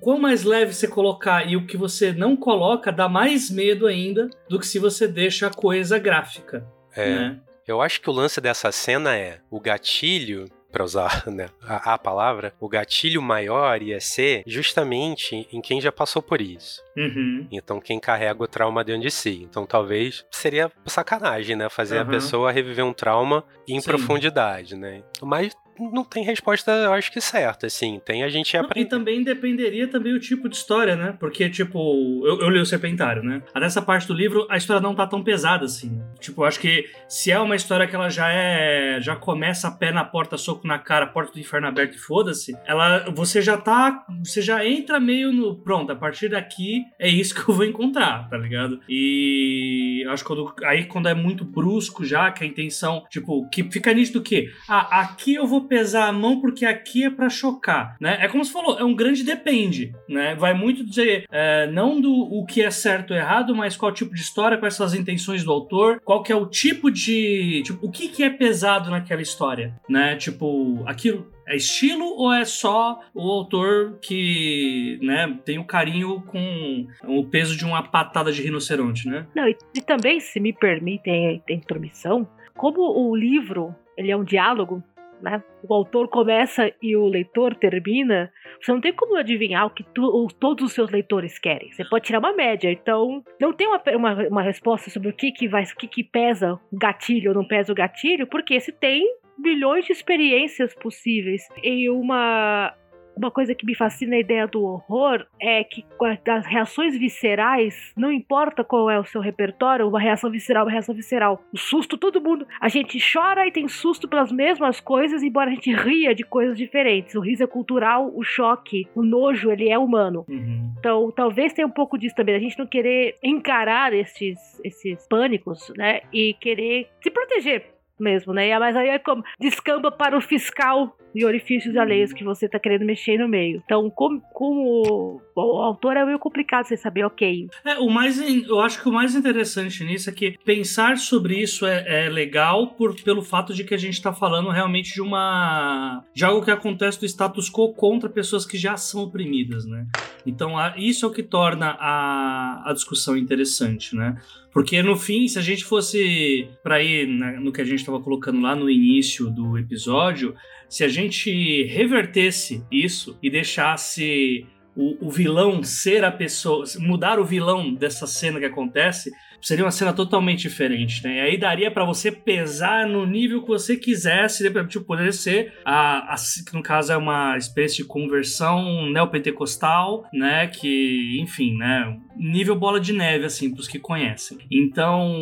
quanto 0.00 0.22
mais 0.22 0.44
leve 0.44 0.72
você 0.72 0.86
colocar 0.86 1.48
e 1.48 1.56
o 1.56 1.66
que 1.66 1.76
você 1.76 2.12
não 2.12 2.36
coloca 2.36 2.92
dá 2.92 3.08
mais 3.08 3.50
medo 3.50 3.86
ainda 3.86 4.28
do 4.48 4.58
que 4.58 4.66
se 4.66 4.78
você 4.78 5.08
deixa 5.08 5.46
a 5.48 5.50
coisa 5.50 5.98
gráfica. 5.98 6.66
É. 6.94 7.10
Né? 7.10 7.40
Eu 7.66 7.80
acho 7.80 8.00
que 8.00 8.10
o 8.10 8.12
lance 8.12 8.40
dessa 8.40 8.70
cena 8.70 9.16
é 9.16 9.40
o 9.50 9.58
gatilho 9.58 10.46
para 10.74 10.84
usar 10.84 11.24
né, 11.30 11.48
a, 11.62 11.94
a, 11.94 11.98
palavra, 11.98 12.52
o 12.58 12.68
gatilho 12.68 13.22
maior 13.22 13.80
ia 13.80 14.00
ser 14.00 14.42
justamente 14.44 15.46
em 15.52 15.60
quem 15.60 15.80
já 15.80 15.92
passou 15.92 16.20
por 16.20 16.40
isso. 16.40 16.82
Uhum. 16.96 17.46
Então, 17.50 17.80
quem 17.80 18.00
carrega 18.00 18.42
o 18.42 18.48
trauma 18.48 18.82
dentro 18.82 19.02
de 19.02 19.10
si. 19.10 19.46
Então, 19.48 19.64
talvez 19.64 20.24
seria 20.32 20.70
sacanagem, 20.86 21.54
né? 21.54 21.68
Fazer 21.68 21.96
uhum. 21.96 22.02
a 22.02 22.06
pessoa 22.06 22.52
reviver 22.52 22.84
um 22.84 22.92
trauma 22.92 23.44
em 23.68 23.80
Sim. 23.80 23.86
profundidade, 23.86 24.74
né? 24.74 25.02
Mas 25.22 25.54
não 25.78 26.04
tem 26.04 26.24
resposta, 26.24 26.70
eu 26.70 26.92
acho 26.92 27.10
que 27.10 27.20
certa, 27.20 27.66
assim. 27.66 28.00
Tem 28.04 28.22
a 28.22 28.28
gente 28.28 28.56
aprender. 28.56 28.86
E 28.86 28.88
também 28.88 29.22
dependeria 29.22 29.88
também 29.88 30.12
o 30.12 30.20
tipo 30.20 30.48
de 30.48 30.56
história, 30.56 30.96
né? 30.96 31.16
Porque, 31.18 31.48
tipo, 31.48 32.22
eu, 32.26 32.40
eu 32.40 32.50
li 32.50 32.58
o 32.58 32.66
Serpentário, 32.66 33.22
né? 33.22 33.42
Até 33.52 33.66
essa 33.66 33.82
parte 33.82 34.06
do 34.06 34.14
livro, 34.14 34.46
a 34.48 34.56
história 34.56 34.80
não 34.80 34.94
tá 34.94 35.06
tão 35.06 35.22
pesada 35.22 35.64
assim. 35.64 35.90
Né? 35.90 36.04
Tipo, 36.20 36.42
eu 36.42 36.46
acho 36.46 36.60
que 36.60 36.88
se 37.08 37.30
é 37.30 37.38
uma 37.38 37.56
história 37.56 37.86
que 37.86 37.94
ela 37.94 38.08
já 38.08 38.28
é. 38.30 38.98
já 39.00 39.16
começa 39.16 39.70
pé 39.70 39.90
na 39.90 40.04
porta, 40.04 40.36
soco 40.36 40.66
na 40.66 40.78
cara, 40.78 41.06
porta 41.06 41.32
do 41.32 41.40
inferno 41.40 41.66
aberto 41.66 41.94
e 41.94 41.98
foda-se, 41.98 42.56
ela. 42.66 43.10
Você 43.10 43.42
já 43.42 43.56
tá. 43.56 44.04
Você 44.22 44.40
já 44.42 44.64
entra 44.66 45.00
meio 45.00 45.32
no. 45.32 45.56
Pronto, 45.56 45.92
a 45.92 45.96
partir 45.96 46.28
daqui 46.28 46.84
é 46.98 47.08
isso 47.08 47.34
que 47.34 47.48
eu 47.50 47.54
vou 47.54 47.64
encontrar, 47.64 48.28
tá 48.28 48.36
ligado? 48.36 48.80
E 48.88 50.04
acho 50.08 50.22
que 50.22 50.28
quando, 50.28 50.54
aí 50.64 50.84
quando 50.84 51.08
é 51.08 51.14
muito 51.14 51.44
brusco 51.44 52.04
já, 52.04 52.30
que 52.30 52.44
a 52.44 52.46
intenção, 52.46 53.04
tipo, 53.10 53.48
que 53.48 53.64
fica 53.64 53.92
nítido 53.92 54.22
que, 54.22 54.50
ah, 54.68 55.00
aqui 55.00 55.34
eu 55.34 55.46
vou 55.46 55.63
pesar 55.64 56.08
a 56.08 56.12
mão 56.12 56.40
porque 56.40 56.64
aqui 56.64 57.04
é 57.04 57.10
para 57.10 57.28
chocar, 57.28 57.96
né? 58.00 58.18
É 58.20 58.28
como 58.28 58.44
você 58.44 58.52
falou, 58.52 58.78
é 58.78 58.84
um 58.84 58.94
grande 58.94 59.22
depende, 59.22 59.92
né? 60.08 60.34
Vai 60.34 60.54
muito 60.54 60.84
dizer, 60.84 61.26
é, 61.30 61.66
não 61.66 62.00
do 62.00 62.12
o 62.12 62.44
que 62.44 62.62
é 62.62 62.70
certo 62.70 63.12
ou 63.12 63.16
errado, 63.16 63.54
mas 63.54 63.76
qual 63.76 63.92
tipo 63.92 64.14
de 64.14 64.20
história, 64.20 64.58
quais 64.58 64.74
são 64.74 64.86
as 64.86 64.94
intenções 64.94 65.44
do 65.44 65.52
autor, 65.52 66.00
qual 66.04 66.22
que 66.22 66.32
é 66.32 66.36
o 66.36 66.46
tipo 66.46 66.90
de... 66.90 67.62
Tipo, 67.64 67.86
o 67.86 67.90
que 67.90 68.08
que 68.08 68.22
é 68.22 68.30
pesado 68.30 68.90
naquela 68.90 69.22
história, 69.22 69.74
né? 69.88 70.16
Tipo, 70.16 70.82
aquilo 70.86 71.32
é 71.46 71.56
estilo 71.56 72.04
ou 72.04 72.32
é 72.32 72.44
só 72.44 73.00
o 73.14 73.30
autor 73.30 73.98
que, 74.00 74.98
né, 75.02 75.38
tem 75.44 75.58
o 75.58 75.64
carinho 75.64 76.22
com 76.22 76.86
o 77.06 77.24
peso 77.26 77.56
de 77.56 77.64
uma 77.64 77.82
patada 77.82 78.32
de 78.32 78.42
rinoceronte, 78.42 79.08
né? 79.08 79.26
Não, 79.34 79.46
e, 79.46 79.56
e 79.74 79.80
também, 79.82 80.20
se 80.20 80.40
me 80.40 80.52
permitem 80.52 81.42
a 81.48 81.52
intromissão, 81.52 82.26
como 82.56 82.80
o 82.80 83.14
livro 83.14 83.74
ele 83.96 84.10
é 84.10 84.16
um 84.16 84.24
diálogo, 84.24 84.82
né? 85.24 85.42
O 85.66 85.74
autor 85.74 86.08
começa 86.08 86.70
e 86.80 86.94
o 86.94 87.06
leitor 87.06 87.54
termina. 87.56 88.30
Você 88.60 88.70
não 88.70 88.80
tem 88.80 88.92
como 88.92 89.16
adivinhar 89.16 89.66
o 89.66 89.70
que 89.70 89.82
tu, 89.82 90.28
todos 90.38 90.66
os 90.66 90.72
seus 90.72 90.90
leitores 90.90 91.38
querem. 91.38 91.72
Você 91.72 91.84
pode 91.84 92.04
tirar 92.04 92.18
uma 92.18 92.34
média. 92.34 92.70
Então, 92.70 93.24
não 93.40 93.52
tem 93.52 93.66
uma, 93.66 93.82
uma, 93.96 94.28
uma 94.28 94.42
resposta 94.42 94.90
sobre 94.90 95.08
o 95.08 95.12
que 95.12 95.32
que 95.32 95.48
vai, 95.48 95.64
o 95.64 95.76
que 95.76 95.88
que 95.88 96.04
pesa 96.04 96.60
o 96.70 96.78
gatilho 96.78 97.30
ou 97.30 97.34
não 97.34 97.46
pesa 97.46 97.72
o 97.72 97.74
gatilho, 97.74 98.26
porque 98.26 98.60
se 98.60 98.70
tem 98.70 99.02
milhões 99.38 99.84
de 99.86 99.92
experiências 99.92 100.74
possíveis 100.74 101.42
e 101.62 101.88
uma 101.90 102.72
uma 103.16 103.30
coisa 103.30 103.54
que 103.54 103.66
me 103.66 103.74
fascina 103.74 104.16
a 104.16 104.18
ideia 104.18 104.46
do 104.46 104.62
horror 104.62 105.26
é 105.40 105.62
que 105.64 105.84
das 106.24 106.46
reações 106.46 106.96
viscerais, 106.98 107.92
não 107.96 108.12
importa 108.12 108.64
qual 108.64 108.90
é 108.90 108.98
o 108.98 109.04
seu 109.04 109.20
repertório, 109.20 109.88
uma 109.88 110.00
reação 110.00 110.30
visceral, 110.30 110.64
uma 110.64 110.72
reação 110.72 110.94
visceral. 110.94 111.42
O 111.52 111.58
susto, 111.58 111.96
todo 111.96 112.20
mundo. 112.20 112.46
A 112.60 112.68
gente 112.68 112.98
chora 113.12 113.46
e 113.46 113.52
tem 113.52 113.68
susto 113.68 114.08
pelas 114.08 114.30
mesmas 114.30 114.80
coisas, 114.80 115.22
embora 115.22 115.50
a 115.50 115.54
gente 115.54 115.72
ria 115.72 116.14
de 116.14 116.24
coisas 116.24 116.56
diferentes. 116.56 117.14
O 117.14 117.20
riso 117.20 117.42
é 117.42 117.46
cultural, 117.46 118.12
o 118.14 118.22
choque, 118.22 118.88
o 118.94 119.02
nojo, 119.02 119.50
ele 119.50 119.68
é 119.68 119.78
humano. 119.78 120.24
Uhum. 120.28 120.72
Então, 120.78 121.10
talvez 121.10 121.52
tenha 121.52 121.66
um 121.66 121.70
pouco 121.70 121.98
disso 121.98 122.14
também. 122.14 122.34
A 122.34 122.40
gente 122.40 122.58
não 122.58 122.66
querer 122.66 123.16
encarar 123.22 123.92
esses, 123.92 124.60
esses 124.64 125.06
pânicos, 125.08 125.72
né? 125.76 126.02
E 126.12 126.34
querer 126.34 126.88
se 127.00 127.10
proteger 127.10 127.73
mesmo, 127.98 128.32
né? 128.32 128.58
Mas 128.58 128.76
aí 128.76 128.88
é 128.88 128.98
como 128.98 129.22
descamba 129.38 129.90
para 129.90 130.16
o 130.16 130.20
fiscal 130.20 130.96
de 131.14 131.24
orifícios 131.24 131.76
alheios 131.76 132.12
que 132.12 132.24
você 132.24 132.48
tá 132.48 132.58
querendo 132.58 132.84
mexer 132.84 133.18
no 133.18 133.28
meio. 133.28 133.62
Então, 133.64 133.88
como, 133.88 134.20
como 134.32 135.20
o, 135.34 135.40
autor 135.62 135.96
é 135.96 136.04
meio 136.04 136.18
complicado 136.18 136.66
você 136.66 136.76
saber, 136.76 137.04
ok. 137.04 137.48
É, 137.64 137.78
o 137.78 137.88
mais, 137.88 138.18
eu 138.18 138.60
acho 138.60 138.82
que 138.82 138.88
o 138.88 138.92
mais 138.92 139.14
interessante 139.14 139.84
nisso 139.84 140.10
é 140.10 140.12
que 140.12 140.36
pensar 140.44 140.98
sobre 140.98 141.40
isso 141.40 141.64
é, 141.66 142.06
é 142.06 142.08
legal 142.08 142.68
por, 142.74 143.00
pelo 143.02 143.22
fato 143.22 143.54
de 143.54 143.62
que 143.62 143.74
a 143.74 143.78
gente 143.78 144.02
tá 144.02 144.12
falando 144.12 144.50
realmente 144.50 144.92
de 144.92 145.00
uma. 145.00 146.04
de 146.12 146.24
algo 146.24 146.44
que 146.44 146.50
acontece 146.50 146.98
do 146.98 147.06
status 147.06 147.48
quo 147.48 147.72
contra 147.72 148.10
pessoas 148.10 148.44
que 148.44 148.58
já 148.58 148.76
são 148.76 149.02
oprimidas, 149.02 149.64
né? 149.64 149.86
Então, 150.26 150.58
a, 150.58 150.74
isso 150.76 151.06
é 151.06 151.08
o 151.08 151.12
que 151.12 151.22
torna 151.22 151.76
a, 151.78 152.70
a 152.70 152.72
discussão 152.72 153.16
interessante, 153.16 153.94
né? 153.94 154.16
Porque 154.54 154.80
no 154.84 154.96
fim, 154.96 155.26
se 155.26 155.36
a 155.36 155.42
gente 155.42 155.64
fosse 155.64 156.48
para 156.62 156.80
ir 156.80 157.08
no 157.08 157.52
que 157.52 157.60
a 157.60 157.64
gente 157.64 157.80
estava 157.80 158.00
colocando 158.00 158.40
lá 158.40 158.54
no 158.54 158.70
início 158.70 159.28
do 159.28 159.58
episódio, 159.58 160.32
se 160.68 160.84
a 160.84 160.88
gente 160.88 161.64
revertesse 161.64 162.64
isso 162.70 163.18
e 163.20 163.28
deixasse 163.28 164.46
o, 164.76 165.08
o, 165.08 165.10
vilão 165.10 165.60
ser 165.64 166.04
a 166.04 166.12
pessoa, 166.12 166.64
mudar 166.78 167.18
o 167.18 167.24
vilão 167.24 167.74
dessa 167.74 168.06
cena 168.06 168.38
que 168.38 168.46
acontece, 168.46 169.10
seria 169.40 169.64
uma 169.64 169.70
cena 169.70 169.92
totalmente 169.92 170.42
diferente, 170.42 171.02
né? 171.04 171.16
E 171.16 171.20
aí 171.20 171.38
daria 171.38 171.70
para 171.70 171.84
você 171.84 172.10
pesar 172.10 172.86
no 172.86 173.06
nível 173.06 173.42
que 173.42 173.48
você 173.48 173.76
quisesse, 173.76 174.48
né? 174.48 174.64
tipo, 174.64 174.84
poderia 174.84 175.12
ser 175.12 175.52
a, 175.64 176.14
a, 176.14 176.16
no 176.52 176.62
caso 176.62 176.92
é 176.92 176.96
uma 176.96 177.36
espécie 177.36 177.76
de 177.76 177.84
conversão 177.84 178.90
neopentecostal, 178.90 180.04
né? 180.12 180.46
Que, 180.46 181.18
enfim, 181.20 181.56
né? 181.56 181.98
Nível 182.16 182.56
bola 182.56 182.80
de 182.80 182.92
neve, 182.92 183.24
assim, 183.24 183.52
pros 183.52 183.68
que 183.68 183.78
conhecem. 183.78 184.38
Então, 184.50 185.14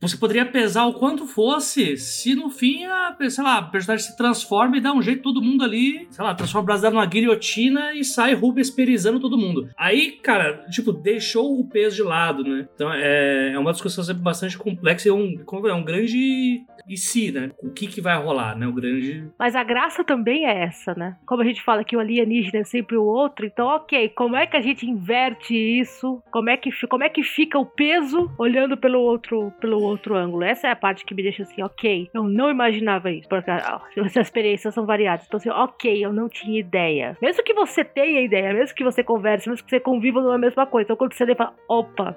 você 0.00 0.16
poderia 0.16 0.46
pesar 0.46 0.86
o 0.86 0.94
quanto 0.94 1.26
fosse 1.26 1.96
se 1.96 2.34
no 2.34 2.48
fim 2.48 2.84
a, 2.86 3.16
sei 3.28 3.44
lá, 3.44 3.58
a 3.58 3.62
personagem 3.62 4.06
se 4.06 4.16
transforma 4.16 4.76
e 4.76 4.80
dá 4.80 4.92
um 4.92 5.02
jeito 5.02 5.22
todo 5.22 5.42
mundo 5.42 5.62
ali, 5.62 6.08
sei 6.10 6.24
lá, 6.24 6.34
transforma 6.34 6.62
o 6.62 6.66
brasileiro 6.66 6.96
numa 6.96 7.06
guilhotina 7.06 7.92
e 7.92 8.02
sai 8.02 8.34
Rubens 8.34 8.70
perizando 8.70 9.20
todo 9.20 9.36
mundo. 9.36 9.68
Aí, 9.76 10.12
cara, 10.12 10.64
tipo, 10.70 10.92
deixou 10.92 11.60
o 11.60 11.68
peso 11.68 11.96
de 11.96 12.02
lado, 12.02 12.42
né? 12.42 12.66
Então 12.74 12.90
é, 12.92 13.52
é 13.52 13.58
uma 13.58 13.72
discussão 13.72 14.02
sempre 14.02 14.22
bastante 14.22 14.56
complexa 14.56 15.08
e 15.08 15.10
é 15.10 15.14
um, 15.14 15.34
é 15.66 15.74
um 15.74 15.84
grande 15.84 16.64
e 16.88 16.96
se, 16.96 17.30
né? 17.30 17.50
O 17.62 17.70
que 17.70 17.86
que 17.86 18.00
vai 18.00 18.16
rolar, 18.16 18.56
né? 18.56 18.66
O 18.66 18.72
grande. 18.72 19.30
Mas 19.38 19.54
a 19.54 19.62
graça 19.62 20.02
também 20.02 20.46
é 20.46 20.64
essa, 20.64 20.94
né? 20.94 21.16
Como 21.26 21.42
a 21.42 21.44
gente 21.44 21.62
fala 21.62 21.84
que 21.84 21.96
o 21.96 22.00
alienígena 22.00 22.60
é 22.60 22.64
sempre 22.64 22.96
o 22.96 23.04
outro, 23.04 23.46
então, 23.46 23.68
ok, 23.68 24.08
como 24.10 24.34
é 24.34 24.46
que 24.46 24.56
a 24.56 24.60
gente 24.60 24.86
inverte 24.86 25.54
isso? 25.54 26.22
Como 26.32 26.48
é 26.48 26.56
que, 26.56 26.70
como 26.88 27.04
é 27.04 27.08
que 27.08 27.22
fica 27.22 27.58
o 27.58 27.66
peso 27.66 28.30
olhando 28.38 28.76
pelo 28.76 29.00
outro, 29.00 29.52
pelo 29.60 29.80
outro 29.80 29.89
ângulo? 30.14 30.44
Essa 30.44 30.68
é 30.68 30.70
a 30.70 30.76
parte 30.76 31.04
que 31.04 31.14
me 31.14 31.22
deixa 31.22 31.42
assim, 31.42 31.62
ok, 31.62 32.10
eu 32.12 32.24
não 32.24 32.50
imaginava 32.50 33.10
isso, 33.10 33.28
porque 33.28 33.50
as 33.50 34.16
experiências 34.16 34.74
são 34.74 34.86
variadas. 34.86 35.26
Então, 35.26 35.38
assim, 35.38 35.50
ok, 35.50 36.04
eu 36.04 36.12
não 36.12 36.28
tinha 36.28 36.58
ideia. 36.58 37.16
Mesmo 37.20 37.42
que 37.42 37.54
você 37.54 37.84
tenha 37.84 38.20
ideia, 38.20 38.52
mesmo 38.52 38.74
que 38.74 38.84
você 38.84 39.02
converse, 39.02 39.48
mesmo 39.48 39.64
que 39.64 39.70
você 39.70 39.80
conviva 39.80 40.20
numa 40.20 40.38
mesma 40.38 40.66
coisa, 40.66 40.86
então 40.86 40.96
quando 40.96 41.14
você 41.14 41.34
fala, 41.34 41.54
opa, 41.68 42.16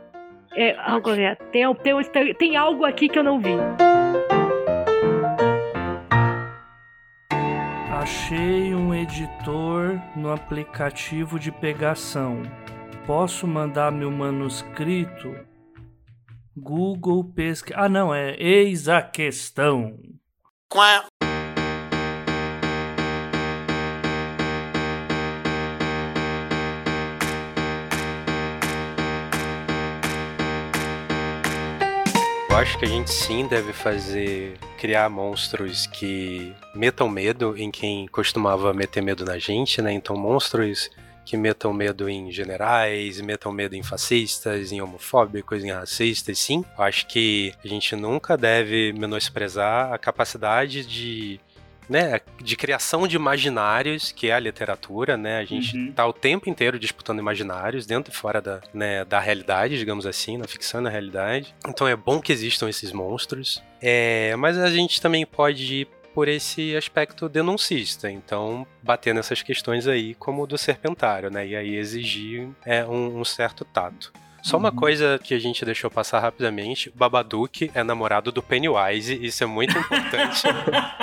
é, 0.56 0.76
algo, 0.78 1.12
é, 1.12 1.36
tem, 1.36 1.64
tem, 1.76 2.34
tem 2.36 2.56
algo 2.56 2.86
aqui 2.86 3.10
que 3.10 3.18
eu 3.18 3.24
não 3.24 3.40
vi. 3.40 3.54
Achei 8.04 8.76
um 8.76 8.94
editor 8.94 9.98
no 10.16 10.32
aplicativo 10.34 11.40
de 11.40 11.52
pegação. 11.52 12.42
Posso 13.08 13.48
mandar 13.48 13.92
meu 13.92 14.12
manuscrito? 14.12 15.53
Google 16.56 17.24
pesquisa. 17.24 17.80
Ah, 17.80 17.89
não, 17.89 18.14
é 18.14 18.36
eis 18.38 18.88
a 18.88 19.01
questão. 19.01 19.97
Quá. 20.70 21.06
Eu 32.49 32.58
acho 32.58 32.78
que 32.78 32.86
a 32.86 32.88
gente 32.88 33.12
sim 33.12 33.47
deve 33.47 33.74
fazer 33.74 34.60
criar 34.78 35.10
monstros 35.10 35.88
que 35.88 36.54
metam 36.76 37.10
medo 37.10 37.58
em 37.58 37.72
quem 37.72 38.06
costumava 38.08 38.72
meter 38.72 39.01
medo 39.01 39.26
na 39.26 39.39
gente, 39.39 39.82
né? 39.82 39.91
Então 39.91 40.16
monstros 40.16 40.91
que 41.26 41.38
metam 41.38 41.74
medo 41.74 42.10
em 42.10 42.32
generais, 42.32 43.20
metam 43.22 43.52
medo 43.52 43.76
em 43.76 43.84
fascistas, 43.84 44.72
em 44.72 44.82
homofóbicos, 44.82 45.64
em 45.64 45.72
racistas, 45.72 46.40
sim. 46.40 46.64
Eu 46.78 46.84
acho 46.84 47.08
que 47.08 47.54
a 47.64 47.68
gente 47.68 47.96
nunca 47.96 48.38
deve 48.38 48.94
menosprezar 48.94 49.94
a 49.94 49.98
capacidade 49.98 50.86
de 50.86 51.40
né, 51.90 52.22
de 52.42 52.56
criação 52.56 53.08
de 53.08 53.16
imaginários, 53.16 54.12
que 54.12 54.30
é 54.30 54.34
a 54.34 54.40
literatura, 54.40 55.18
né? 55.18 55.40
A 55.40 55.46
gente 55.46 55.78
uhum. 55.78 55.92
tá 55.92 56.08
o 56.08 56.14
tempo 56.14 56.50
inteiro 56.50 56.80
disputando 56.80 57.20
imaginários 57.20 57.86
dentro 57.86 58.12
e 58.12 58.16
fora 58.16 58.42
da, 58.42 58.62
né, 58.74 59.04
da 59.06 59.20
realidade, 59.20 59.78
digamos 59.78 60.06
assim, 60.06 60.38
na 60.38 60.48
ficção 60.48 60.80
e 60.80 60.84
na 60.84 60.90
realidade. 60.90 61.54
Então 61.68 61.88
é 61.88 61.96
bom 61.96 62.20
que 62.20 62.32
existam 62.32 62.70
esses 62.70 62.92
monstros. 62.92 63.62
É, 63.82 64.36
mas 64.38 64.58
a 64.58 64.70
gente 64.70 65.02
também 65.02 65.26
pode 65.26 65.88
por 66.14 66.28
esse 66.28 66.76
aspecto 66.76 67.28
denuncista, 67.28 68.09
então 68.09 68.66
bater 68.82 69.14
nessas 69.14 69.41
questões 69.41 69.88
aí 69.88 70.14
como 70.16 70.45
do 70.45 70.57
serpentário, 70.57 71.30
né? 71.30 71.47
E 71.47 71.55
aí 71.55 71.76
exigir 71.76 72.49
é, 72.66 72.86
um, 72.86 73.20
um 73.20 73.26
certo 73.26 73.66
tato. 73.66 74.14
Só 74.44 74.58
uma 74.58 74.70
uhum. 74.70 74.76
coisa 74.76 75.18
que 75.24 75.34
a 75.34 75.39
gente 75.39 75.64
deixou 75.64 75.89
passar 75.89 76.20
rapidamente: 76.20 76.91
Babadook 76.94 77.72
é 77.74 77.82
namorado 77.82 78.32
do 78.32 78.44
Pennywise, 78.44 79.26
isso 79.26 79.41
é 79.44 79.48
muito 79.48 79.78
importante. 79.78 80.44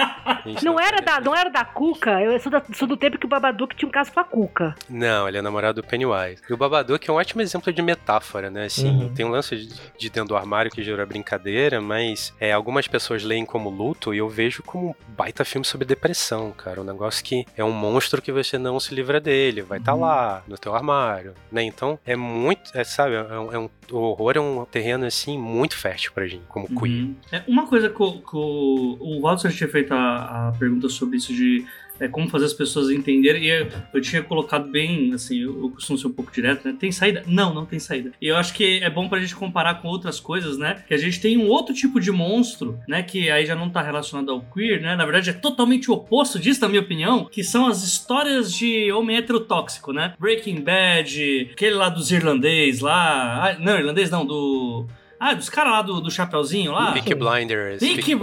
não, 0.62 0.78
era 0.78 1.00
da, 1.00 1.20
não 1.20 1.34
era 1.34 1.50
da 1.50 1.64
Cuca? 1.64 2.20
Eu 2.20 2.38
sou, 2.38 2.52
da, 2.52 2.62
sou, 2.74 2.86
do 2.86 2.96
tempo 2.96 3.18
que 3.18 3.24
o 3.24 3.28
Babadook 3.28 3.74
tinha 3.74 3.88
um 3.88 3.92
caso 3.92 4.12
com 4.12 4.20
a 4.20 4.24
Cuca. 4.24 4.74
Não, 4.88 5.26
ele 5.26 5.38
é 5.38 5.42
namorado 5.42 5.80
do 5.80 5.86
Pennywise. 5.86 6.42
E 6.48 6.52
o 6.52 6.56
Babadook 6.56 7.08
é 7.08 7.12
um 7.12 7.16
ótimo 7.16 7.40
exemplo 7.40 7.72
de 7.72 7.80
metáfora, 7.80 8.50
né? 8.50 8.66
Assim, 8.66 8.88
uhum. 8.88 9.14
tem 9.14 9.24
um 9.24 9.30
lance 9.30 9.56
de, 9.56 9.68
de, 9.98 10.10
dentro 10.10 10.28
do 10.28 10.36
armário 10.36 10.70
que 10.70 10.82
gerou 10.82 11.06
brincadeira, 11.06 11.80
mas 11.80 12.34
é, 12.38 12.52
algumas 12.52 12.86
pessoas 12.86 13.24
leem 13.24 13.46
como 13.46 13.70
luto 13.70 14.12
e 14.12 14.18
eu 14.18 14.28
vejo 14.28 14.62
como 14.62 14.90
um 14.90 14.94
baita 15.08 15.44
filme 15.44 15.64
sobre 15.64 15.86
depressão, 15.86 16.52
cara. 16.52 16.80
Um 16.80 16.84
negócio 16.84 17.24
que 17.24 17.46
é 17.56 17.64
um 17.64 17.72
monstro 17.72 18.20
que 18.20 18.30
você 18.30 18.58
não 18.58 18.78
se 18.78 18.94
livra 18.94 19.18
dele, 19.18 19.62
vai 19.62 19.78
estar 19.78 19.92
tá 19.92 19.96
uhum. 19.96 20.02
lá, 20.02 20.42
no 20.46 20.58
teu 20.58 20.74
armário, 20.74 21.34
né? 21.50 21.62
Então, 21.62 21.98
é 22.04 22.14
muito, 22.14 22.70
é, 22.74 22.84
sabe, 22.84 23.16
é 23.30 23.38
um, 23.38 23.52
é 23.52 23.58
um, 23.58 23.70
o 23.92 23.98
horror 23.98 24.32
é 24.36 24.40
um 24.40 24.64
terreno, 24.64 25.06
assim, 25.06 25.38
muito 25.38 25.76
fértil 25.76 26.10
pra 26.12 26.26
gente, 26.26 26.42
como 26.48 26.66
uhum. 26.68 26.76
queer. 26.76 27.10
É, 27.30 27.44
uma 27.46 27.66
coisa 27.66 27.88
que, 27.88 28.02
o, 28.02 28.12
que 28.20 28.36
o, 28.36 28.96
o 29.00 29.20
Walter 29.20 29.52
tinha 29.52 29.68
feito 29.68 29.92
a, 29.94 30.48
a 30.48 30.52
pergunta 30.58 30.88
sobre 30.88 31.16
isso 31.16 31.32
de 31.32 31.64
é, 32.00 32.08
como 32.08 32.28
fazer 32.28 32.46
as 32.46 32.52
pessoas 32.52 32.90
entenderem. 32.90 33.44
E 33.44 33.48
eu, 33.48 33.68
eu 33.94 34.00
tinha 34.00 34.22
colocado 34.22 34.68
bem, 34.68 35.12
assim, 35.12 35.42
eu, 35.42 35.70
costumo 35.70 35.98
ser 35.98 36.06
um 36.06 36.12
pouco 36.12 36.32
direto, 36.32 36.66
né? 36.66 36.74
Tem 36.78 36.90
saída? 36.90 37.22
Não, 37.26 37.54
não 37.54 37.66
tem 37.66 37.78
saída. 37.78 38.12
E 38.20 38.26
eu 38.26 38.36
acho 38.36 38.54
que 38.54 38.82
é 38.82 38.88
bom 38.88 39.08
pra 39.08 39.20
gente 39.20 39.36
comparar 39.36 39.74
com 39.82 39.88
outras 39.88 40.18
coisas, 40.18 40.56
né? 40.58 40.82
Que 40.88 40.94
a 40.94 40.98
gente 40.98 41.20
tem 41.20 41.36
um 41.36 41.46
outro 41.46 41.74
tipo 41.74 42.00
de 42.00 42.10
monstro, 42.10 42.78
né? 42.88 43.02
Que 43.02 43.30
aí 43.30 43.44
já 43.44 43.54
não 43.54 43.68
tá 43.68 43.82
relacionado 43.82 44.30
ao 44.30 44.40
queer, 44.40 44.80
né? 44.80 44.96
Na 44.96 45.04
verdade 45.04 45.30
é 45.30 45.34
totalmente 45.34 45.90
o 45.90 45.94
oposto 45.94 46.38
disso, 46.38 46.60
na 46.62 46.68
minha 46.68 46.80
opinião, 46.80 47.26
que 47.26 47.44
são 47.44 47.66
as 47.66 47.84
histórias 47.84 48.52
de 48.52 48.90
homem 48.92 49.16
heterotóxico, 49.16 49.92
né? 49.92 50.14
Breaking 50.18 50.62
Bad, 50.62 51.50
aquele 51.52 51.74
lá 51.74 51.88
dos 51.88 52.10
irlandês 52.10 52.80
lá. 52.80 53.56
Não, 53.60 53.78
irlandês 53.78 54.10
não, 54.10 54.24
do. 54.24 54.86
Ah, 55.20 55.34
dos 55.34 55.50
caras 55.50 55.72
lá 55.72 55.82
do, 55.82 56.00
do 56.00 56.10
Chapeuzinho 56.10 56.72
lá. 56.72 56.92
Peaky 56.92 57.14
Blinders. 57.14 57.80
Peaky, 57.80 58.16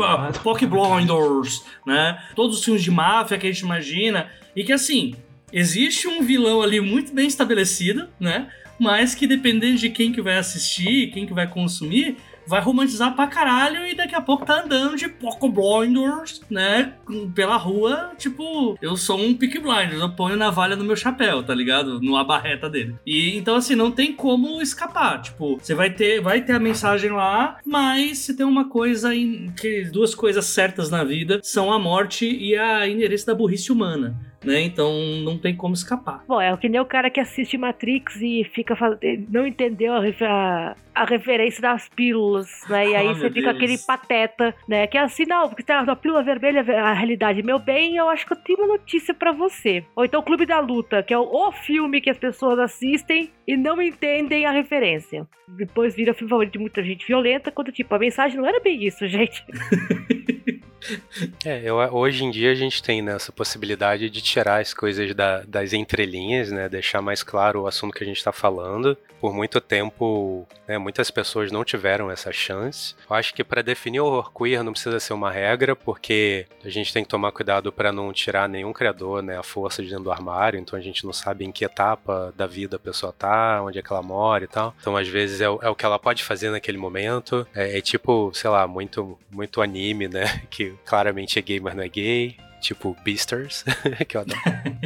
Peaky 0.43 0.66
Blinders, 0.66 1.64
né? 1.86 2.20
Todos 2.36 2.58
os 2.58 2.66
filmes 2.66 2.84
de 2.84 2.89
máfia 2.89 3.38
que 3.38 3.45
a 3.45 3.52
gente 3.52 3.62
imagina. 3.62 4.32
E 4.56 4.64
que 4.64 4.74
assim, 4.74 5.14
existe 5.54 6.08
um 6.08 6.24
vilão 6.24 6.60
ali 6.60 6.82
muito 6.82 7.14
bem 7.14 7.28
estabelecido, 7.28 8.10
né? 8.20 8.50
Mas 8.80 9.14
que 9.14 9.28
dependendo 9.28 9.78
de 9.78 9.91
quem 9.91 10.12
que 10.12 10.22
vai 10.22 10.39
assistir, 10.39 11.12
quem 11.12 11.28
que 11.28 11.34
vai 11.34 11.48
consumir, 11.48 12.18
vai 12.48 12.62
romantizar 12.62 13.16
pra 13.16 13.28
caralho 13.28 13.86
e 13.86 13.95
daqui 13.95 14.16
a 14.16 14.22
pouco 14.22 14.45
tá 14.45 14.64
andando 14.64 14.95
de 14.95 15.08
Poco 15.08 15.50
Blinders, 15.50 16.41
né? 16.50 16.93
Pela 17.36 17.58
rua, 17.58 18.12
tipo, 18.18 18.78
eu 18.82 18.95
sou 18.95 19.20
um 19.20 19.34
Peaky 19.34 19.60
Blinders, 19.60 20.00
eu 20.00 20.10
ponho 20.10 20.38
navalha 20.38 20.76
no 20.76 20.84
meu 20.84 20.95
chapéu, 20.95 21.43
tá 21.43 21.54
ligado? 21.54 22.02
No 22.02 22.16
abarreta 22.16 22.70
dele. 22.70 22.95
E 23.06 23.38
então, 23.38 23.56
assim, 23.56 23.76
não 23.76 23.91
tem 23.91 24.14
como 24.14 24.62
escapar. 24.62 25.22
Tipo, 25.22 25.58
você 25.58 25.74
vai 25.74 25.89
ter, 25.89 26.22
vai 26.22 26.41
ter 26.41 26.54
a 26.54 26.60
mensagem 26.60 27.12
lá, 27.12 27.58
mas 27.66 28.20
se 28.20 28.36
tem 28.36 28.45
uma 28.45 28.70
coisa 28.70 29.14
em 29.14 29.52
que 29.52 29.86
duas 29.86 30.16
coisas 30.16 30.45
certas 30.45 30.89
na 30.89 31.04
vida 31.04 31.39
são 31.43 31.72
a 31.72 31.80
morte 31.80 32.26
e 32.26 32.56
a 32.56 32.88
inerência 32.88 33.28
da 33.28 33.36
burrice 33.36 33.72
humana 33.72 34.16
né? 34.43 34.61
Então 34.61 34.93
não 35.23 35.38
tem 35.38 35.55
como 35.55 35.73
escapar. 35.73 36.23
Bom, 36.27 36.39
é 36.39 36.55
que 36.57 36.69
nem 36.69 36.79
o 36.79 36.85
cara 36.85 37.09
que 37.09 37.19
assiste 37.19 37.57
Matrix 37.57 38.21
e 38.21 38.43
fica 38.43 38.75
não 39.29 39.45
entendeu 39.45 39.93
a, 39.93 40.01
a, 40.21 40.75
a 40.93 41.05
referência 41.05 41.61
das 41.61 41.89
pílulas, 41.89 42.47
né? 42.69 42.89
E 42.89 42.95
aí 42.95 43.07
oh, 43.07 43.15
você 43.15 43.29
fica 43.29 43.53
Deus. 43.53 43.55
aquele 43.55 43.77
pateta, 43.77 44.55
né? 44.67 44.88
Que 44.88 44.97
é 44.97 45.01
assim, 45.01 45.25
não, 45.25 45.47
porque 45.49 45.63
tá 45.63 45.79
a 45.79 45.95
pílula 45.95 46.23
vermelha 46.23 46.63
é 46.67 46.79
a 46.79 46.93
realidade. 46.93 47.43
Meu 47.43 47.59
bem, 47.59 47.95
eu 47.95 48.09
acho 48.09 48.25
que 48.25 48.33
eu 48.33 48.38
tenho 48.38 48.59
uma 48.59 48.67
notícia 48.67 49.13
para 49.13 49.31
você. 49.31 49.83
Ou 49.95 50.05
então 50.05 50.19
o 50.19 50.23
Clube 50.23 50.45
da 50.45 50.59
Luta, 50.59 51.03
que 51.03 51.13
é 51.13 51.17
o, 51.17 51.23
o 51.23 51.51
filme 51.51 52.01
que 52.01 52.09
as 52.09 52.17
pessoas 52.17 52.59
assistem 52.59 53.31
e 53.47 53.55
não 53.55 53.81
entendem 53.81 54.45
a 54.45 54.51
referência. 54.51 55.27
Depois 55.47 55.95
vira 55.95 56.13
filme 56.13 56.29
favorito 56.29 56.53
de 56.53 56.59
muita 56.59 56.83
gente 56.83 57.07
violenta, 57.07 57.51
quando 57.51 57.71
tipo, 57.71 57.93
a 57.95 57.99
mensagem 57.99 58.38
não 58.38 58.45
era 58.45 58.59
bem 58.59 58.83
isso, 58.83 59.07
gente. 59.07 59.43
É, 61.45 61.61
eu, 61.63 61.75
hoje 61.75 62.23
em 62.23 62.32
dia 62.32 62.51
a 62.51 62.55
gente 62.55 62.82
tem 62.82 63.01
né, 63.01 63.15
essa 63.15 63.32
possibilidade 63.32 64.09
de 64.09 64.21
tirar 64.21 64.61
as 64.61 64.73
coisas 64.73 65.13
da, 65.13 65.41
das 65.41 65.73
entrelinhas, 65.73 66.51
né, 66.51 66.69
deixar 66.69 67.01
mais 67.01 67.23
claro 67.23 67.61
o 67.61 67.67
assunto 67.67 67.93
que 67.93 68.03
a 68.03 68.07
gente 68.07 68.17
está 68.17 68.32
falando. 68.32 68.97
Por 69.19 69.34
muito 69.34 69.59
tempo, 69.59 70.47
né, 70.67 70.78
muitas 70.78 71.09
pessoas 71.09 71.51
não 71.51 71.65
tiveram 71.65 72.11
essa 72.11 72.32
chance. 72.32 72.95
Eu 73.09 73.15
acho 73.15 73.34
que 73.34 73.43
para 73.43 73.63
definir 73.63 73.99
o 73.99 74.05
horror 74.05 74.32
queer 74.32 74.63
não 74.63 74.73
precisa 74.73 74.99
ser 74.99 75.13
uma 75.13 75.32
regra, 75.32 75.75
porque 75.75 76.45
a 76.63 76.69
gente 76.69 76.93
tem 76.93 77.03
que 77.03 77.09
tomar 77.09 77.32
cuidado 77.32 77.71
para 77.71 77.91
não 77.91 78.13
tirar 78.13 78.47
nenhum 78.47 78.71
criador 78.71 79.23
né, 79.23 79.38
a 79.38 79.43
força 79.43 79.82
de 79.82 79.89
dentro 79.89 80.03
do 80.03 80.11
armário, 80.11 80.59
então 80.59 80.78
a 80.78 80.82
gente 80.82 81.03
não 81.03 81.13
sabe 81.13 81.45
em 81.45 81.51
que 81.51 81.65
etapa 81.65 82.34
da 82.38 82.45
vida 82.45 82.75
a 82.75 82.80
pessoa 82.80 83.11
tá, 83.11 83.61
onde 83.63 83.80
é 83.80 83.82
que 83.82 83.91
ela 83.91 84.03
mora 84.03 84.43
e 84.43 84.47
tal. 84.47 84.75
Então, 84.80 84.95
às 84.95 85.07
vezes, 85.07 85.41
é, 85.41 85.49
o, 85.49 85.59
é 85.61 85.69
o 85.69 85.75
que 85.75 85.86
ela 85.86 85.97
pode 85.97 86.23
fazer 86.23 86.51
naquele 86.51 86.78
momento. 86.78 87.47
É, 87.55 87.78
é 87.78 87.82
tipo, 87.82 88.32
sei 88.34 88.49
lá, 88.49 88.67
muito, 88.67 89.17
muito 89.32 89.61
anime, 89.61 90.07
né? 90.07 90.43
Que 90.49 90.66
claramente 90.86 91.38
é 91.39 91.41
gay, 91.41 91.59
mas 91.59 91.76
não 91.76 91.84
é 91.84 91.89
gay. 91.89 92.36
Tipo 92.61 92.97
Beasters, 93.03 93.63
que 94.07 94.18
eu 94.18 94.22
adoro. 94.22 94.39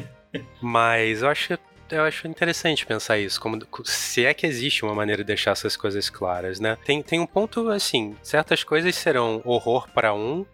mas 0.62 1.22
eu 1.22 1.30
acho 1.30 1.58
eu 1.92 2.04
acho 2.04 2.28
interessante 2.28 2.86
pensar 2.86 3.18
isso, 3.18 3.40
como 3.40 3.60
se 3.84 4.26
é 4.26 4.34
que 4.34 4.48
existe 4.48 4.84
uma 4.84 4.96
maneira 4.96 5.24
de 5.24 5.28
deixar 5.28 5.52
essas 5.52 5.76
coisas 5.76 6.10
claras, 6.10 6.60
né? 6.60 6.78
Tem, 6.86 7.04
tem 7.04 7.20
um 7.20 7.26
ponto 7.26 7.70
assim, 7.70 8.16
certas 8.24 8.64
coisas 8.64 8.96
serão 8.96 9.42
horror 9.44 9.90
para 9.94 10.14
um 10.14 10.46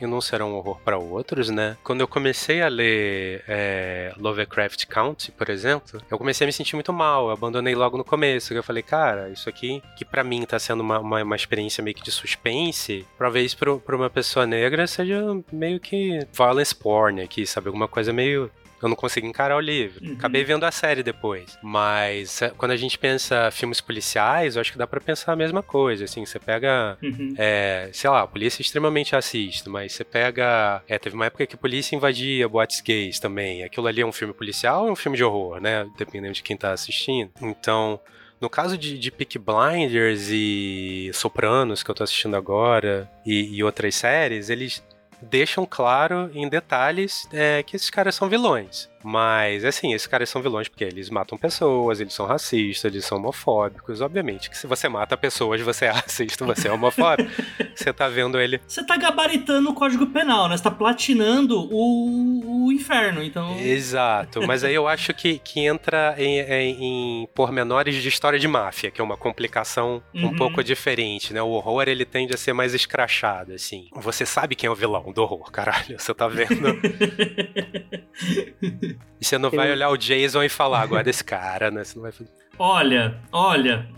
e 0.00 0.06
não 0.06 0.20
serão 0.20 0.52
um 0.52 0.56
horror 0.56 0.78
para 0.84 0.98
outros, 0.98 1.48
né? 1.48 1.76
Quando 1.82 2.00
eu 2.00 2.08
comecei 2.08 2.62
a 2.62 2.68
ler 2.68 3.44
é, 3.48 4.12
Lovecraft 4.16 4.86
Country, 4.86 5.32
por 5.32 5.48
exemplo, 5.48 6.00
eu 6.10 6.18
comecei 6.18 6.44
a 6.44 6.46
me 6.46 6.52
sentir 6.52 6.74
muito 6.74 6.92
mal, 6.92 7.26
eu 7.26 7.30
abandonei 7.32 7.74
logo 7.74 7.96
no 7.96 8.04
começo. 8.04 8.52
Eu 8.54 8.62
falei, 8.62 8.82
cara, 8.82 9.30
isso 9.30 9.48
aqui, 9.48 9.82
que 9.96 10.04
para 10.04 10.22
mim 10.24 10.44
tá 10.44 10.58
sendo 10.58 10.80
uma, 10.80 10.98
uma, 10.98 11.22
uma, 11.22 11.36
experiência 11.36 11.82
meio 11.82 11.96
que 11.96 12.02
de 12.02 12.10
suspense, 12.10 13.06
talvez 13.18 13.54
pra 13.54 13.96
uma 13.96 14.10
pessoa 14.10 14.46
negra 14.46 14.86
seja 14.86 15.22
meio 15.50 15.80
que 15.80 16.26
violence 16.32 16.74
porn 16.74 17.20
aqui, 17.22 17.46
sabe? 17.46 17.68
Alguma 17.68 17.88
coisa 17.88 18.12
meio 18.12 18.50
eu 18.82 18.88
não 18.88 18.96
consegui 18.96 19.26
encarar 19.26 19.56
o 19.56 19.60
livro. 19.60 20.04
Uhum. 20.04 20.14
Acabei 20.14 20.44
vendo 20.44 20.64
a 20.64 20.72
série 20.72 21.02
depois. 21.02 21.56
Mas 21.62 22.42
é, 22.42 22.50
quando 22.50 22.72
a 22.72 22.76
gente 22.76 22.98
pensa 22.98 23.50
filmes 23.50 23.80
policiais, 23.80 24.56
eu 24.56 24.60
acho 24.60 24.72
que 24.72 24.78
dá 24.78 24.86
para 24.86 25.00
pensar 25.00 25.32
a 25.32 25.36
mesma 25.36 25.62
coisa. 25.62 26.04
Assim, 26.04 26.26
você 26.26 26.38
pega, 26.38 26.98
uhum. 27.02 27.34
é, 27.38 27.90
sei 27.92 28.10
lá, 28.10 28.22
a 28.22 28.26
polícia 28.26 28.60
é 28.60 28.62
extremamente 28.62 29.12
racista, 29.12 29.70
mas 29.70 29.92
você 29.92 30.04
pega. 30.04 30.82
É, 30.88 30.98
teve 30.98 31.14
uma 31.14 31.26
época 31.26 31.46
que 31.46 31.54
a 31.54 31.58
polícia 31.58 31.94
invadia 31.94 32.48
boates 32.48 32.80
gays 32.80 33.20
também. 33.20 33.62
Aquilo 33.62 33.86
ali 33.86 34.00
é 34.00 34.06
um 34.06 34.12
filme 34.12 34.34
policial 34.34 34.82
ou 34.82 34.88
é 34.88 34.92
um 34.92 34.96
filme 34.96 35.16
de 35.16 35.24
horror, 35.24 35.60
né? 35.60 35.86
Dependendo 35.96 36.34
de 36.34 36.42
quem 36.42 36.56
tá 36.56 36.72
assistindo. 36.72 37.30
Então. 37.40 38.00
No 38.40 38.50
caso 38.50 38.76
de, 38.76 38.98
de 38.98 39.12
Peak 39.12 39.38
Blinders 39.38 40.28
e 40.28 41.12
Sopranos, 41.14 41.84
que 41.84 41.88
eu 41.92 41.94
tô 41.94 42.02
assistindo 42.02 42.34
agora, 42.36 43.08
e, 43.24 43.56
e 43.56 43.62
outras 43.62 43.94
séries, 43.94 44.50
eles 44.50 44.82
deixam 45.22 45.64
claro 45.64 46.30
em 46.34 46.48
detalhes 46.48 47.28
é, 47.32 47.62
que 47.62 47.76
esses 47.76 47.90
caras 47.90 48.14
são 48.14 48.28
vilões. 48.28 48.90
Mas, 49.02 49.64
assim, 49.64 49.92
esses 49.92 50.06
caras 50.06 50.28
são 50.28 50.42
vilões 50.42 50.68
porque 50.68 50.84
eles 50.84 51.10
matam 51.10 51.36
pessoas, 51.36 52.00
eles 52.00 52.14
são 52.14 52.26
racistas, 52.26 52.92
eles 52.92 53.04
são 53.04 53.18
homofóbicos. 53.18 54.00
Obviamente 54.00 54.50
que 54.50 54.56
se 54.56 54.66
você 54.66 54.88
mata 54.88 55.16
pessoas, 55.16 55.60
você 55.60 55.86
é 55.86 55.90
racista, 55.90 56.44
você 56.44 56.68
é 56.68 56.72
homofóbico. 56.72 57.30
você 57.74 57.92
tá 57.92 58.08
vendo 58.08 58.40
ele. 58.40 58.60
Você 58.66 58.84
tá 58.84 58.96
gabaritando 58.96 59.70
o 59.70 59.74
código 59.74 60.06
penal, 60.06 60.48
né? 60.48 60.56
Você 60.56 60.62
tá 60.62 60.70
platinando 60.70 61.68
o, 61.70 62.66
o 62.66 62.72
inferno, 62.72 63.22
então. 63.22 63.58
Exato. 63.58 64.46
Mas 64.46 64.64
aí 64.64 64.74
eu 64.74 64.86
acho 64.86 65.12
que, 65.14 65.38
que 65.38 65.60
entra 65.60 66.14
em, 66.18 66.40
em, 66.40 67.22
em 67.22 67.28
pormenores 67.34 68.02
de 68.02 68.08
história 68.08 68.38
de 68.38 68.48
máfia, 68.48 68.90
que 68.90 69.00
é 69.00 69.04
uma 69.04 69.16
complicação 69.16 70.02
uhum. 70.14 70.26
um 70.26 70.36
pouco 70.36 70.62
diferente, 70.62 71.32
né? 71.32 71.42
O 71.42 71.48
horror 71.48 71.88
ele 71.88 72.04
tende 72.04 72.34
a 72.34 72.36
ser 72.36 72.52
mais 72.52 72.74
escrachado, 72.74 73.52
assim. 73.52 73.88
Você 73.96 74.26
sabe 74.26 74.54
quem 74.54 74.68
é 74.68 74.70
o 74.70 74.74
vilão 74.74 75.12
do 75.12 75.22
horror, 75.22 75.50
caralho. 75.50 75.98
Você 75.98 76.14
tá 76.14 76.28
vendo. 76.28 76.52
E 79.20 79.24
você 79.24 79.38
não 79.38 79.50
vai 79.50 79.70
olhar 79.70 79.88
o 79.90 79.96
Jason 79.96 80.42
e 80.42 80.48
falar 80.48 80.80
agora 80.80 81.04
desse 81.04 81.24
cara, 81.24 81.70
né? 81.70 81.84
Você 81.84 81.96
não 81.96 82.02
vai 82.02 82.12
fazer. 82.12 82.30
Olha, 82.58 83.18
olha. 83.32 83.88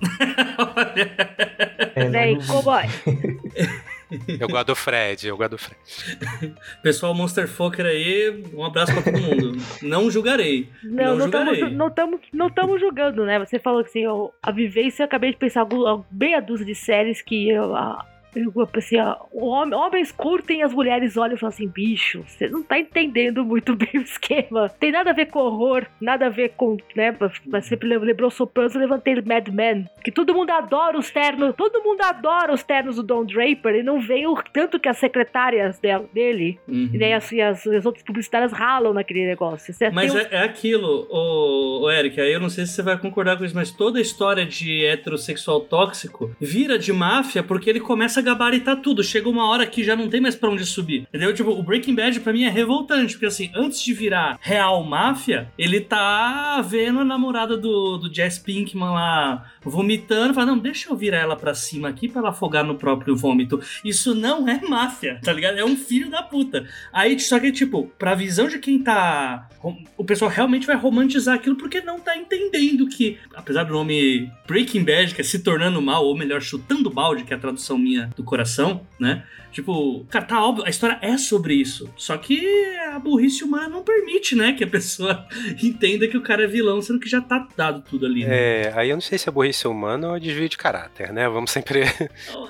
olha. 0.59 1.11
É, 1.97 2.07
Vem, 2.07 2.45
cowboy. 2.45 2.83
Eu 4.41 4.49
gosto 4.49 4.67
do 4.67 4.75
Fred, 4.77 5.27
eu 5.27 5.37
gosto 5.37 5.53
do 5.53 5.59
Fred. 5.59 6.55
Pessoal 6.83 7.15
Monster 7.15 7.49
Fokker 7.49 7.87
aí, 7.87 8.45
um 8.55 8.65
abraço 8.65 8.93
pra 8.93 9.03
todo 9.03 9.21
mundo. 9.21 9.59
Não 9.83 10.11
julgarei. 10.11 10.69
Não, 10.83 11.17
não 11.17 11.27
estamos 11.27 11.73
não 11.73 11.91
tamo, 11.91 12.21
não 12.33 12.51
tamo 12.51 12.79
julgando, 12.79 13.25
né? 13.25 13.39
Você 13.39 13.59
falou 13.59 13.83
que 13.83 13.91
assim, 13.91 14.05
a 14.43 14.51
vivência, 14.51 15.03
eu 15.03 15.07
acabei 15.07 15.31
de 15.33 15.37
pensar 15.37 15.67
meia 16.11 16.41
dúzia 16.41 16.67
de 16.67 16.75
séries 16.75 17.23
que 17.23 17.49
eu, 17.49 17.75
a, 17.75 18.07
eu 18.35 18.67
pensei, 18.67 19.01
ó, 19.01 19.17
homens 19.33 20.13
curtem, 20.13 20.63
as 20.63 20.73
mulheres 20.73 21.17
olham 21.17 21.35
e 21.35 21.39
falam 21.39 21.53
assim, 21.53 21.69
bicho, 21.69 22.25
você 22.27 22.49
não 22.49 22.63
tá 22.63 22.79
entendendo 22.79 23.45
muito 23.45 23.75
bem 23.77 23.91
o 23.95 24.03
esquema. 24.03 24.69
Tem 24.69 24.93
nada 24.93 25.11
a 25.11 25.15
ver 25.15 25.27
com 25.27 25.41
horror, 25.41 25.87
nada 26.01 26.27
a 26.27 26.31
ver 26.31 26.51
com, 26.57 26.77
né, 26.95 27.15
mas 27.47 27.67
sempre 27.67 27.89
lembrou 27.97 28.31
Sopranos, 28.31 28.75
eu 28.75 28.81
levantei 28.81 29.15
Mad 29.23 29.49
Men, 29.49 29.89
que 30.03 30.11
todo 30.11 30.35
mundo 30.35 30.51
adora 30.51 30.99
os 30.99 31.11
ternos, 31.11 31.55
todo 31.57 31.83
mundo 31.83 32.01
adora 32.03 32.53
os 32.53 32.63
ternos 32.63 32.97
do 32.97 33.03
Don 33.03 33.25
Draper, 33.25 33.77
e 33.77 33.83
não 33.83 34.01
veio 34.01 34.35
tanto 34.53 34.79
que 34.79 34.89
as 34.89 34.99
secretárias 34.99 35.79
dele, 35.79 36.59
uhum. 36.67 36.91
e 36.93 36.99
nem 36.99 37.15
as, 37.15 37.33
as, 37.33 37.67
as, 37.67 37.87
outras 37.87 38.05
publicitárias 38.05 38.53
ralam 38.53 38.93
naquele 38.93 39.27
negócio. 39.27 39.73
Você 39.73 39.91
mas 39.91 40.15
é, 40.15 40.29
é, 40.31 40.39
aquilo, 40.43 41.07
o, 41.11 41.85
o 41.85 41.91
Eric, 41.91 42.21
aí 42.21 42.33
eu 42.33 42.41
não 42.41 42.51
sei 42.51 42.67
se 42.67 42.73
você 42.73 42.83
vai 42.83 42.99
concordar 42.99 43.37
com 43.37 43.45
isso, 43.45 43.55
mas 43.55 43.71
toda 43.71 43.99
a 43.99 44.03
história 44.03 44.45
de 44.45 44.85
heterossexual 44.85 45.61
tóxico 45.61 46.31
vira 46.41 46.79
de 46.79 46.93
máfia 46.93 47.43
porque 47.43 47.71
ele 47.71 47.81
começa 47.81 48.21
a 48.21 48.23
gabaritar 48.25 48.81
tudo. 48.81 49.05
Chega 49.05 49.29
uma 49.29 49.47
hora 49.49 49.67
que 49.67 49.85
já 49.85 49.95
não 49.95 50.09
tem 50.09 50.21
mais 50.21 50.35
pra 50.35 50.51
onde 50.51 50.65
subir. 50.65 51.03
Entendeu? 51.03 51.33
Tipo, 51.33 51.51
o 51.51 51.63
Breaking 51.63 51.95
Bad 51.95 52.19
pra 52.21 52.33
mim 52.33 52.45
é 52.45 52.51
revoltante, 52.51 53.15
porque 53.15 53.27
assim, 53.27 53.51
antes 53.55 53.83
de 53.83 53.93
virar 53.93 54.39
real 54.41 54.83
máfia, 54.83 55.49
ele 55.59 55.81
tá 55.81 56.61
vendo 56.63 57.01
a 57.01 57.05
namorada 57.05 57.57
do, 57.57 57.99
do 57.99 58.13
Jess 58.13 58.39
Pinkman 58.39 58.91
lá 58.91 59.51
vomitando, 59.63 60.35
fala, 60.35 60.47
não, 60.47 60.59
deixa 60.59 60.91
eu 60.91 60.97
virar 60.97 61.19
ela 61.19 61.37
pra 61.37 61.55
cima 61.55 61.89
aqui 61.89 62.09
pra 62.09 62.21
ela 62.21 62.31
afogar 62.31 62.65
no 62.65 62.75
próprio 62.77 63.17
vômito. 63.17 63.61
Isso 63.85 64.15
não 64.15 64.49
é 64.49 64.61
máfia, 64.67 65.21
tá 65.23 65.33
ligado? 65.33 65.59
É 65.59 65.65
um 65.65 65.77
filho 65.77 66.11
da 66.11 66.23
puta. 66.23 66.67
Aí, 66.93 67.19
só 67.19 67.39
que, 67.39 67.53
tipo, 67.53 67.91
pra 67.99 68.15
visão 68.15 68.49
de 68.49 68.59
quem 68.59 68.83
tá. 68.83 69.49
O 69.97 70.05
pessoal 70.05 70.31
realmente 70.31 70.67
vai 70.67 70.77
romantizar 70.77 71.35
aquilo 71.35 71.57
porque 71.57 71.81
não 71.81 71.99
tá 71.99 72.17
entendendo 72.17 72.87
que, 72.87 73.19
apesar 73.35 73.65
do 73.65 73.73
nome 73.73 74.31
Breaking 74.47 74.85
Bad, 74.85 75.15
que 75.15 75.21
é 75.21 75.25
se 75.25 75.39
tornando 75.39 75.81
mal, 75.81 76.05
ou 76.05 76.17
melhor, 76.17 76.41
chutando 76.41 76.91
balde, 76.91 77.25
que 77.25 77.33
é 77.33 77.37
a 77.37 77.41
tradução 77.41 77.79
minha 77.79 78.11
do 78.17 78.23
coração, 78.23 78.87
né? 78.99 79.25
Tipo, 79.51 80.05
cara, 80.11 80.25
tá 80.25 80.45
óbvio, 80.45 80.67
a 80.67 80.71
história 80.71 80.99
é 81.01 81.17
sobre 81.17 81.55
isso. 81.55 81.89
Só 81.97 82.17
que 82.17 82.77
a 82.93 82.99
burrice 82.99 83.45
humana 83.45 83.69
não 83.69 83.85
permite, 83.85 84.35
né? 84.35 84.53
Que 84.53 84.65
a 84.65 84.67
pessoa 84.69 85.27
entenda 85.63 86.09
que 86.09 86.17
o 86.17 86.23
cara 86.23 86.45
é 86.45 86.47
vilão, 86.47 86.83
sendo 86.83 86.99
que 86.99 87.09
já 87.09 87.21
tá 87.21 87.47
dado 87.57 87.83
tudo 87.83 88.05
ali. 88.07 88.25
Né? 88.25 88.35
É, 88.35 88.73
aí 88.75 88.91
eu 88.91 88.97
não 88.97 89.01
sei 89.01 89.17
se 89.17 89.29
é 89.29 89.33
burrice 89.33 89.69
humana 89.69 90.09
ou 90.09 90.17
é 90.17 90.21
desvio 90.21 90.49
de 90.49 90.57
caráter, 90.57 91.13
né? 91.13 91.29
Vamos 91.29 91.51
sempre. 91.51 91.83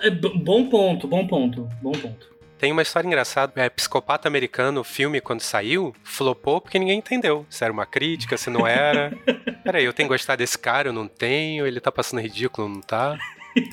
é, 0.03 0.11
bom 0.11 0.69
ponto, 0.69 1.07
bom 1.07 1.27
ponto, 1.27 1.69
bom 1.83 1.93
ponto. 1.93 2.35
Tem 2.59 2.73
uma 2.73 2.81
história 2.81 3.07
engraçada, 3.07 3.53
é 3.57 3.69
Psicopata 3.69 4.27
Americano, 4.27 4.81
o 4.81 4.85
filme, 4.85 5.21
quando 5.21 5.43
saiu, 5.43 5.95
flopou 6.03 6.62
porque 6.62 6.79
ninguém 6.79 6.99
entendeu 6.99 7.45
se 7.51 7.62
era 7.62 7.71
uma 7.71 7.85
crítica, 7.85 8.39
se 8.39 8.49
não 8.49 8.67
era. 8.67 9.12
Peraí, 9.62 9.85
eu 9.85 9.93
tenho 9.93 10.09
que 10.09 10.15
gostar 10.15 10.37
desse 10.37 10.59
cara, 10.59 10.89
eu 10.89 10.93
não 10.93 11.07
tenho, 11.07 11.67
ele 11.67 11.81
tá 11.81 11.93
passando 11.93 12.21
ridículo, 12.21 12.67
não 12.67 12.81
tá? 12.81 13.19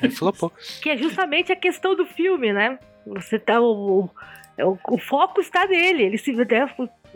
Aí 0.02 0.10
flopou. 0.10 0.52
Que 0.82 0.90
é 0.90 0.96
justamente 0.96 1.52
a 1.52 1.56
questão 1.56 1.94
do 1.94 2.06
filme, 2.06 2.52
né? 2.52 2.78
Você 3.06 3.38
tá. 3.38 3.60
O, 3.60 4.08
o, 4.58 4.78
o 4.88 4.98
foco 4.98 5.40
está 5.40 5.66
nele. 5.66 6.04
Ele 6.04 6.18
se. 6.18 6.32
Né, 6.32 6.44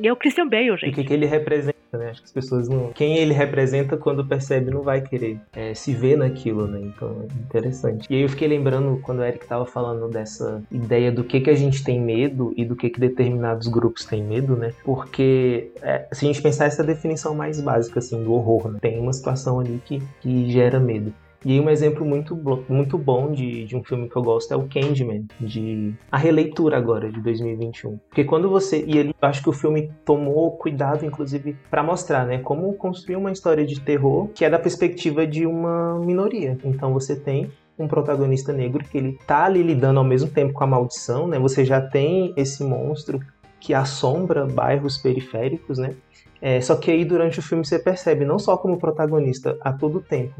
é 0.02 0.12
o 0.12 0.16
Christian 0.16 0.48
Bale, 0.48 0.76
gente. 0.76 0.92
O 0.92 0.94
que, 0.94 1.04
que 1.04 1.12
ele 1.12 1.26
representa, 1.26 1.76
né? 1.94 2.10
Acho 2.10 2.20
que 2.20 2.26
as 2.26 2.32
pessoas 2.32 2.68
não. 2.68 2.92
Quem 2.92 3.16
ele 3.16 3.32
representa 3.32 3.96
quando 3.96 4.26
percebe 4.26 4.70
não 4.70 4.82
vai 4.82 5.00
querer 5.00 5.40
é, 5.54 5.72
se 5.72 5.94
ver 5.94 6.18
naquilo, 6.18 6.66
né? 6.66 6.80
Então 6.82 7.22
é 7.22 7.32
interessante. 7.40 8.06
E 8.10 8.16
aí 8.16 8.22
eu 8.22 8.28
fiquei 8.28 8.46
lembrando 8.46 9.00
quando 9.02 9.20
o 9.20 9.24
Eric 9.24 9.46
tava 9.46 9.64
falando 9.64 10.08
dessa 10.08 10.62
ideia 10.70 11.10
do 11.10 11.24
que, 11.24 11.40
que 11.40 11.50
a 11.50 11.54
gente 11.54 11.82
tem 11.82 12.00
medo 12.00 12.52
e 12.56 12.64
do 12.64 12.76
que, 12.76 12.90
que 12.90 13.00
determinados 13.00 13.68
grupos 13.68 14.04
têm 14.04 14.22
medo, 14.22 14.54
né? 14.56 14.72
Porque 14.84 15.70
é, 15.80 16.06
se 16.12 16.26
a 16.26 16.28
gente 16.28 16.42
pensar 16.42 16.66
essa 16.66 16.84
definição 16.84 17.34
mais 17.34 17.60
básica, 17.60 17.98
assim, 17.98 18.22
do 18.22 18.34
horror, 18.34 18.72
né? 18.72 18.78
tem 18.80 18.98
uma 18.98 19.12
situação 19.12 19.60
ali 19.60 19.80
que, 19.84 20.02
que 20.20 20.50
gera 20.50 20.78
medo. 20.78 21.12
E 21.44 21.60
um 21.60 21.68
exemplo 21.68 22.04
muito, 22.04 22.36
muito 22.68 22.98
bom 22.98 23.32
de, 23.32 23.64
de 23.64 23.76
um 23.76 23.84
filme 23.84 24.08
que 24.08 24.16
eu 24.16 24.22
gosto 24.22 24.52
é 24.52 24.56
o 24.56 24.66
Candyman, 24.66 25.26
de 25.40 25.94
a 26.10 26.16
releitura 26.16 26.76
agora, 26.76 27.10
de 27.10 27.20
2021. 27.20 27.98
Porque 28.08 28.24
quando 28.24 28.48
você. 28.48 28.84
E 28.86 28.98
ele 28.98 29.14
acho 29.20 29.42
que 29.42 29.48
o 29.48 29.52
filme 29.52 29.90
tomou 30.04 30.52
cuidado, 30.52 31.04
inclusive, 31.04 31.56
para 31.70 31.82
mostrar, 31.82 32.26
né? 32.26 32.38
Como 32.38 32.72
construir 32.74 33.16
uma 33.16 33.30
história 33.32 33.64
de 33.64 33.80
terror 33.80 34.28
que 34.34 34.44
é 34.44 34.50
da 34.50 34.58
perspectiva 34.58 35.26
de 35.26 35.46
uma 35.46 35.98
minoria. 35.98 36.58
Então 36.64 36.92
você 36.92 37.14
tem 37.14 37.50
um 37.78 37.86
protagonista 37.86 38.52
negro 38.52 38.82
que 38.84 38.96
ele 38.96 39.18
tá 39.26 39.44
ali 39.44 39.62
lidando 39.62 39.98
ao 39.98 40.04
mesmo 40.04 40.30
tempo 40.30 40.52
com 40.52 40.64
a 40.64 40.66
maldição, 40.66 41.28
né? 41.28 41.38
Você 41.38 41.64
já 41.64 41.80
tem 41.80 42.32
esse 42.36 42.64
monstro 42.64 43.20
que 43.60 43.74
assombra 43.74 44.46
bairros 44.46 44.96
periféricos, 44.96 45.78
né? 45.78 45.94
É, 46.40 46.60
só 46.60 46.76
que 46.76 46.90
aí 46.90 47.04
durante 47.04 47.38
o 47.38 47.42
filme 47.42 47.64
você 47.64 47.78
percebe 47.78 48.24
não 48.24 48.38
só 48.38 48.56
como 48.56 48.78
protagonista 48.78 49.56
a 49.60 49.72
todo 49.72 50.00
tempo, 50.00 50.34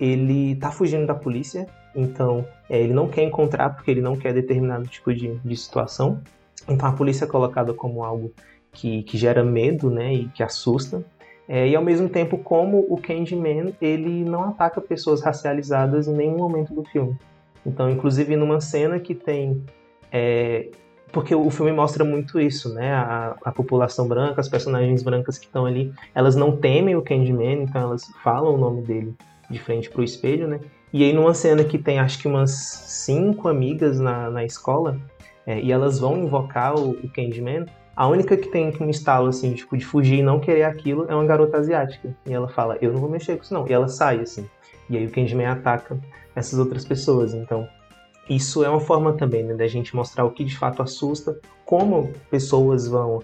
ele 0.00 0.56
tá 0.56 0.70
fugindo 0.70 1.06
da 1.06 1.14
polícia, 1.14 1.66
então 1.94 2.46
é, 2.68 2.80
ele 2.80 2.92
não 2.92 3.08
quer 3.08 3.22
encontrar 3.22 3.70
porque 3.70 3.90
ele 3.90 4.00
não 4.00 4.16
quer 4.16 4.32
determinado 4.32 4.86
tipo 4.86 5.12
de, 5.14 5.34
de 5.36 5.56
situação. 5.56 6.20
Então 6.68 6.88
a 6.88 6.92
polícia 6.92 7.24
é 7.24 7.28
colocada 7.28 7.74
como 7.74 8.04
algo 8.04 8.32
que, 8.72 9.02
que 9.02 9.18
gera 9.18 9.44
medo, 9.44 9.90
né, 9.90 10.14
e 10.14 10.28
que 10.28 10.42
assusta. 10.42 11.04
É, 11.48 11.68
e 11.68 11.76
ao 11.76 11.82
mesmo 11.82 12.08
tempo, 12.08 12.38
como 12.38 12.86
o 12.88 12.96
Candyman, 12.96 13.74
ele 13.80 14.24
não 14.24 14.44
ataca 14.44 14.80
pessoas 14.80 15.20
racializadas 15.22 16.08
em 16.08 16.14
nenhum 16.14 16.38
momento 16.38 16.72
do 16.72 16.84
filme. 16.84 17.16
Então, 17.66 17.90
inclusive 17.90 18.36
numa 18.36 18.60
cena 18.60 18.98
que 18.98 19.14
tem 19.14 19.62
é, 20.10 20.68
porque 21.12 21.34
o 21.34 21.50
filme 21.50 21.72
mostra 21.72 22.04
muito 22.04 22.40
isso, 22.40 22.72
né? 22.72 22.94
A, 22.94 23.36
a, 23.44 23.52
população 23.52 24.08
branca, 24.08 24.40
as 24.40 24.48
personagens 24.48 25.02
brancas 25.02 25.38
que 25.38 25.44
estão 25.44 25.66
ali, 25.66 25.92
elas 26.14 26.34
não 26.34 26.56
temem 26.56 26.96
o 26.96 27.02
Candyman, 27.02 27.64
então 27.64 27.82
elas 27.82 28.10
falam 28.22 28.54
o 28.54 28.58
nome 28.58 28.82
dele 28.82 29.14
de 29.50 29.58
frente 29.58 29.90
pro 29.90 30.02
espelho, 30.02 30.48
né? 30.48 30.60
E 30.92 31.02
aí 31.04 31.12
numa 31.12 31.34
cena 31.34 31.64
que 31.64 31.78
tem 31.78 31.98
acho 31.98 32.18
que 32.18 32.28
umas 32.28 32.50
cinco 32.50 33.48
amigas 33.48 33.98
na, 33.98 34.30
na 34.30 34.44
escola, 34.44 34.98
é, 35.46 35.60
e 35.60 35.72
elas 35.72 35.98
vão 35.98 36.16
invocar 36.18 36.74
o, 36.74 36.90
o 36.90 37.08
Candyman, 37.08 37.66
a 37.94 38.08
única 38.08 38.36
que 38.36 38.48
tem 38.48 38.72
um 38.80 38.88
estalo, 38.88 39.28
assim, 39.28 39.52
tipo, 39.54 39.76
de 39.76 39.84
fugir 39.84 40.20
e 40.20 40.22
não 40.22 40.40
querer 40.40 40.64
aquilo 40.64 41.06
é 41.08 41.14
uma 41.14 41.26
garota 41.26 41.58
asiática. 41.58 42.14
E 42.24 42.32
ela 42.32 42.48
fala, 42.48 42.78
eu 42.80 42.92
não 42.92 43.00
vou 43.00 43.10
mexer 43.10 43.36
com 43.36 43.42
isso 43.42 43.52
não. 43.52 43.68
E 43.68 43.72
ela 43.72 43.88
sai, 43.88 44.20
assim. 44.20 44.48
E 44.88 44.96
aí 44.96 45.06
o 45.06 45.10
Candyman 45.10 45.46
ataca 45.46 45.98
essas 46.34 46.58
outras 46.58 46.84
pessoas. 46.84 47.34
Então, 47.34 47.68
isso 48.28 48.64
é 48.64 48.68
uma 48.68 48.80
forma 48.80 49.12
também 49.12 49.42
né, 49.42 49.54
da 49.54 49.66
gente 49.66 49.94
mostrar 49.94 50.24
o 50.24 50.30
que 50.30 50.42
de 50.42 50.56
fato 50.56 50.82
assusta, 50.82 51.38
como 51.66 52.12
pessoas 52.30 52.88
vão 52.88 53.22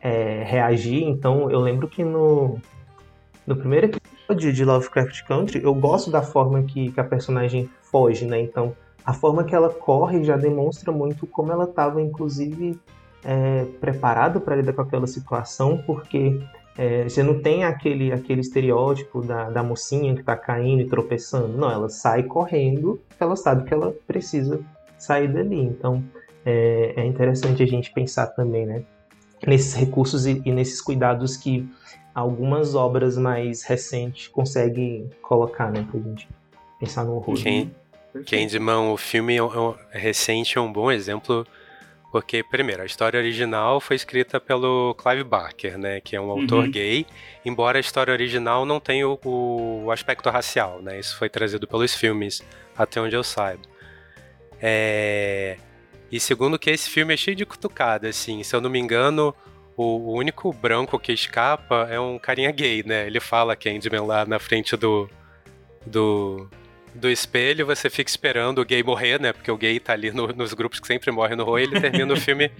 é, 0.00 0.42
reagir. 0.44 1.04
Então, 1.04 1.48
eu 1.48 1.60
lembro 1.60 1.86
que 1.86 2.02
no, 2.02 2.58
no 3.46 3.56
primeiro 3.56 3.86
episódio 3.86 4.17
de 4.34 4.64
Lovecraft 4.64 5.24
Country, 5.26 5.62
eu 5.62 5.74
gosto 5.74 6.10
da 6.10 6.22
forma 6.22 6.62
que, 6.62 6.92
que 6.92 7.00
a 7.00 7.04
personagem 7.04 7.68
foge, 7.82 8.26
né? 8.26 8.40
Então, 8.40 8.74
a 9.04 9.12
forma 9.12 9.44
que 9.44 9.54
ela 9.54 9.70
corre 9.70 10.22
já 10.22 10.36
demonstra 10.36 10.92
muito 10.92 11.26
como 11.26 11.50
ela 11.50 11.64
estava, 11.64 12.00
inclusive, 12.00 12.78
é, 13.24 13.64
preparada 13.80 14.38
para 14.38 14.56
lidar 14.56 14.72
com 14.74 14.82
aquela 14.82 15.06
situação, 15.06 15.82
porque 15.86 16.40
é, 16.76 17.04
você 17.04 17.22
não 17.22 17.40
tem 17.40 17.64
aquele, 17.64 18.12
aquele 18.12 18.40
estereótipo 18.40 19.22
da, 19.22 19.50
da 19.50 19.62
mocinha 19.62 20.14
que 20.14 20.20
está 20.20 20.36
caindo 20.36 20.82
e 20.82 20.86
tropeçando. 20.86 21.56
Não, 21.56 21.70
ela 21.70 21.88
sai 21.88 22.22
correndo, 22.22 23.00
ela 23.18 23.34
sabe 23.34 23.64
que 23.64 23.74
ela 23.74 23.94
precisa 24.06 24.60
sair 24.98 25.26
dali. 25.26 25.60
Então, 25.60 26.04
é, 26.44 26.94
é 26.96 27.04
interessante 27.06 27.62
a 27.62 27.66
gente 27.66 27.92
pensar 27.92 28.28
também, 28.28 28.66
né? 28.66 28.82
Nesses 29.46 29.74
recursos 29.74 30.26
e, 30.26 30.40
e 30.44 30.52
nesses 30.52 30.80
cuidados 30.80 31.36
que 31.36 31.68
algumas 32.18 32.74
obras 32.74 33.16
mais 33.16 33.62
recentes 33.62 34.28
conseguem 34.28 35.08
colocar, 35.22 35.70
né? 35.70 35.86
Pra 35.90 36.00
gente 36.00 36.28
pensar 36.80 37.04
no 37.04 37.16
horror. 37.16 37.36
Quem, 37.36 37.74
Candyman, 38.26 38.90
o 38.92 38.96
filme 38.96 39.36
é, 39.36 39.40
é 39.92 39.98
recente 39.98 40.58
é 40.58 40.60
um 40.60 40.72
bom 40.72 40.90
exemplo 40.90 41.46
porque, 42.10 42.42
primeiro, 42.42 42.82
a 42.82 42.86
história 42.86 43.20
original 43.20 43.80
foi 43.80 43.94
escrita 43.94 44.40
pelo 44.40 44.94
Clive 44.94 45.24
Barker, 45.24 45.76
né? 45.76 46.00
Que 46.00 46.16
é 46.16 46.20
um 46.20 46.30
autor 46.30 46.64
uhum. 46.64 46.70
gay, 46.70 47.06
embora 47.44 47.78
a 47.78 47.80
história 47.80 48.12
original 48.12 48.64
não 48.64 48.80
tenha 48.80 49.06
o, 49.06 49.18
o, 49.84 49.90
aspecto 49.90 50.30
racial, 50.30 50.80
né? 50.80 50.98
Isso 50.98 51.16
foi 51.18 51.28
trazido 51.28 51.68
pelos 51.68 51.94
filmes, 51.94 52.42
até 52.76 53.00
onde 53.00 53.14
eu 53.14 53.22
saiba. 53.22 53.62
É... 54.60 55.58
E 56.10 56.18
segundo 56.18 56.58
que 56.58 56.70
esse 56.70 56.88
filme 56.88 57.12
é 57.12 57.16
cheio 57.16 57.36
de 57.36 57.44
cutucada, 57.44 58.08
assim. 58.08 58.42
Se 58.42 58.56
eu 58.56 58.60
não 58.62 58.70
me 58.70 58.78
engano, 58.78 59.34
o, 59.84 60.12
único 60.12 60.52
branco 60.52 60.98
que 60.98 61.12
escapa 61.12 61.86
é 61.88 62.00
um 62.00 62.18
carinha 62.18 62.50
gay, 62.50 62.82
né? 62.84 63.06
Ele 63.06 63.20
fala 63.20 63.54
Candyman 63.54 64.04
lá 64.04 64.26
na 64.26 64.40
frente 64.40 64.76
do, 64.76 65.08
do, 65.86 66.50
do 66.92 67.08
espelho, 67.08 67.64
você 67.64 67.88
fica 67.88 68.10
esperando 68.10 68.60
o 68.60 68.64
gay 68.64 68.82
morrer, 68.82 69.20
né? 69.20 69.32
Porque 69.32 69.50
o 69.50 69.56
gay 69.56 69.78
tá 69.78 69.92
ali 69.92 70.10
no, 70.10 70.26
nos 70.28 70.52
grupos 70.52 70.80
que 70.80 70.86
sempre 70.88 71.12
morre 71.12 71.36
no 71.36 71.56
e 71.56 71.62
ele 71.62 71.80
termina 71.80 72.12
o 72.12 72.16
filme 72.20 72.50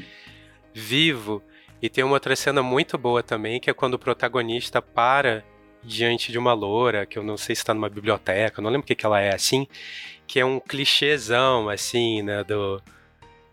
vivo. 0.72 1.42
E 1.82 1.88
tem 1.88 2.04
uma 2.04 2.14
outra 2.14 2.36
cena 2.36 2.62
muito 2.62 2.96
boa 2.96 3.20
também, 3.20 3.58
que 3.58 3.68
é 3.68 3.74
quando 3.74 3.94
o 3.94 3.98
protagonista 3.98 4.80
para 4.80 5.42
diante 5.82 6.30
de 6.30 6.38
uma 6.38 6.52
loura, 6.52 7.04
que 7.04 7.18
eu 7.18 7.24
não 7.24 7.36
sei 7.36 7.56
se 7.56 7.62
está 7.62 7.74
numa 7.74 7.88
biblioteca, 7.88 8.62
não 8.62 8.70
lembro 8.70 8.84
o 8.84 8.86
que, 8.86 8.94
que 8.94 9.06
ela 9.06 9.20
é 9.20 9.34
assim, 9.34 9.66
que 10.26 10.38
é 10.38 10.44
um 10.44 10.60
clichêzão, 10.60 11.68
assim, 11.68 12.22
né, 12.22 12.44
do, 12.44 12.82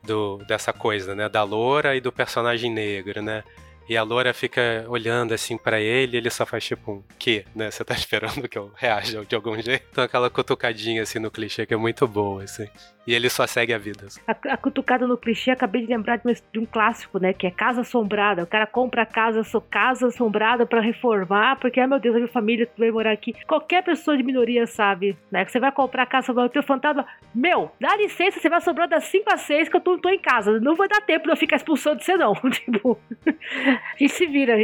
do, 0.05 0.37
dessa 0.47 0.71
coisa, 0.71 1.13
né, 1.15 1.27
da 1.27 1.43
loura 1.43 1.95
e 1.95 2.01
do 2.01 2.11
personagem 2.11 2.71
negro, 2.71 3.21
né. 3.21 3.43
E 3.87 3.95
a 3.95 4.01
loura 4.01 4.33
fica 4.33 4.85
olhando 4.87 5.33
assim 5.33 5.57
para 5.57 5.79
ele 5.79 6.15
e 6.15 6.17
ele 6.17 6.29
só 6.31 6.45
faz 6.45 6.63
tipo 6.63 6.91
um 6.91 7.03
que, 7.19 7.45
né? 7.55 7.69
Você 7.69 7.83
tá 7.85 7.93
esperando 7.95 8.47
que 8.49 8.57
eu 8.57 8.71
reaja 8.75 9.23
de 9.23 9.35
algum 9.35 9.61
jeito? 9.61 9.85
Então 9.91 10.03
aquela 10.03 10.29
cutucadinha 10.29 11.03
assim 11.03 11.19
no 11.19 11.29
clichê 11.29 11.65
que 11.67 11.73
é 11.73 11.77
muito 11.77 12.07
boa, 12.07 12.43
assim. 12.43 12.67
E 13.07 13.13
ele 13.13 13.29
só 13.29 13.45
segue 13.45 13.73
a 13.73 13.77
vida. 13.77 14.07
A, 14.27 14.31
a 14.53 14.57
cutucada 14.57 15.05
no 15.05 15.17
clichê, 15.17 15.51
acabei 15.51 15.81
de 15.81 15.87
lembrar 15.87 16.17
de 16.17 16.27
um, 16.27 16.33
de 16.33 16.59
um, 16.59 16.65
clássico, 16.65 17.19
né? 17.19 17.33
Que 17.33 17.45
é 17.45 17.51
Casa 17.51 17.81
Assombrada. 17.81 18.43
O 18.43 18.47
cara 18.47 18.65
compra 18.65 19.03
a 19.03 19.05
casa, 19.05 19.43
sua 19.43 19.61
casa 19.61 20.07
assombrada 20.07 20.65
para 20.65 20.81
reformar, 20.81 21.57
porque, 21.59 21.79
ai 21.79 21.87
meu 21.87 21.99
Deus, 21.99 22.15
a 22.15 22.19
minha 22.19 22.31
família 22.31 22.67
vai 22.77 22.89
morar 22.89 23.11
aqui. 23.11 23.35
Qualquer 23.47 23.83
pessoa 23.83 24.17
de 24.17 24.23
minoria 24.23 24.65
sabe, 24.65 25.15
né? 25.31 25.45
Que 25.45 25.51
você 25.51 25.59
vai 25.59 25.71
comprar 25.71 26.03
a 26.03 26.05
casa 26.05 26.25
assombrada, 26.25 26.49
o 26.49 26.53
teu 26.53 26.63
fantasma. 26.63 27.05
Meu, 27.33 27.71
dá 27.79 27.95
licença, 27.95 28.39
você 28.39 28.49
vai 28.49 28.61
sobrar 28.61 28.89
das 28.89 29.03
5 29.05 29.31
a 29.31 29.37
6 29.37 29.69
que 29.69 29.75
eu 29.75 29.81
tô, 29.81 29.97
tô 29.99 30.09
em 30.09 30.19
casa. 30.19 30.59
Não 30.59 30.75
vai 30.75 30.87
dar 30.87 31.01
tempo 31.01 31.25
de 31.25 31.31
eu 31.31 31.37
ficar 31.37 31.57
expulsando 31.57 32.01
você, 32.01 32.17
não. 32.17 32.33
tipo, 32.49 32.97
a 33.25 33.97
gente 33.99 34.13
se 34.13 34.25
vira, 34.25 34.55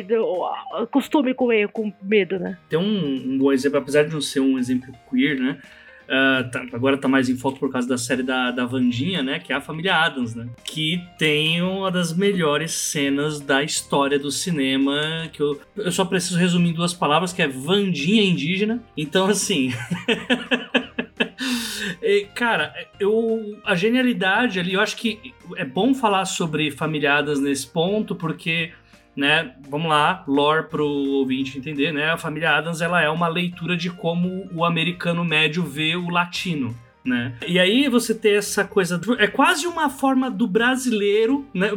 costume 0.89 1.33
com, 1.35 1.49
com 1.71 1.93
medo, 2.01 2.39
né? 2.39 2.57
Tem 2.69 2.79
um, 2.79 3.33
um 3.33 3.37
bom 3.37 3.51
exemplo, 3.51 3.77
apesar 3.77 4.03
de 4.03 4.13
não 4.13 4.21
ser 4.21 4.39
um 4.39 4.57
exemplo 4.57 4.93
queer, 5.09 5.39
né? 5.39 5.59
Uh, 6.11 6.51
tá, 6.51 6.65
agora 6.73 6.97
tá 6.97 7.07
mais 7.07 7.29
em 7.29 7.37
foco 7.37 7.57
por 7.57 7.71
causa 7.71 7.87
da 7.87 7.97
série 7.97 8.21
da, 8.21 8.51
da 8.51 8.65
Vandinha, 8.65 9.23
né? 9.23 9.39
Que 9.39 9.53
é 9.53 9.55
a 9.55 9.61
família 9.61 9.95
Adams, 9.95 10.35
né? 10.35 10.49
Que 10.61 11.01
tem 11.17 11.61
uma 11.61 11.89
das 11.89 12.13
melhores 12.13 12.73
cenas 12.73 13.39
da 13.39 13.63
história 13.63 14.19
do 14.19 14.29
cinema. 14.29 15.29
Que 15.31 15.41
eu, 15.41 15.61
eu 15.77 15.91
só 15.91 16.03
preciso 16.03 16.37
resumir 16.37 16.71
em 16.71 16.73
duas 16.73 16.93
palavras, 16.93 17.31
que 17.31 17.41
é 17.41 17.47
Vandinha 17.47 18.23
indígena. 18.23 18.83
Então, 18.97 19.27
assim. 19.27 19.71
Cara, 22.35 22.73
eu 22.99 23.59
a 23.63 23.75
genialidade 23.75 24.59
ali, 24.59 24.73
eu 24.73 24.81
acho 24.81 24.97
que 24.97 25.33
é 25.55 25.63
bom 25.63 25.93
falar 25.93 26.25
sobre 26.25 26.71
familiadas 26.71 27.39
nesse 27.39 27.67
ponto, 27.67 28.15
porque 28.15 28.71
né? 29.15 29.53
Vamos 29.69 29.89
lá, 29.89 30.23
lore 30.27 30.67
pro 30.67 30.85
ouvinte 30.85 31.57
entender, 31.57 31.91
né? 31.91 32.11
A 32.11 32.17
família 32.17 32.55
Adams 32.55 32.81
ela 32.81 33.01
é 33.01 33.09
uma 33.09 33.27
leitura 33.27 33.75
de 33.75 33.89
como 33.89 34.47
o 34.53 34.63
americano 34.63 35.23
médio 35.23 35.63
vê 35.63 35.95
o 35.95 36.09
latino 36.09 36.75
né? 37.03 37.33
E 37.47 37.59
aí 37.59 37.87
você 37.87 38.13
ter 38.13 38.35
essa 38.35 38.63
coisa. 38.63 38.99
É 39.17 39.27
quase 39.27 39.67
uma 39.67 39.89
forma 39.89 40.29
do 40.29 40.47
brasileiro, 40.47 41.45
né? 41.53 41.69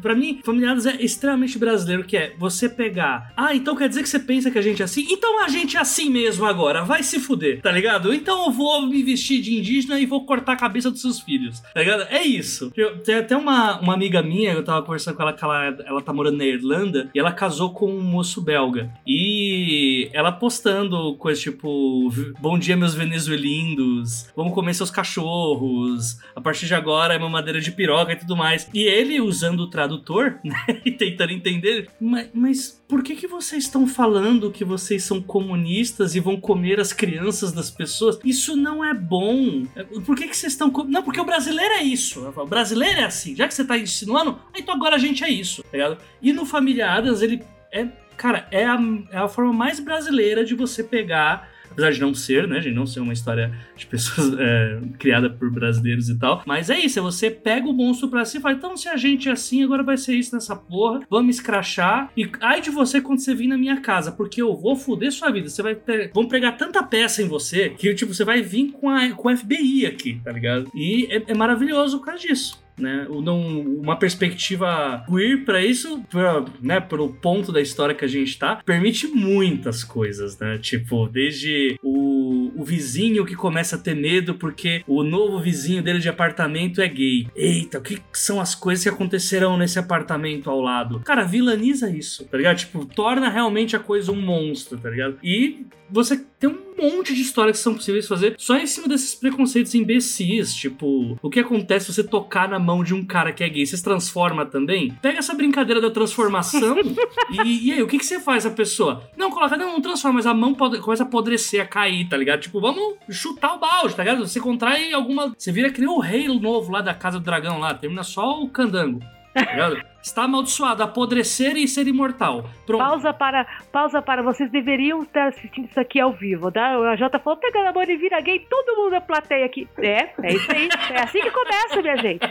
Pra 0.00 0.14
mim, 0.14 0.40
Familiares 0.44 0.86
é 0.86 0.96
extremamente 1.02 1.58
brasileiro, 1.58 2.04
que 2.04 2.16
é 2.16 2.34
você 2.38 2.68
pegar. 2.68 3.32
Ah, 3.36 3.54
então 3.54 3.76
quer 3.76 3.88
dizer 3.88 4.02
que 4.02 4.08
você 4.08 4.18
pensa 4.18 4.50
que 4.50 4.58
a 4.58 4.62
gente 4.62 4.82
é 4.82 4.84
assim? 4.84 5.06
Então 5.10 5.42
a 5.42 5.48
gente 5.48 5.76
é 5.76 5.80
assim 5.80 6.10
mesmo 6.10 6.46
agora, 6.46 6.84
vai 6.84 7.02
se 7.02 7.18
fuder, 7.18 7.60
tá 7.60 7.70
ligado? 7.70 8.12
Então 8.14 8.46
eu 8.46 8.52
vou 8.52 8.86
me 8.86 9.02
vestir 9.02 9.40
de 9.40 9.58
indígena 9.58 9.98
e 9.98 10.06
vou 10.06 10.24
cortar 10.24 10.52
a 10.52 10.56
cabeça 10.56 10.90
dos 10.90 11.00
seus 11.00 11.20
filhos, 11.20 11.60
tá 11.60 11.80
ligado? 11.80 12.02
É 12.10 12.22
isso. 12.22 12.72
Eu, 12.76 12.98
tem 12.98 13.16
até 13.16 13.36
uma, 13.36 13.80
uma 13.80 13.94
amiga 13.94 14.22
minha, 14.22 14.52
eu 14.52 14.64
tava 14.64 14.82
conversando 14.82 15.16
com 15.16 15.22
ela 15.22 15.32
que 15.32 15.44
ela, 15.44 15.76
ela 15.84 16.02
tá 16.02 16.12
morando 16.12 16.38
na 16.38 16.44
Irlanda 16.44 17.10
e 17.14 17.18
ela 17.18 17.32
casou 17.32 17.72
com 17.72 17.90
um 17.90 18.02
moço 18.02 18.40
belga. 18.40 18.90
E 19.06 20.08
ela 20.12 20.32
postando 20.32 21.14
coisas 21.16 21.42
tipo: 21.42 22.10
Bom 22.40 22.58
dia, 22.58 22.76
meus 22.76 22.94
venezuelindos, 22.94 24.28
vamos 24.36 24.54
comer 24.54 24.67
comer 24.68 24.74
seus 24.74 24.90
cachorros, 24.90 26.18
a 26.36 26.40
partir 26.40 26.66
de 26.66 26.74
agora 26.74 27.14
é 27.14 27.18
mamadeira 27.18 27.60
de 27.60 27.72
piroca 27.72 28.12
e 28.12 28.16
tudo 28.16 28.36
mais. 28.36 28.68
E 28.72 28.82
ele 28.82 29.20
usando 29.20 29.60
o 29.60 29.70
tradutor, 29.70 30.38
né, 30.44 30.80
e 30.84 30.90
tentando 30.90 31.32
entender, 31.32 31.88
mas, 32.00 32.28
mas 32.34 32.84
por 32.86 33.02
que 33.02 33.16
que 33.16 33.26
vocês 33.26 33.64
estão 33.64 33.86
falando 33.86 34.50
que 34.50 34.64
vocês 34.64 35.02
são 35.02 35.22
comunistas 35.22 36.14
e 36.14 36.20
vão 36.20 36.38
comer 36.38 36.80
as 36.80 36.92
crianças 36.92 37.52
das 37.52 37.70
pessoas? 37.70 38.18
Isso 38.24 38.56
não 38.56 38.84
é 38.84 38.92
bom. 38.92 39.64
Por 40.04 40.16
que 40.16 40.28
que 40.28 40.36
vocês 40.36 40.52
estão... 40.52 40.70
Não, 40.88 41.02
porque 41.02 41.20
o 41.20 41.24
brasileiro 41.24 41.74
é 41.74 41.82
isso. 41.82 42.26
O 42.36 42.46
brasileiro 42.46 43.00
é 43.00 43.04
assim. 43.04 43.34
Já 43.34 43.48
que 43.48 43.54
você 43.54 43.64
tá 43.64 43.76
insinuando, 43.76 44.38
então 44.56 44.74
agora 44.74 44.96
a 44.96 44.98
gente 44.98 45.24
é 45.24 45.30
isso, 45.30 45.62
tá 45.62 45.70
ligado? 45.72 45.98
E 46.20 46.32
no 46.32 46.44
Familiadas, 46.44 47.22
ele 47.22 47.42
é... 47.72 47.86
Cara, 48.16 48.48
é 48.50 48.66
a, 48.66 48.76
é 49.12 49.18
a 49.18 49.28
forma 49.28 49.52
mais 49.52 49.78
brasileira 49.78 50.44
de 50.44 50.52
você 50.56 50.82
pegar 50.82 51.48
apesar 51.78 51.92
de 51.92 52.00
não 52.00 52.12
ser, 52.12 52.48
né, 52.48 52.58
de 52.58 52.72
não 52.72 52.84
ser 52.84 52.98
uma 52.98 53.12
história 53.12 53.52
de 53.76 53.86
pessoas 53.86 54.34
é, 54.38 54.80
criada 54.98 55.30
por 55.30 55.48
brasileiros 55.50 56.08
e 56.08 56.18
tal. 56.18 56.42
Mas 56.44 56.68
é 56.68 56.78
isso, 56.78 56.98
é 56.98 57.02
você 57.02 57.30
pega 57.30 57.68
o 57.68 57.72
monstro 57.72 58.08
pra 58.08 58.24
si 58.24 58.38
e 58.38 58.40
fala, 58.40 58.56
então 58.56 58.76
se 58.76 58.88
a 58.88 58.96
gente 58.96 59.28
é 59.28 59.32
assim, 59.32 59.62
agora 59.62 59.84
vai 59.84 59.96
ser 59.96 60.14
isso 60.14 60.34
nessa 60.34 60.56
porra, 60.56 61.00
vamos 61.08 61.36
escrachar, 61.36 62.10
e 62.16 62.28
ai 62.40 62.60
de 62.60 62.70
você 62.70 63.00
quando 63.00 63.20
você 63.20 63.34
vir 63.34 63.46
na 63.46 63.56
minha 63.56 63.80
casa, 63.80 64.10
porque 64.10 64.42
eu 64.42 64.56
vou 64.56 64.74
foder 64.74 65.12
sua 65.12 65.30
vida, 65.30 65.48
você 65.48 65.62
vai 65.62 65.78
vão 66.12 66.26
pregar 66.26 66.56
tanta 66.56 66.82
peça 66.82 67.22
em 67.22 67.28
você, 67.28 67.70
que 67.70 67.94
tipo, 67.94 68.12
você 68.12 68.24
vai 68.24 68.42
vir 68.42 68.72
com 68.72 68.90
a, 68.90 69.10
com 69.10 69.34
FBI 69.36 69.86
aqui, 69.86 70.20
tá 70.24 70.32
ligado? 70.32 70.70
E 70.74 71.06
é, 71.10 71.22
é 71.28 71.34
maravilhoso 71.34 71.98
por 71.98 72.06
causa 72.06 72.26
disso 72.26 72.67
né? 72.78 73.06
Uma 73.08 73.96
perspectiva 73.96 75.04
queer 75.08 75.44
para 75.44 75.64
isso, 75.64 76.02
pra, 76.10 76.44
né, 76.60 76.80
pro 76.80 77.08
ponto 77.08 77.52
da 77.52 77.60
história 77.60 77.94
que 77.94 78.04
a 78.04 78.08
gente 78.08 78.38
tá, 78.38 78.56
permite 78.64 79.06
muitas 79.06 79.84
coisas, 79.84 80.38
né? 80.38 80.58
Tipo, 80.58 81.08
desde 81.08 81.78
o, 81.82 82.52
o 82.60 82.64
vizinho 82.64 83.24
que 83.24 83.34
começa 83.34 83.76
a 83.76 83.78
ter 83.78 83.94
medo 83.94 84.34
porque 84.34 84.82
o 84.86 85.02
novo 85.02 85.40
vizinho 85.40 85.82
dele 85.82 85.98
de 85.98 86.08
apartamento 86.08 86.80
é 86.80 86.88
gay. 86.88 87.28
Eita, 87.34 87.78
o 87.78 87.82
que 87.82 88.00
são 88.12 88.40
as 88.40 88.54
coisas 88.54 88.82
que 88.82 88.88
acontecerão 88.88 89.56
nesse 89.56 89.78
apartamento 89.78 90.50
ao 90.50 90.60
lado? 90.60 91.00
Cara, 91.00 91.24
vilaniza 91.24 91.90
isso, 91.90 92.24
tá 92.24 92.36
ligado? 92.36 92.58
Tipo, 92.58 92.84
torna 92.84 93.28
realmente 93.28 93.76
a 93.76 93.78
coisa 93.78 94.12
um 94.12 94.20
monstro, 94.20 94.78
tá 94.78 94.90
ligado? 94.90 95.18
E 95.22 95.66
você 95.90 96.24
tem 96.38 96.50
um 96.50 96.67
monte 96.78 97.14
de 97.14 97.22
histórias 97.22 97.58
que 97.58 97.62
são 97.62 97.74
possíveis 97.74 98.06
fazer 98.06 98.34
só 98.38 98.56
em 98.56 98.66
cima 98.66 98.88
desses 98.88 99.14
preconceitos 99.14 99.74
imbecis. 99.74 100.54
Tipo, 100.54 101.18
o 101.20 101.30
que 101.30 101.40
acontece 101.40 101.86
se 101.86 101.94
você 101.94 102.04
tocar 102.04 102.48
na 102.48 102.58
mão 102.58 102.82
de 102.82 102.94
um 102.94 103.04
cara 103.04 103.32
que 103.32 103.42
é 103.42 103.48
gay? 103.48 103.66
Você 103.66 103.76
se 103.76 103.82
transforma 103.82 104.46
também? 104.46 104.90
Pega 105.02 105.18
essa 105.18 105.34
brincadeira 105.34 105.80
da 105.80 105.90
transformação 105.90 106.76
e, 107.30 107.68
e, 107.68 107.72
aí, 107.72 107.82
o 107.82 107.86
que, 107.86 107.98
que 107.98 108.06
você 108.06 108.20
faz 108.20 108.46
a 108.46 108.50
pessoa? 108.50 109.02
Não, 109.16 109.30
coloca, 109.30 109.56
não, 109.56 109.72
não 109.72 109.80
transforma, 109.80 110.16
mas 110.16 110.26
a 110.26 110.34
mão 110.34 110.54
pode, 110.54 110.80
começa 110.80 111.02
a 111.02 111.06
apodrecer, 111.06 111.60
a 111.60 111.66
cair, 111.66 112.08
tá 112.08 112.16
ligado? 112.16 112.40
Tipo, 112.40 112.60
vamos 112.60 112.96
chutar 113.10 113.54
o 113.54 113.58
balde, 113.58 113.94
tá 113.94 114.02
ligado? 114.02 114.26
Você 114.26 114.40
contrai 114.40 114.92
alguma. 114.92 115.34
Você 115.36 115.52
vira 115.52 115.70
que 115.70 115.80
nem 115.80 115.88
o 115.88 115.98
rei 115.98 116.28
novo 116.28 116.72
lá 116.72 116.80
da 116.80 116.94
Casa 116.94 117.18
do 117.18 117.24
Dragão 117.24 117.58
lá, 117.58 117.74
termina 117.74 118.02
só 118.02 118.40
o 118.40 118.48
candango. 118.48 119.00
Tá 119.34 119.88
Está 120.02 120.24
amaldiçoado, 120.24 120.82
apodrecer 120.82 121.56
e 121.56 121.68
ser 121.68 121.86
imortal. 121.86 122.44
Pronto. 122.64 122.82
Pausa 122.82 123.12
para, 123.12 123.46
pausa 123.70 124.00
para, 124.00 124.22
vocês 124.22 124.50
deveriam 124.50 125.02
estar 125.02 125.28
assistindo 125.28 125.68
isso 125.68 125.78
aqui 125.78 126.00
ao 126.00 126.12
vivo, 126.12 126.50
tá? 126.50 126.76
A 126.76 126.96
Jota 126.96 127.18
falou, 127.18 127.38
pegando 127.38 127.66
a 127.66 127.72
mão 127.72 127.82
e 127.82 127.96
vira 127.96 128.20
gay, 128.20 128.38
todo 128.48 128.76
mundo 128.76 128.92
na 128.92 129.00
plateia 129.00 129.44
aqui. 129.44 129.68
É, 129.78 130.10
é 130.22 130.32
isso 130.32 130.50
aí. 130.50 130.68
É 130.90 131.02
assim 131.02 131.20
que 131.20 131.30
começa, 131.30 131.82
minha 131.82 131.96
gente. 131.96 132.26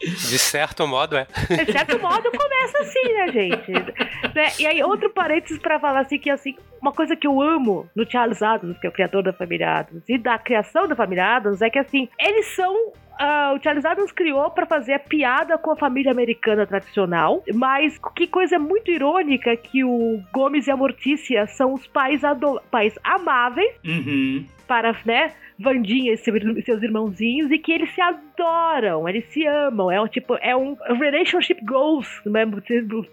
De 0.00 0.38
certo 0.38 0.86
modo, 0.86 1.16
é. 1.16 1.26
De 1.64 1.72
certo 1.72 1.98
modo, 1.98 2.30
começa 2.30 2.78
assim, 2.78 3.12
né, 3.14 3.32
gente? 3.32 3.72
Né? 3.72 4.52
E 4.58 4.66
aí, 4.66 4.82
outro 4.82 5.10
parênteses 5.10 5.58
para 5.58 5.80
falar 5.80 6.00
assim, 6.00 6.18
que 6.18 6.30
assim, 6.30 6.56
uma 6.80 6.92
coisa 6.92 7.16
que 7.16 7.26
eu 7.26 7.42
amo 7.42 7.88
no 7.94 8.08
Charles 8.08 8.40
Adams, 8.40 8.78
que 8.78 8.86
é 8.86 8.90
o 8.90 8.92
criador 8.92 9.24
da 9.24 9.32
família 9.32 9.80
Adams, 9.80 10.04
e 10.08 10.16
da 10.16 10.38
criação 10.38 10.86
da 10.86 10.94
família 10.94 11.36
Adams, 11.36 11.60
é 11.60 11.68
que 11.68 11.78
assim, 11.78 12.08
eles 12.18 12.46
são 12.54 12.92
Uh, 13.20 13.56
o 13.56 13.62
Charles 13.62 13.84
Adams 13.84 14.12
criou 14.12 14.50
para 14.50 14.64
fazer 14.64 14.94
a 14.94 14.98
piada 14.98 15.58
com 15.58 15.72
a 15.72 15.76
família 15.76 16.12
americana 16.12 16.66
tradicional, 16.66 17.42
mas 17.52 17.98
que 18.14 18.26
coisa 18.26 18.58
muito 18.58 18.90
irônica 18.90 19.56
que 19.56 19.82
o 19.82 20.22
Gomes 20.32 20.66
e 20.66 20.70
a 20.70 20.76
Mortícia 20.76 21.46
são 21.48 21.74
os 21.74 21.86
pais, 21.86 22.22
pais 22.70 22.94
amáveis 23.02 23.74
uhum. 23.84 24.46
para, 24.66 24.94
né, 25.04 25.32
Vandinha 25.60 26.12
e 26.12 26.16
seus 26.16 26.82
irmãozinhos 26.82 27.50
e 27.50 27.58
que 27.58 27.72
eles 27.72 27.92
se 27.92 28.00
adoram, 28.00 29.08
eles 29.08 29.24
se 29.32 29.44
amam. 29.44 29.90
É 29.90 30.00
um 30.00 30.06
tipo, 30.06 30.36
é 30.36 30.56
um 30.56 30.76
relationship 30.96 31.60
goals, 31.64 32.06
né? 32.24 32.44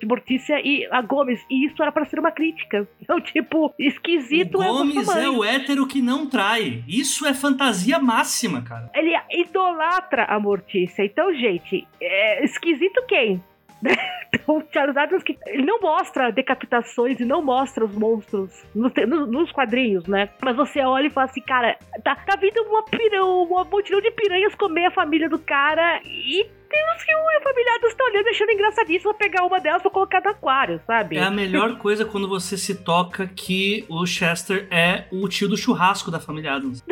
Mortícia 0.04 0.62
e 0.64 0.88
a 0.92 1.02
Gomes. 1.02 1.44
E 1.50 1.66
isso 1.66 1.82
era 1.82 1.92
para 1.92 2.06
ser 2.06 2.20
uma 2.20 2.32
crítica. 2.32 2.88
Então, 3.02 3.20
tipo, 3.20 3.74
esquisito 3.80 4.60
o 4.60 4.64
é 4.64 4.68
Gomes 4.68 5.10
é 5.10 5.28
o 5.28 5.44
hétero 5.44 5.88
que 5.88 6.04
não 6.04 6.28
trai. 6.28 6.84
Isso 6.88 7.26
é 7.26 7.34
fantasia 7.34 7.98
máxima, 7.98 8.62
cara. 8.62 8.92
Ele 8.94 9.16
idolatra 9.32 9.95
a 9.98 10.40
Mortícia. 10.40 11.04
Então, 11.04 11.34
gente, 11.34 11.88
é 12.02 12.44
esquisito 12.44 13.04
quem? 13.08 13.42
Então, 14.36 14.62
Charles 14.72 14.98
Adams 14.98 15.24
que 15.24 15.38
não 15.64 15.80
mostra 15.80 16.30
decapitações 16.30 17.20
e 17.20 17.26
não 17.26 17.42
mostra 17.42 17.86
os 17.86 17.96
monstros 17.96 18.66
nos, 18.76 19.52
quadrinhos, 19.52 20.06
né? 20.08 20.30
Mas 20.42 20.56
você 20.56 20.82
olha 20.82 21.08
e 21.08 21.10
fala 21.10 21.26
assim, 21.30 21.42
cara, 21.42 21.78
tá, 22.04 22.16
tá 22.16 22.36
vindo 22.36 22.62
uma 22.64 22.84
piranha, 22.84 23.24
uma 23.24 23.64
multidão 23.64 24.02
de 24.02 24.12
piranhas 24.12 24.54
comer 24.56 24.86
a 24.88 24.92
família 24.92 25.30
do 25.30 25.40
cara 25.40 26.02
e 26.04 26.46
tem 26.76 26.94
uns 26.94 27.04
que 27.04 27.16
o 27.16 27.44
familiares 27.44 27.84
estão 27.84 28.08
olhando 28.08 28.28
achando 28.28 28.52
engraçadíssimo 28.52 29.14
pegar 29.14 29.46
uma 29.46 29.60
delas 29.60 29.82
pra 29.82 29.92
colocar 29.92 30.22
no 30.22 30.30
aquário, 30.32 30.82
sabe? 30.86 31.18
É 31.18 31.24
a 31.24 31.32
melhor 31.32 31.78
coisa 31.78 32.04
quando 32.04 32.28
você 32.28 32.58
se 32.58 32.76
toca 32.84 33.28
que 33.28 33.86
o 33.88 34.06
Chester 34.06 34.68
é 34.70 35.06
o 35.12 35.28
tio 35.30 35.48
do 35.48 35.56
churrasco 35.56 36.12
da 36.12 36.20
família 36.20 36.54
Adams. 36.54 36.84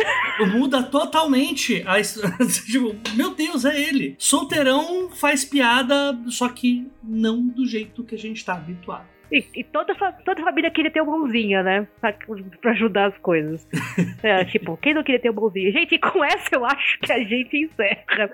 Muda 0.54 0.84
totalmente 0.84 1.84
a 1.86 2.02
tipo, 2.02 2.96
meu 3.16 3.36
Deus, 3.36 3.66
é 3.66 3.80
ele. 3.80 4.16
Solteirão 4.18 5.10
faz 5.10 5.44
piada, 5.44 6.18
só 6.28 6.48
que 6.50 6.90
não 7.04 7.46
do 7.46 7.66
jeito 7.66 8.04
que 8.04 8.16
a 8.16 8.18
gente 8.18 8.44
tá 8.46 8.54
habituado. 8.54 9.08
E, 9.32 9.44
e, 9.56 9.64
toda, 9.64 9.96
toda 10.24 10.44
família 10.44 10.70
queria 10.70 10.92
ter 10.92 11.02
um 11.02 11.08
mãozinha, 11.08 11.64
né? 11.64 11.88
Pra, 12.00 12.14
pra 12.62 12.72
ajudar 12.72 13.08
as 13.08 13.18
coisas. 13.18 13.68
É, 14.22 14.46
tipo, 14.46 14.78
quem 14.78 14.94
não 14.94 15.04
queria 15.04 15.20
ter 15.20 15.32
um 15.32 15.34
mãozinha? 15.34 15.72
Gente, 15.72 15.98
com 16.00 16.24
essa 16.24 16.56
eu 16.56 16.66
acho 16.66 17.00
que 17.00 17.12
a 17.12 17.20
gente 17.20 17.58
encerra. 17.58 18.30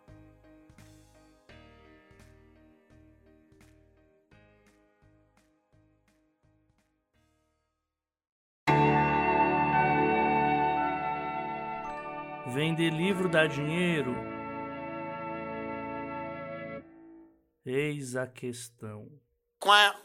Vender 12.52 12.90
livro 12.90 13.30
dá 13.30 13.46
dinheiro? 13.46 14.16
Eis 17.64 18.16
a 18.16 18.26
questão. 18.26 19.08
Quá. 19.60 19.96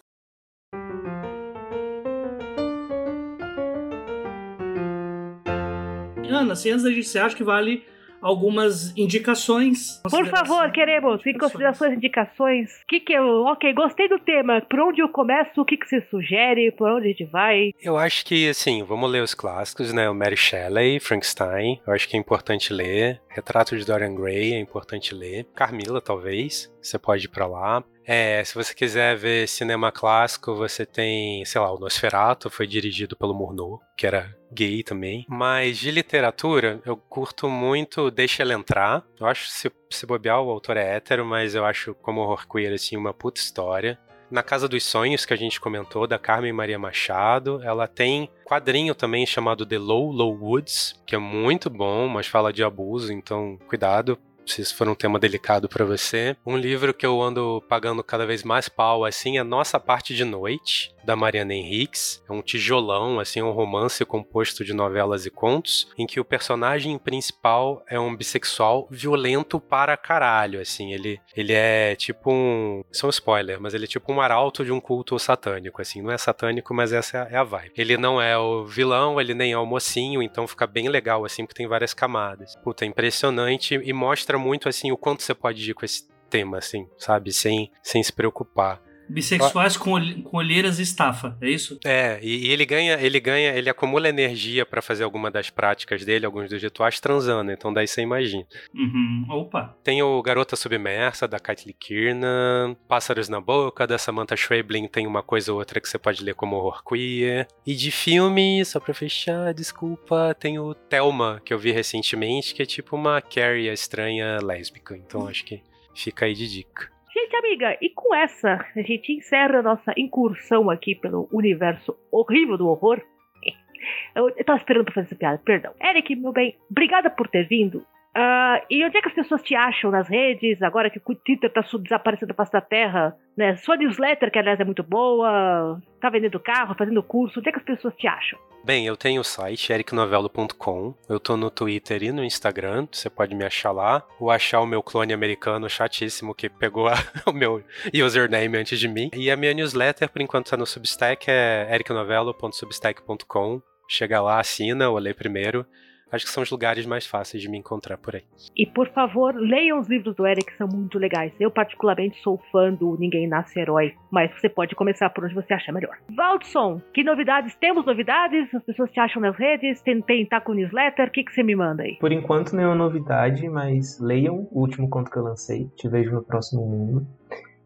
Ana, 6.28 6.53
assim, 6.53 6.70
antes 6.70 6.84
da 6.84 6.90
gente, 6.90 7.09
você 7.09 7.18
acha 7.18 7.34
que 7.34 7.42
vale 7.45 7.86
algumas 8.25 8.97
indicações. 8.97 10.01
Por 10.11 10.27
favor, 10.27 10.72
queremos. 10.72 11.25
Em 11.27 11.37
considerações, 11.37 11.93
indicações. 11.93 12.70
O 12.83 12.87
que 12.89 13.01
que 13.01 13.12
eu... 13.12 13.45
Ok, 13.45 13.72
gostei 13.75 14.09
do 14.09 14.18
tema. 14.18 14.62
Por 14.62 14.81
onde 14.81 15.03
eu 15.03 15.09
começo? 15.11 15.61
O 15.61 15.64
que 15.64 15.77
que 15.77 15.87
você 15.87 16.01
sugere? 16.11 16.72
Por 16.72 16.91
onde 16.91 17.07
a 17.07 17.11
gente 17.11 17.25
vai? 17.27 17.70
Eu 17.83 17.99
acho 17.99 18.25
que, 18.25 18.49
assim, 18.49 18.83
vamos 18.83 19.11
ler 19.11 19.22
os 19.22 19.35
clássicos, 19.35 19.93
né? 19.93 20.09
O 20.09 20.14
Mary 20.14 20.37
Shelley, 20.37 20.99
Frankenstein. 20.99 21.81
Eu 21.87 21.93
acho 21.93 22.09
que 22.09 22.16
é 22.16 22.20
importante 22.20 22.72
ler. 22.72 23.20
Retrato 23.29 23.77
de 23.77 23.85
Dorian 23.85 24.14
Gray 24.14 24.55
é 24.55 24.59
importante 24.59 25.14
ler. 25.14 25.47
Carmila, 25.55 26.01
talvez. 26.01 26.72
Você 26.81 26.99
pode 26.99 27.27
ir 27.27 27.29
pra 27.29 27.47
lá. 27.47 27.85
É, 28.07 28.45
se 28.45 28.55
você 28.55 28.75
quiser 28.75 29.17
ver 29.17 29.49
cinema 29.49 29.91
clássico, 29.91 30.55
você 30.55 30.85
tem, 30.85 31.45
sei 31.45 31.61
lá, 31.61 31.73
o 31.73 31.79
Nosferatu, 31.79 32.51
foi 32.51 32.67
dirigido 32.67 33.17
pelo 33.17 33.35
Murnau, 33.35 33.81
que 33.97 34.07
era 34.07 34.37
gay 34.53 34.83
também. 34.83 35.25
Mas 35.29 35.79
de 35.79 35.91
literatura, 35.91 36.81
eu 36.85 36.97
curto 36.97 37.49
muito 37.49 38.11
Deixa 38.11 38.43
Ela 38.43 38.55
Entrar. 38.55 39.03
Eu 39.19 39.27
acho, 39.27 39.49
se, 39.49 39.71
se 39.91 40.07
bobear, 40.07 40.41
o 40.43 40.51
autor 40.51 40.77
é 40.77 40.97
hétero, 40.97 41.25
mas 41.25 41.55
eu 41.55 41.65
acho 41.65 41.95
como 41.95 42.21
horror 42.21 42.47
queer, 42.47 42.75
assim, 42.75 42.97
uma 42.97 43.15
puta 43.15 43.41
história. 43.41 43.99
Na 44.31 44.43
Casa 44.43 44.69
dos 44.69 44.85
Sonhos, 44.85 45.25
que 45.25 45.33
a 45.33 45.37
gente 45.37 45.61
comentou, 45.61 46.07
da 46.07 46.19
Carmen 46.19 46.53
Maria 46.53 46.79
Machado, 46.79 47.61
ela 47.63 47.87
tem 47.87 48.29
quadrinho 48.45 48.95
também 48.95 49.25
chamado 49.25 49.65
The 49.65 49.79
Low 49.79 50.11
Low 50.11 50.37
Woods, 50.37 51.01
que 51.07 51.15
é 51.15 51.19
muito 51.19 51.71
bom, 51.71 52.09
mas 52.09 52.27
fala 52.27 52.53
de 52.53 52.65
abuso, 52.65 53.13
então 53.13 53.59
cuidado 53.69 54.19
se 54.47 54.62
isso 54.62 54.76
for 54.76 54.88
um 54.88 54.95
tema 54.95 55.18
delicado 55.18 55.68
para 55.68 55.84
você. 55.84 56.36
Um 56.45 56.57
livro 56.57 56.95
que 56.95 57.07
eu 57.07 57.20
ando 57.20 57.62
pagando 57.68 58.03
cada 58.03 58.26
vez 58.26 58.42
mais 58.42 58.68
pau, 58.68 59.05
assim, 59.05 59.38
é 59.38 59.42
Nossa 59.42 59.80
Parte 59.80 60.14
de 60.14 60.24
Noite, 60.24 60.95
da 61.05 61.16
Mariana 61.16 61.55
Henriques. 61.55 62.22
É 62.28 62.32
um 62.32 62.42
tijolão, 62.42 63.20
assim, 63.20 63.42
um 63.42 63.51
romance 63.51 64.05
composto 64.05 64.64
de 64.64 64.72
novelas 64.72 65.26
e 65.26 65.30
contos, 65.30 65.88
em 65.99 66.07
que 66.07 66.20
o 66.20 66.24
personagem 66.24 66.99
principal 66.99 67.84
é 67.88 67.99
um 67.99 68.14
bissexual 68.14 68.86
violento 68.90 69.61
para 69.61 69.97
caralho, 69.97 70.61
assim. 70.61 70.92
Ele, 70.92 71.20
ele 71.36 71.53
é 71.53 71.95
tipo 71.97 72.32
um... 72.32 72.84
Isso 72.90 73.05
é 73.05 73.09
um 73.09 73.11
spoiler, 73.11 73.61
mas 73.61 73.74
ele 73.74 73.84
é 73.84 73.88
tipo 73.88 74.12
um 74.12 74.20
arauto 74.20 74.64
de 74.64 74.72
um 74.72 74.80
culto 74.80 75.18
satânico, 75.18 75.80
assim. 75.80 76.03
Não 76.03 76.11
é 76.11 76.18
satânico, 76.18 76.74
mas 76.74 76.92
essa 76.92 77.28
é 77.30 77.36
a 77.36 77.45
vibe. 77.45 77.72
Ele 77.76 77.97
não 77.97 78.20
é 78.20 78.36
o 78.36 78.64
vilão, 78.64 79.20
ele 79.20 79.34
nem 79.34 79.53
é 79.53 79.59
o 79.59 79.66
mocinho, 79.66 80.22
então 80.22 80.47
fica 80.47 80.66
bem 80.66 80.88
legal, 80.88 81.24
assim, 81.24 81.45
porque 81.45 81.59
tem 81.59 81.66
várias 81.66 81.95
camadas. 81.95 82.57
Puta, 82.62 82.84
é 82.84 82.88
impressionante 82.88 83.74
e 83.74 83.92
mostra 83.92 84.34
mostra 84.35 84.39
muito, 84.39 84.68
assim, 84.68 84.91
o 84.91 84.97
quanto 84.97 85.22
você 85.22 85.35
pode 85.35 85.70
ir 85.70 85.74
com 85.74 85.85
esse 85.85 86.07
tema, 86.28 86.59
assim, 86.59 86.89
sabe? 86.99 87.32
Sem, 87.32 87.70
sem 87.82 88.03
se 88.03 88.12
preocupar. 88.12 88.82
Bissexuais 89.09 89.77
com, 89.77 90.23
com 90.23 90.37
olheiras 90.37 90.79
e 90.79 90.83
estafa, 90.83 91.37
é 91.41 91.49
isso? 91.49 91.79
É, 91.85 92.19
e, 92.23 92.47
e 92.47 92.51
ele 92.51 92.65
ganha, 92.65 92.95
ele 93.01 93.21
ganha, 93.21 93.53
ele 93.55 93.69
acumula 93.69 94.09
energia 94.09 94.65
para 94.65 94.83
fazer 94.83 95.05
alguma 95.05 95.31
das 95.31 95.51
práticas 95.51 96.05
dele, 96.05 96.27
alguns 96.27 96.49
dos 96.49 96.63
rituais 96.63 97.01
transando, 97.01 97.53
então 97.53 97.73
daí 97.73 97.87
você 97.87 98.03
imagina. 98.03 98.47
Uhum. 98.75 99.27
Opa! 99.29 99.77
Tem 99.83 100.03
o 100.03 100.23
Garota 100.23 100.57
Submersa, 100.57 101.29
da 101.29 101.39
Kathleen 101.39 101.77
Kiernan, 101.79 102.77
Pássaros 102.89 103.29
na 103.29 103.41
Boca, 103.41 103.87
da 103.87 103.99
Samantha 103.99 104.37
Schweblin, 104.37 104.89
tem 104.89 105.07
uma 105.07 105.23
coisa 105.23 105.53
ou 105.53 105.59
outra 105.59 105.81
que 105.81 105.89
você 105.89 105.99
pode 105.99 106.23
ler 106.23 106.35
como 106.35 106.57
horror 106.57 106.83
queer. 106.85 107.47
E 107.67 107.75
de 107.75 107.91
filme, 107.91 108.65
só 108.65 108.81
pra 108.81 108.95
fechar, 108.95 109.53
desculpa, 109.53 110.35
tem 110.39 110.59
o 110.59 110.75
Thelma, 110.75 111.41
que 111.45 111.53
eu 111.53 111.59
vi 111.59 111.73
recentemente, 111.73 112.55
que 112.55 112.63
é 112.63 112.67
tipo 112.67 112.97
uma 112.97 113.21
Carrie 113.21 113.69
estranha 113.69 114.39
lésbica, 114.43 114.97
então 114.97 115.29
acho 115.29 115.45
que 115.45 115.63
fica 115.95 116.27
aí 116.27 116.35
de 116.35 116.49
dica. 116.49 116.93
Gente, 117.15 117.37
amiga, 117.37 117.79
e 117.81 117.91
com 117.91 118.12
essa 118.12 118.67
a 118.75 118.83
gente 118.83 119.12
encerra 119.12 119.61
a 119.61 119.62
nossa 119.62 119.95
incursão 119.97 120.69
aqui 120.69 120.97
pelo 120.97 121.29
universo 121.33 121.97
horrível 122.11 122.59
do 122.59 122.67
horror. 122.67 123.01
Eu, 124.17 124.35
tava 124.45 124.59
esperando 124.59 124.85
pra 124.85 124.95
fazer 124.95 125.07
essa 125.07 125.15
piada, 125.15 125.39
perdão. 125.45 125.73
Eric, 125.81 126.17
meu 126.17 126.33
bem, 126.33 126.59
obrigada 126.69 127.09
por 127.09 127.29
ter 127.29 127.47
vindo. 127.47 127.87
Uh, 128.17 128.62
e 128.71 128.85
onde 128.85 128.97
é 128.97 129.03
que 129.03 129.09
as 129.09 129.15
pessoas 129.15 129.43
te 129.43 129.57
acham 129.57 129.91
nas 129.91 130.09
redes, 130.09 130.62
agora 130.62 130.89
que 130.89 130.99
o 131.05 131.15
Twitter 131.17 131.53
tá 131.53 131.62
desaparecendo 131.81 132.29
da 132.29 132.35
face 132.35 132.53
da 132.53 132.61
terra? 132.61 133.17
Né? 133.37 133.57
Sua 133.57 133.77
newsletter, 133.77 134.31
que 134.31 134.39
aliás 134.39 134.61
é 134.61 134.65
muito 134.65 134.85
boa, 134.85 135.83
tá 136.01 136.11
vendendo 136.11 136.39
carro, 136.39 136.77
fazendo 136.79 137.03
curso, 137.03 137.41
onde 137.41 137.49
é 137.49 137.53
que 137.53 137.59
as 137.59 137.65
pessoas 137.65 137.95
te 137.97 138.07
acham? 138.07 138.39
Bem, 138.65 138.87
eu 138.87 138.97
tenho 138.97 139.21
o 139.21 139.25
site 139.25 139.73
ericnovelo.com, 139.73 140.95
eu 141.09 141.21
tô 141.21 141.37
no 141.37 141.51
Twitter 141.51 142.03
e 142.05 142.12
no 142.12 142.25
Instagram, 142.25 142.87
você 142.91 143.11
pode 143.11 143.35
me 143.35 143.45
achar 143.45 143.73
lá, 143.73 144.03
ou 144.19 144.31
achar 144.31 144.61
o 144.61 144.67
meu 144.67 144.83
clone 144.83 145.12
americano 145.12 145.69
chatíssimo 145.69 146.35
que 146.35 146.49
pegou 146.49 146.87
a, 146.89 146.95
o 147.27 147.33
meu 147.33 147.62
username 147.93 148.57
antes 148.57 148.79
de 148.79 148.89
mim. 148.89 149.11
E 149.12 149.31
a 149.31 149.37
minha 149.37 149.53
newsletter, 149.53 150.09
por 150.09 150.23
enquanto, 150.23 150.51
tá 150.51 150.57
no 150.57 150.65
Substack, 150.65 151.27
é 151.29 151.69
ericnovelo.substack.com 151.75 153.61
chega 153.89 154.21
lá, 154.21 154.41
assina 154.41 154.89
ou 154.89 154.99
lê 154.99 155.12
primeiro. 155.15 155.67
Acho 156.15 156.27
que 156.27 156.31
são 156.31 156.45
os 156.45 156.51
lugares 156.51 156.87
mais 156.87 157.05
fáceis 157.05 157.43
de 157.43 157.49
me 157.49 157.59
encontrar 157.59 157.99
por 157.99 158.15
aí. 158.15 158.23
E 158.57 158.65
por 158.65 158.89
favor, 158.91 159.35
leiam 159.35 159.81
os 159.81 159.89
livros 159.89 160.15
do 160.15 160.25
Eric, 160.25 160.47
que 160.47 160.57
são 160.57 160.69
muito 160.69 160.97
legais. 160.97 161.33
Eu, 161.41 161.51
particularmente, 161.51 162.23
sou 162.23 162.41
fã 162.53 162.73
do 162.73 162.97
Ninguém 163.01 163.27
Nasce 163.27 163.59
Herói, 163.59 163.95
mas 164.12 164.31
você 164.39 164.49
pode 164.49 164.77
começar 164.77 165.11
por 165.11 165.25
onde 165.25 165.35
você 165.35 165.53
acha 165.53 165.73
melhor. 165.73 165.99
Valdson, 166.15 166.81
que 166.93 167.03
novidades? 167.03 167.57
Temos 167.57 167.85
novidades? 167.85 168.55
As 168.55 168.62
pessoas 168.62 168.93
te 168.93 169.01
acham 169.01 169.21
nas 169.21 169.37
redes? 169.37 169.83
Tem, 169.83 170.01
tem 170.03 170.25
tá 170.25 170.41
com 170.41 170.53
newsletter? 170.53 171.09
O 171.09 171.11
que, 171.11 171.25
que 171.25 171.33
você 171.33 171.43
me 171.43 171.57
manda 171.57 171.83
aí? 171.83 171.97
Por 171.97 172.12
enquanto, 172.12 172.55
nenhuma 172.55 172.77
novidade, 172.77 173.49
mas 173.49 173.99
leiam 173.99 174.47
o 174.53 174.61
último 174.61 174.89
conto 174.89 175.11
que 175.11 175.17
eu 175.17 175.25
lancei. 175.25 175.69
Te 175.77 175.89
vejo 175.89 176.12
no 176.12 176.23
próximo 176.23 176.65
mundo. 176.65 177.07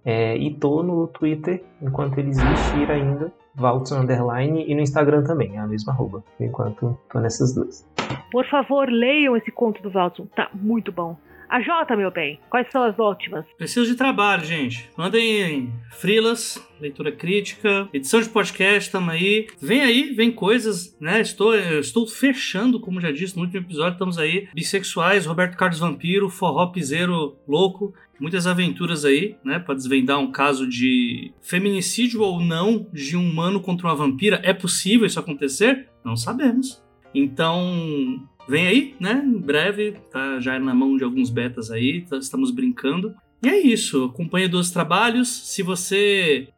É, 0.05 0.34
e 0.38 0.55
tô 0.55 0.82
no 0.82 1.07
Twitter, 1.09 1.62
enquanto 1.82 2.16
ele 2.16 2.30
existir 2.30 2.90
ainda, 2.90 3.30
Valtson 3.55 4.01
Underline, 4.01 4.64
e 4.66 4.74
no 4.74 4.80
Instagram 4.80 5.22
também, 5.24 5.57
é 5.57 5.59
a 5.59 5.66
mesma 5.66 5.92
arroba. 5.92 6.24
Por 6.38 6.46
enquanto, 6.46 6.99
tô 7.12 7.20
nessas 7.20 7.55
duas. 7.55 7.86
Por 8.30 8.46
favor, 8.48 8.88
leiam 8.90 9.36
esse 9.36 9.50
conto 9.50 9.82
do 9.82 9.90
Valtson, 9.90 10.26
tá 10.26 10.50
muito 10.54 10.92
bom. 10.92 11.16
A 11.48 11.62
Jota, 11.62 11.96
meu 11.96 12.11
bem, 12.11 12.38
quais 12.50 12.70
são 12.70 12.82
as 12.82 12.98
últimas? 12.98 13.46
Preciso 13.56 13.86
de 13.86 13.94
trabalho, 13.96 14.44
gente. 14.44 14.90
Mandem 14.94 15.72
frilas, 15.92 16.62
leitura 16.78 17.11
crítica, 17.11 17.88
edição 17.90 18.20
de 18.20 18.28
podcast, 18.28 18.92
tamo 18.92 19.11
aí. 19.11 19.46
Vem 19.59 19.80
aí, 19.80 20.12
vem 20.12 20.30
coisas, 20.30 20.94
né? 21.00 21.22
Estou, 21.22 21.56
estou 21.56 22.06
fechando, 22.06 22.78
como 22.78 23.00
já 23.00 23.11
disse 23.11 23.34
no 23.34 23.44
último 23.44 23.62
episódio, 23.62 23.94
estamos 23.94 24.18
aí. 24.18 24.46
Bissexuais, 24.54 25.24
Roberto 25.24 25.56
Carlos 25.56 25.78
Vampiro, 25.78 26.28
Forró 26.28 26.66
Piseiro 26.66 27.38
Louco. 27.48 27.94
Muitas 28.20 28.46
aventuras 28.46 29.06
aí, 29.06 29.36
né? 29.42 29.59
Pra 29.59 29.74
desvendar 29.74 30.18
um 30.18 30.30
caso 30.30 30.68
de 30.68 31.32
feminicídio 31.40 32.20
ou 32.20 32.40
não 32.42 32.86
de 32.92 33.16
um 33.16 33.26
humano 33.26 33.59
contra 33.59 33.86
uma 33.86 33.96
vampira. 33.96 34.38
É 34.44 34.52
possível 34.52 35.06
isso 35.06 35.18
acontecer? 35.18 35.88
Não 36.04 36.14
sabemos. 36.14 36.86
Então, 37.14 38.22
vem 38.48 38.66
aí, 38.66 38.94
né? 38.98 39.22
Em 39.24 39.38
breve, 39.38 39.92
tá 40.11 40.40
já 40.40 40.59
na 40.59 40.74
mão 40.74 40.96
de 40.96 41.04
alguns 41.04 41.30
betas 41.30 41.70
aí, 41.70 42.02
tá, 42.02 42.16
estamos 42.18 42.50
brincando. 42.50 43.14
E 43.42 43.48
é 43.48 43.56
isso, 43.56 44.06
acompanhe 44.06 44.48
dos 44.48 44.70
trabalhos. 44.70 45.28
Se 45.28 45.62
você 45.62 46.48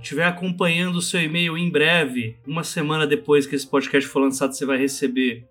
estiver 0.00 0.24
é, 0.24 0.26
acompanhando 0.26 0.96
o 0.96 1.02
seu 1.02 1.20
e-mail 1.20 1.56
em 1.56 1.70
breve, 1.70 2.36
uma 2.46 2.62
semana 2.62 3.06
depois 3.06 3.46
que 3.46 3.54
esse 3.54 3.66
podcast 3.66 4.08
for 4.08 4.20
lançado, 4.20 4.52
você 4.52 4.66
vai 4.66 4.76
receber 4.76 5.46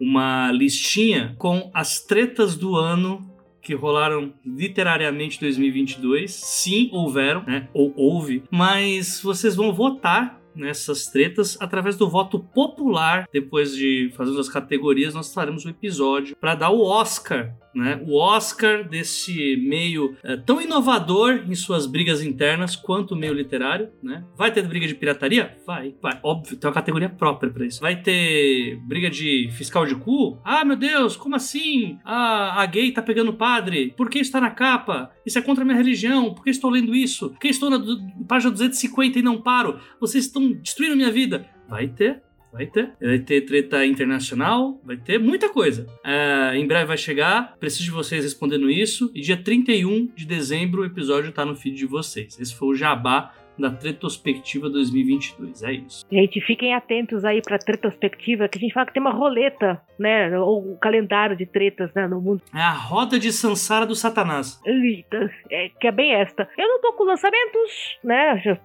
uma 0.00 0.50
listinha 0.52 1.34
com 1.38 1.70
as 1.74 2.00
tretas 2.00 2.56
do 2.56 2.74
ano 2.76 3.28
que 3.60 3.74
rolaram 3.74 4.32
literariamente 4.46 5.36
em 5.36 5.40
2022. 5.40 6.32
Sim, 6.32 6.88
houveram, 6.90 7.44
né? 7.46 7.68
Ou 7.74 7.92
houve, 7.94 8.42
mas 8.50 9.20
vocês 9.20 9.54
vão 9.54 9.74
votar 9.74 10.37
nessas 10.58 11.06
tretas 11.06 11.56
através 11.60 11.96
do 11.96 12.08
voto 12.08 12.38
popular. 12.38 13.26
Depois 13.32 13.74
de 13.74 14.12
fazer 14.16 14.38
as 14.38 14.48
categorias, 14.48 15.14
nós 15.14 15.32
faremos 15.32 15.64
um 15.64 15.70
episódio 15.70 16.36
para 16.36 16.54
dar 16.54 16.70
o 16.70 16.82
Oscar 16.82 17.54
né? 17.74 18.00
O 18.06 18.18
Oscar 18.18 18.88
desse 18.88 19.56
meio 19.56 20.16
é, 20.22 20.36
tão 20.36 20.60
inovador 20.60 21.44
em 21.48 21.54
suas 21.54 21.86
brigas 21.86 22.22
internas 22.22 22.74
quanto 22.76 23.12
o 23.12 23.16
meio 23.16 23.32
literário, 23.32 23.90
né? 24.02 24.24
Vai 24.36 24.52
ter 24.52 24.66
briga 24.66 24.86
de 24.86 24.94
pirataria? 24.94 25.56
Vai, 25.66 25.94
vai. 26.00 26.18
Óbvio, 26.22 26.56
tem 26.56 26.68
uma 26.68 26.74
categoria 26.74 27.08
própria 27.08 27.52
para 27.52 27.66
isso. 27.66 27.80
Vai 27.80 27.96
ter 27.96 28.76
briga 28.86 29.10
de 29.10 29.50
fiscal 29.52 29.86
de 29.86 29.94
cu? 29.94 30.40
Ah, 30.44 30.64
meu 30.64 30.76
Deus, 30.76 31.16
como 31.16 31.36
assim? 31.36 31.98
Ah, 32.04 32.60
a 32.60 32.66
gay 32.66 32.92
tá 32.92 33.02
pegando 33.02 33.32
padre. 33.32 33.92
Por 33.96 34.08
que 34.08 34.18
está 34.18 34.40
na 34.40 34.50
capa? 34.50 35.10
Isso 35.24 35.38
é 35.38 35.42
contra 35.42 35.62
a 35.62 35.64
minha 35.64 35.76
religião. 35.76 36.34
Por 36.34 36.44
que 36.44 36.50
estou 36.50 36.70
lendo 36.70 36.94
isso? 36.94 37.30
Por 37.30 37.38
que 37.38 37.48
estou 37.48 37.70
na 37.70 37.78
página 38.26 38.50
250 38.50 39.18
e 39.18 39.22
não 39.22 39.40
paro? 39.40 39.78
Vocês 40.00 40.24
estão 40.24 40.52
destruindo 40.52 40.96
minha 40.96 41.12
vida. 41.12 41.46
Vai 41.68 41.86
ter 41.86 42.22
Vai 42.52 42.66
ter. 42.66 42.92
Vai 43.00 43.18
ter 43.18 43.42
treta 43.42 43.84
internacional, 43.84 44.80
vai 44.84 44.96
ter 44.96 45.18
muita 45.18 45.48
coisa. 45.48 45.86
É, 46.04 46.56
em 46.56 46.66
breve 46.66 46.86
vai 46.86 46.96
chegar. 46.96 47.56
Preciso 47.58 47.84
de 47.84 47.90
vocês 47.90 48.24
respondendo 48.24 48.70
isso. 48.70 49.10
E 49.14 49.20
dia 49.20 49.36
31 49.36 50.08
de 50.14 50.26
dezembro 50.26 50.82
o 50.82 50.84
episódio 50.84 51.32
tá 51.32 51.44
no 51.44 51.54
feed 51.54 51.76
de 51.76 51.86
vocês. 51.86 52.38
Esse 52.38 52.54
foi 52.54 52.68
o 52.68 52.74
Jabá 52.74 53.34
da 53.58 53.70
Tretospectiva 53.70 54.70
2022. 54.70 55.62
É 55.62 55.72
isso. 55.72 56.06
Gente, 56.10 56.40
fiquem 56.40 56.74
atentos 56.74 57.24
aí 57.24 57.42
pra 57.42 57.58
Tretospectiva, 57.58 58.48
que 58.48 58.58
a 58.58 58.60
gente 58.60 58.72
fala 58.72 58.86
que 58.86 58.92
tem 58.92 59.02
uma 59.02 59.12
roleta, 59.12 59.80
né? 59.98 60.38
Ou 60.38 60.72
um 60.72 60.76
calendário 60.76 61.36
de 61.36 61.46
tretas, 61.46 61.92
né? 61.94 62.06
No 62.06 62.20
mundo. 62.20 62.42
É 62.54 62.60
a 62.60 62.72
roda 62.72 63.18
de 63.18 63.32
Sansara 63.32 63.86
do 63.86 63.94
Satanás. 63.94 64.60
Eita, 64.64 65.30
é, 65.50 65.68
que 65.68 65.86
é 65.86 65.92
bem 65.92 66.14
esta. 66.14 66.48
Eu 66.56 66.68
não 66.68 66.80
tô 66.80 66.92
com 66.92 67.04
lançamentos, 67.04 67.98
né? 68.02 68.38
Já, 68.38 68.58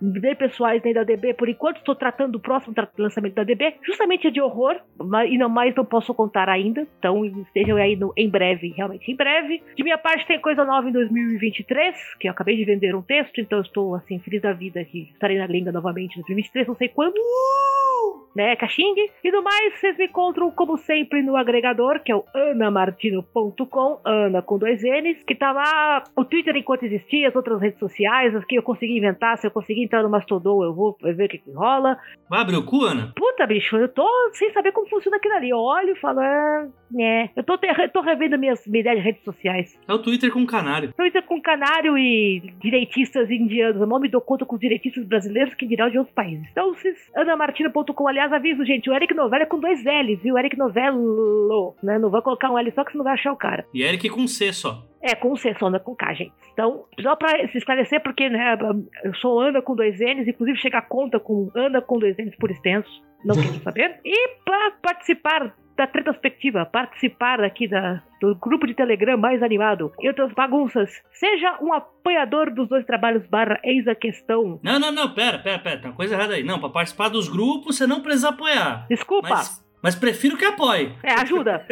nem 0.00 0.34
pessoais 0.34 0.82
nem 0.82 0.94
da 0.94 1.04
DB. 1.04 1.34
Por 1.34 1.48
enquanto, 1.48 1.78
estou 1.78 1.94
tratando 1.94 2.32
do 2.32 2.40
próximo 2.40 2.74
lançamento 2.96 3.34
da 3.34 3.44
DB, 3.44 3.74
justamente 3.82 4.26
é 4.26 4.30
de 4.30 4.40
horror, 4.40 4.76
mas, 4.98 5.30
e 5.30 5.38
não 5.38 5.48
mais 5.48 5.74
não 5.74 5.84
posso 5.84 6.14
contar 6.14 6.48
ainda. 6.48 6.86
Então 6.98 7.24
estejam 7.24 7.76
aí 7.76 7.96
no, 7.96 8.12
em 8.16 8.28
breve, 8.28 8.72
realmente 8.76 9.10
em 9.10 9.16
breve. 9.16 9.62
De 9.76 9.82
minha 9.82 9.98
parte, 9.98 10.26
tem 10.26 10.40
coisa 10.40 10.64
nova 10.64 10.88
em 10.88 10.92
2023, 10.92 11.96
que 12.18 12.28
eu 12.28 12.32
acabei 12.32 12.56
de 12.56 12.64
vender 12.64 12.94
um 12.94 13.02
texto, 13.02 13.40
então 13.40 13.60
estou 13.60 13.94
assim, 13.94 14.18
feliz 14.18 14.37
da 14.40 14.52
vida 14.52 14.84
que 14.84 15.10
estarei 15.12 15.38
na 15.38 15.46
gringa 15.46 15.72
novamente 15.72 16.16
no 16.16 16.22
2023, 16.22 16.68
não 16.68 16.76
sei 16.76 16.88
quando. 16.88 17.16
Uh! 17.16 18.27
Né, 18.38 18.54
Caxing? 18.54 18.94
E 19.24 19.32
do 19.32 19.42
mais, 19.42 19.80
vocês 19.80 19.98
me 19.98 20.04
encontram, 20.04 20.48
como 20.52 20.76
sempre, 20.78 21.22
no 21.22 21.36
agregador, 21.36 22.00
que 22.04 22.12
é 22.12 22.14
o 22.14 22.24
anamartino.com, 22.32 23.98
Ana 24.04 24.40
com 24.40 24.56
dois 24.56 24.80
N's, 24.80 25.24
que 25.24 25.34
tá 25.34 25.50
lá 25.50 26.04
o 26.14 26.24
Twitter 26.24 26.54
enquanto 26.54 26.84
existia, 26.84 27.26
as 27.26 27.34
outras 27.34 27.60
redes 27.60 27.80
sociais, 27.80 28.36
as 28.36 28.44
que 28.44 28.54
eu 28.54 28.62
consegui 28.62 28.96
inventar, 28.96 29.36
se 29.38 29.48
eu 29.48 29.50
conseguir 29.50 29.82
entrar 29.82 30.04
no 30.04 30.08
Mastodon, 30.08 30.62
eu 30.62 30.72
vou 30.72 30.96
ver 31.02 31.24
o 31.24 31.28
que, 31.28 31.38
que 31.38 31.50
rola. 31.50 31.98
Vai 32.30 32.40
abrir 32.42 32.56
o 32.56 32.64
cu, 32.64 32.84
Ana? 32.84 33.12
Puta, 33.16 33.44
bicho, 33.44 33.76
eu 33.76 33.88
tô 33.88 34.06
sem 34.34 34.52
saber 34.52 34.70
como 34.70 34.88
funciona 34.88 35.16
aquilo 35.16 35.34
ali. 35.34 35.50
Eu 35.50 35.58
olho 35.58 35.90
e 35.90 35.98
falo, 35.98 36.20
é, 36.20 36.68
né. 36.92 37.30
Eu 37.34 37.42
tô, 37.42 37.58
te, 37.58 37.66
tô 37.92 38.00
revendo 38.02 38.38
minhas, 38.38 38.64
minhas 38.68 38.86
ideias 38.86 38.98
de 38.98 39.04
redes 39.04 39.24
sociais. 39.24 39.80
É 39.88 39.92
o 39.92 39.98
Twitter 39.98 40.30
com 40.30 40.46
canário. 40.46 40.92
Twitter 40.92 41.24
com 41.24 41.42
canário 41.42 41.98
e 41.98 42.54
direitistas 42.60 43.28
indianos. 43.32 43.80
Eu 43.80 43.86
mal 43.88 43.98
me 43.98 44.08
dou 44.08 44.20
conta 44.20 44.46
com 44.46 44.54
os 44.54 44.60
direitistas 44.60 45.04
brasileiros 45.04 45.54
que 45.54 45.66
dirão 45.66 45.90
de 45.90 45.98
outros 45.98 46.14
países. 46.14 46.46
Então, 46.52 46.72
vocês, 46.72 46.96
anamartina.com, 47.16 48.06
aliás, 48.06 48.27
aviso, 48.32 48.64
gente, 48.64 48.88
o 48.88 48.94
Eric 48.94 49.14
Novello 49.14 49.42
é 49.42 49.46
com 49.46 49.60
dois 49.60 49.82
L's, 49.84 50.22
viu? 50.22 50.38
Eric 50.38 50.56
Novello, 50.56 51.74
né? 51.82 51.98
Não 51.98 52.10
vai 52.10 52.22
colocar 52.22 52.50
um 52.50 52.58
L 52.58 52.70
só 52.72 52.84
que 52.84 52.92
você 52.92 52.98
não 52.98 53.04
vai 53.04 53.14
achar 53.14 53.32
o 53.32 53.36
cara. 53.36 53.64
E 53.72 53.82
Eric 53.82 54.08
com 54.08 54.26
C 54.26 54.52
só. 54.52 54.84
É, 55.00 55.14
com 55.14 55.36
C, 55.36 55.54
só 55.58 55.66
anda 55.66 55.78
com 55.78 55.94
K, 55.94 56.12
gente. 56.14 56.32
Então, 56.52 56.84
só 57.00 57.14
pra 57.14 57.46
se 57.48 57.58
esclarecer, 57.58 58.02
porque, 58.02 58.28
né, 58.28 58.58
eu 59.04 59.14
sou 59.16 59.40
Ana 59.40 59.62
com 59.62 59.76
dois 59.76 59.98
N's, 60.00 60.26
inclusive 60.26 60.58
chega 60.58 60.78
a 60.78 60.82
conta 60.82 61.20
com 61.20 61.50
Ana 61.54 61.80
com 61.80 61.98
dois 61.98 62.16
N's 62.16 62.34
por 62.36 62.50
extenso, 62.50 62.90
não 63.24 63.34
quero 63.34 63.62
saber. 63.62 64.00
E 64.04 64.28
para 64.44 64.72
participar 64.82 65.54
da 65.78 65.86
Tretospectiva, 65.86 66.66
participar 66.66 67.40
aqui 67.40 67.68
da, 67.68 68.02
do 68.20 68.34
grupo 68.34 68.66
de 68.66 68.74
Telegram 68.74 69.16
mais 69.16 69.40
animado 69.44 69.92
e 70.00 70.08
outras 70.08 70.32
bagunças, 70.32 70.90
seja 71.12 71.56
um 71.62 71.72
apoiador 71.72 72.52
dos 72.52 72.68
dois 72.68 72.84
trabalhos 72.84 73.24
barra 73.28 73.60
eis 73.62 73.86
a 73.86 73.94
questão. 73.94 74.58
Não, 74.60 74.80
não, 74.80 74.90
não, 74.90 75.14
pera, 75.14 75.38
pera, 75.38 75.60
pera, 75.60 75.80
tem 75.80 75.90
uma 75.90 75.96
coisa 75.96 76.16
errada 76.16 76.34
aí. 76.34 76.42
Não, 76.42 76.58
pra 76.58 76.68
participar 76.68 77.08
dos 77.08 77.28
grupos 77.28 77.76
você 77.76 77.86
não 77.86 78.02
precisa 78.02 78.30
apoiar. 78.30 78.86
Desculpa. 78.88 79.28
Mas... 79.28 79.67
Mas 79.82 79.94
prefiro 79.94 80.36
que 80.36 80.44
apoie. 80.44 80.92
É, 81.02 81.12
ajuda. 81.14 81.64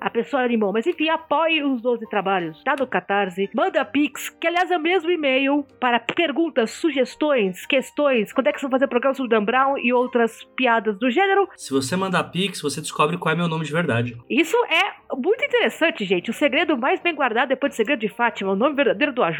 a 0.00 0.10
pessoa 0.10 0.42
animou. 0.42 0.72
Mas 0.72 0.86
enfim, 0.86 1.08
apoie 1.08 1.62
os 1.62 1.82
12 1.82 2.08
trabalhos. 2.08 2.62
Tá 2.64 2.74
no 2.78 2.86
Catarse. 2.86 3.50
Manda 3.54 3.84
Pix, 3.84 4.28
que 4.28 4.46
aliás 4.46 4.70
é 4.70 4.76
o 4.76 4.80
mesmo 4.80 5.10
e-mail 5.10 5.66
para 5.80 5.98
perguntas, 5.98 6.70
sugestões, 6.70 7.66
questões. 7.66 8.32
Quando 8.32 8.46
é 8.46 8.52
que 8.52 8.60
você 8.60 8.66
vai 8.66 8.72
fazer 8.72 8.88
programa 8.88 9.14
sobre 9.14 9.30
Dan 9.30 9.44
Brown 9.44 9.78
e 9.78 9.92
outras 9.92 10.44
piadas 10.56 10.98
do 10.98 11.10
gênero? 11.10 11.48
Se 11.56 11.72
você 11.72 11.96
mandar 11.96 12.24
Pix, 12.24 12.60
você 12.60 12.80
descobre 12.80 13.18
qual 13.18 13.32
é 13.32 13.36
meu 13.36 13.48
nome 13.48 13.64
de 13.64 13.72
verdade. 13.72 14.16
Isso 14.30 14.56
é 14.66 14.94
muito 15.16 15.44
interessante, 15.44 16.04
gente. 16.04 16.30
O 16.30 16.34
segredo 16.34 16.76
mais 16.76 17.00
bem 17.00 17.14
guardado 17.14 17.48
depois 17.48 17.72
do 17.72 17.76
segredo 17.76 18.00
de 18.00 18.08
Fátima, 18.08 18.52
o 18.52 18.56
nome 18.56 18.76
verdadeiro 18.76 19.12
do 19.12 19.22
AJ. 19.22 19.38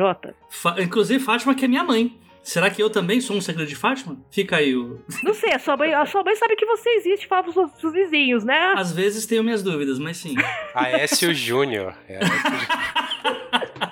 Fa 0.50 0.74
Inclusive, 0.78 1.22
Fátima, 1.22 1.54
que 1.54 1.64
é 1.64 1.68
minha 1.68 1.84
mãe. 1.84 2.18
Será 2.42 2.68
que 2.70 2.82
eu 2.82 2.90
também 2.90 3.20
sou 3.20 3.36
um 3.36 3.40
segredo 3.40 3.68
de 3.68 3.76
Fátima? 3.76 4.16
Fica 4.30 4.56
aí 4.56 4.74
o. 4.74 5.00
Não 5.22 5.32
sei, 5.32 5.52
a 5.52 5.58
sua 5.58 5.76
mãe, 5.76 5.94
a 5.94 6.04
sua 6.04 6.24
mãe 6.24 6.34
sabe 6.34 6.56
que 6.56 6.66
você 6.66 6.90
existe 6.90 7.28
para 7.28 7.48
os 7.48 7.54
seus 7.80 7.92
vizinhos, 7.92 8.44
né? 8.44 8.74
Às 8.76 8.92
vezes 8.92 9.26
tenho 9.26 9.44
minhas 9.44 9.62
dúvidas, 9.62 9.98
mas 9.98 10.16
sim. 10.16 10.34
Aécio 10.74 11.32
Júnior. 11.32 11.94
É, 12.08 12.18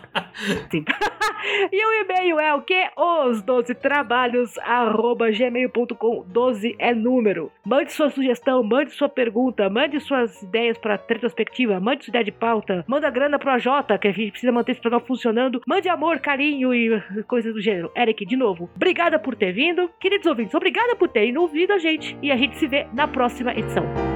Sim. 0.70 0.84
e 1.72 1.86
o 1.86 2.05
e-mail 2.05 2.41
é 2.41 2.55
o 2.55 2.62
que? 2.62 2.88
Os 2.97 3.43
12 3.43 3.74
trabalhos, 3.74 4.57
arroba 4.59 5.30
gmail.com. 5.30 6.24
12 6.26 6.76
é 6.78 6.95
número. 6.95 7.51
Mande 7.64 7.93
sua 7.93 8.11
sugestão, 8.11 8.62
mande 8.62 8.93
sua 8.93 9.09
pergunta, 9.09 9.68
mande 9.68 10.01
suas 10.01 10.43
ideias 10.43 10.78
para 10.78 11.01
retrospectiva, 11.09 11.80
mande 11.80 12.05
sua 12.05 12.12
ideia 12.12 12.24
de 12.24 12.32
pauta, 12.32 12.84
manda 12.86 13.11
grana 13.11 13.38
pro 13.38 13.51
AJ, 13.51 13.99
que 14.01 14.09
a 14.09 14.12
gente 14.12 14.32
precisa 14.32 14.53
manter 14.53 14.72
esse 14.72 14.80
programa 14.80 15.05
funcionando. 15.07 15.61
Mande 15.66 15.88
amor, 15.88 16.18
carinho 16.20 16.74
e 16.74 17.01
coisas 17.24 17.53
do 17.53 17.61
gênero. 17.61 17.91
Eric, 17.97 18.24
de 18.24 18.36
novo, 18.36 18.70
obrigada 18.74 19.18
por 19.18 19.34
ter 19.34 19.53
vindo. 19.53 19.91
Queridos 20.01 20.26
ouvintes, 20.26 20.55
obrigada 20.55 20.97
por 20.97 21.09
terem 21.09 21.36
ouvido 21.36 21.72
a 21.72 21.78
gente. 21.78 22.16
E 22.22 22.30
a 22.30 22.36
gente 22.36 22.57
se 22.57 22.66
vê 22.66 22.86
na 22.93 23.07
próxima 23.07 23.53
edição. 23.53 24.09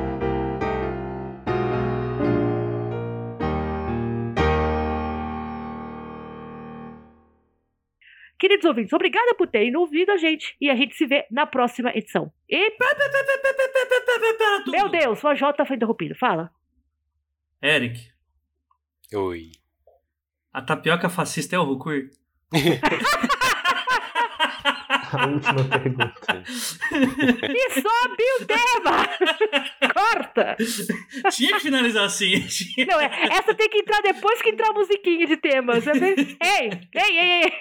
Queridos 8.39 8.65
ouvintes, 8.65 8.93
obrigada 8.93 9.35
por 9.35 9.47
terem 9.47 9.77
ouvido 9.77 10.11
a 10.11 10.17
gente 10.17 10.57
e 10.61 10.69
a 10.69 10.75
gente 10.75 10.95
se 10.97 11.07
vê 11.07 11.27
na 11.31 11.47
próxima 11.47 11.91
edição. 11.91 12.33
E. 12.49 12.77
Meu 14.71 14.89
Deus, 14.89 15.23
o 15.23 15.29
AJ 15.29 15.43
foi 15.67 15.77
interrompido. 15.77 16.15
Fala. 16.15 16.51
Eric, 17.63 17.99
Oi. 19.15 19.53
a 20.53 20.61
tapioca 20.61 21.09
fascista 21.09 21.57
é 21.57 21.59
o 21.59 21.65
Rukur? 21.65 22.11
A 25.15 25.27
última 25.27 25.65
pergunta. 25.65 26.43
E 26.93 27.71
sobe 27.71 28.25
o 28.41 28.47
tema! 28.47 29.09
Corta! 29.95 30.57
Tinha 31.31 31.55
que 31.55 31.61
finalizar 31.61 32.05
assim. 32.05 32.45
Não, 32.87 33.01
é, 33.01 33.11
essa 33.31 33.55
tem 33.55 33.69
que 33.69 33.79
entrar 33.79 34.01
depois 34.03 34.43
que 34.43 34.51
entrar 34.51 34.71
a 34.71 34.73
musiquinha 34.73 35.27
de 35.27 35.37
temas. 35.37 35.85
Ei, 35.87 36.71
ei, 36.95 37.19
ei, 37.19 37.43
ei! 37.43 37.53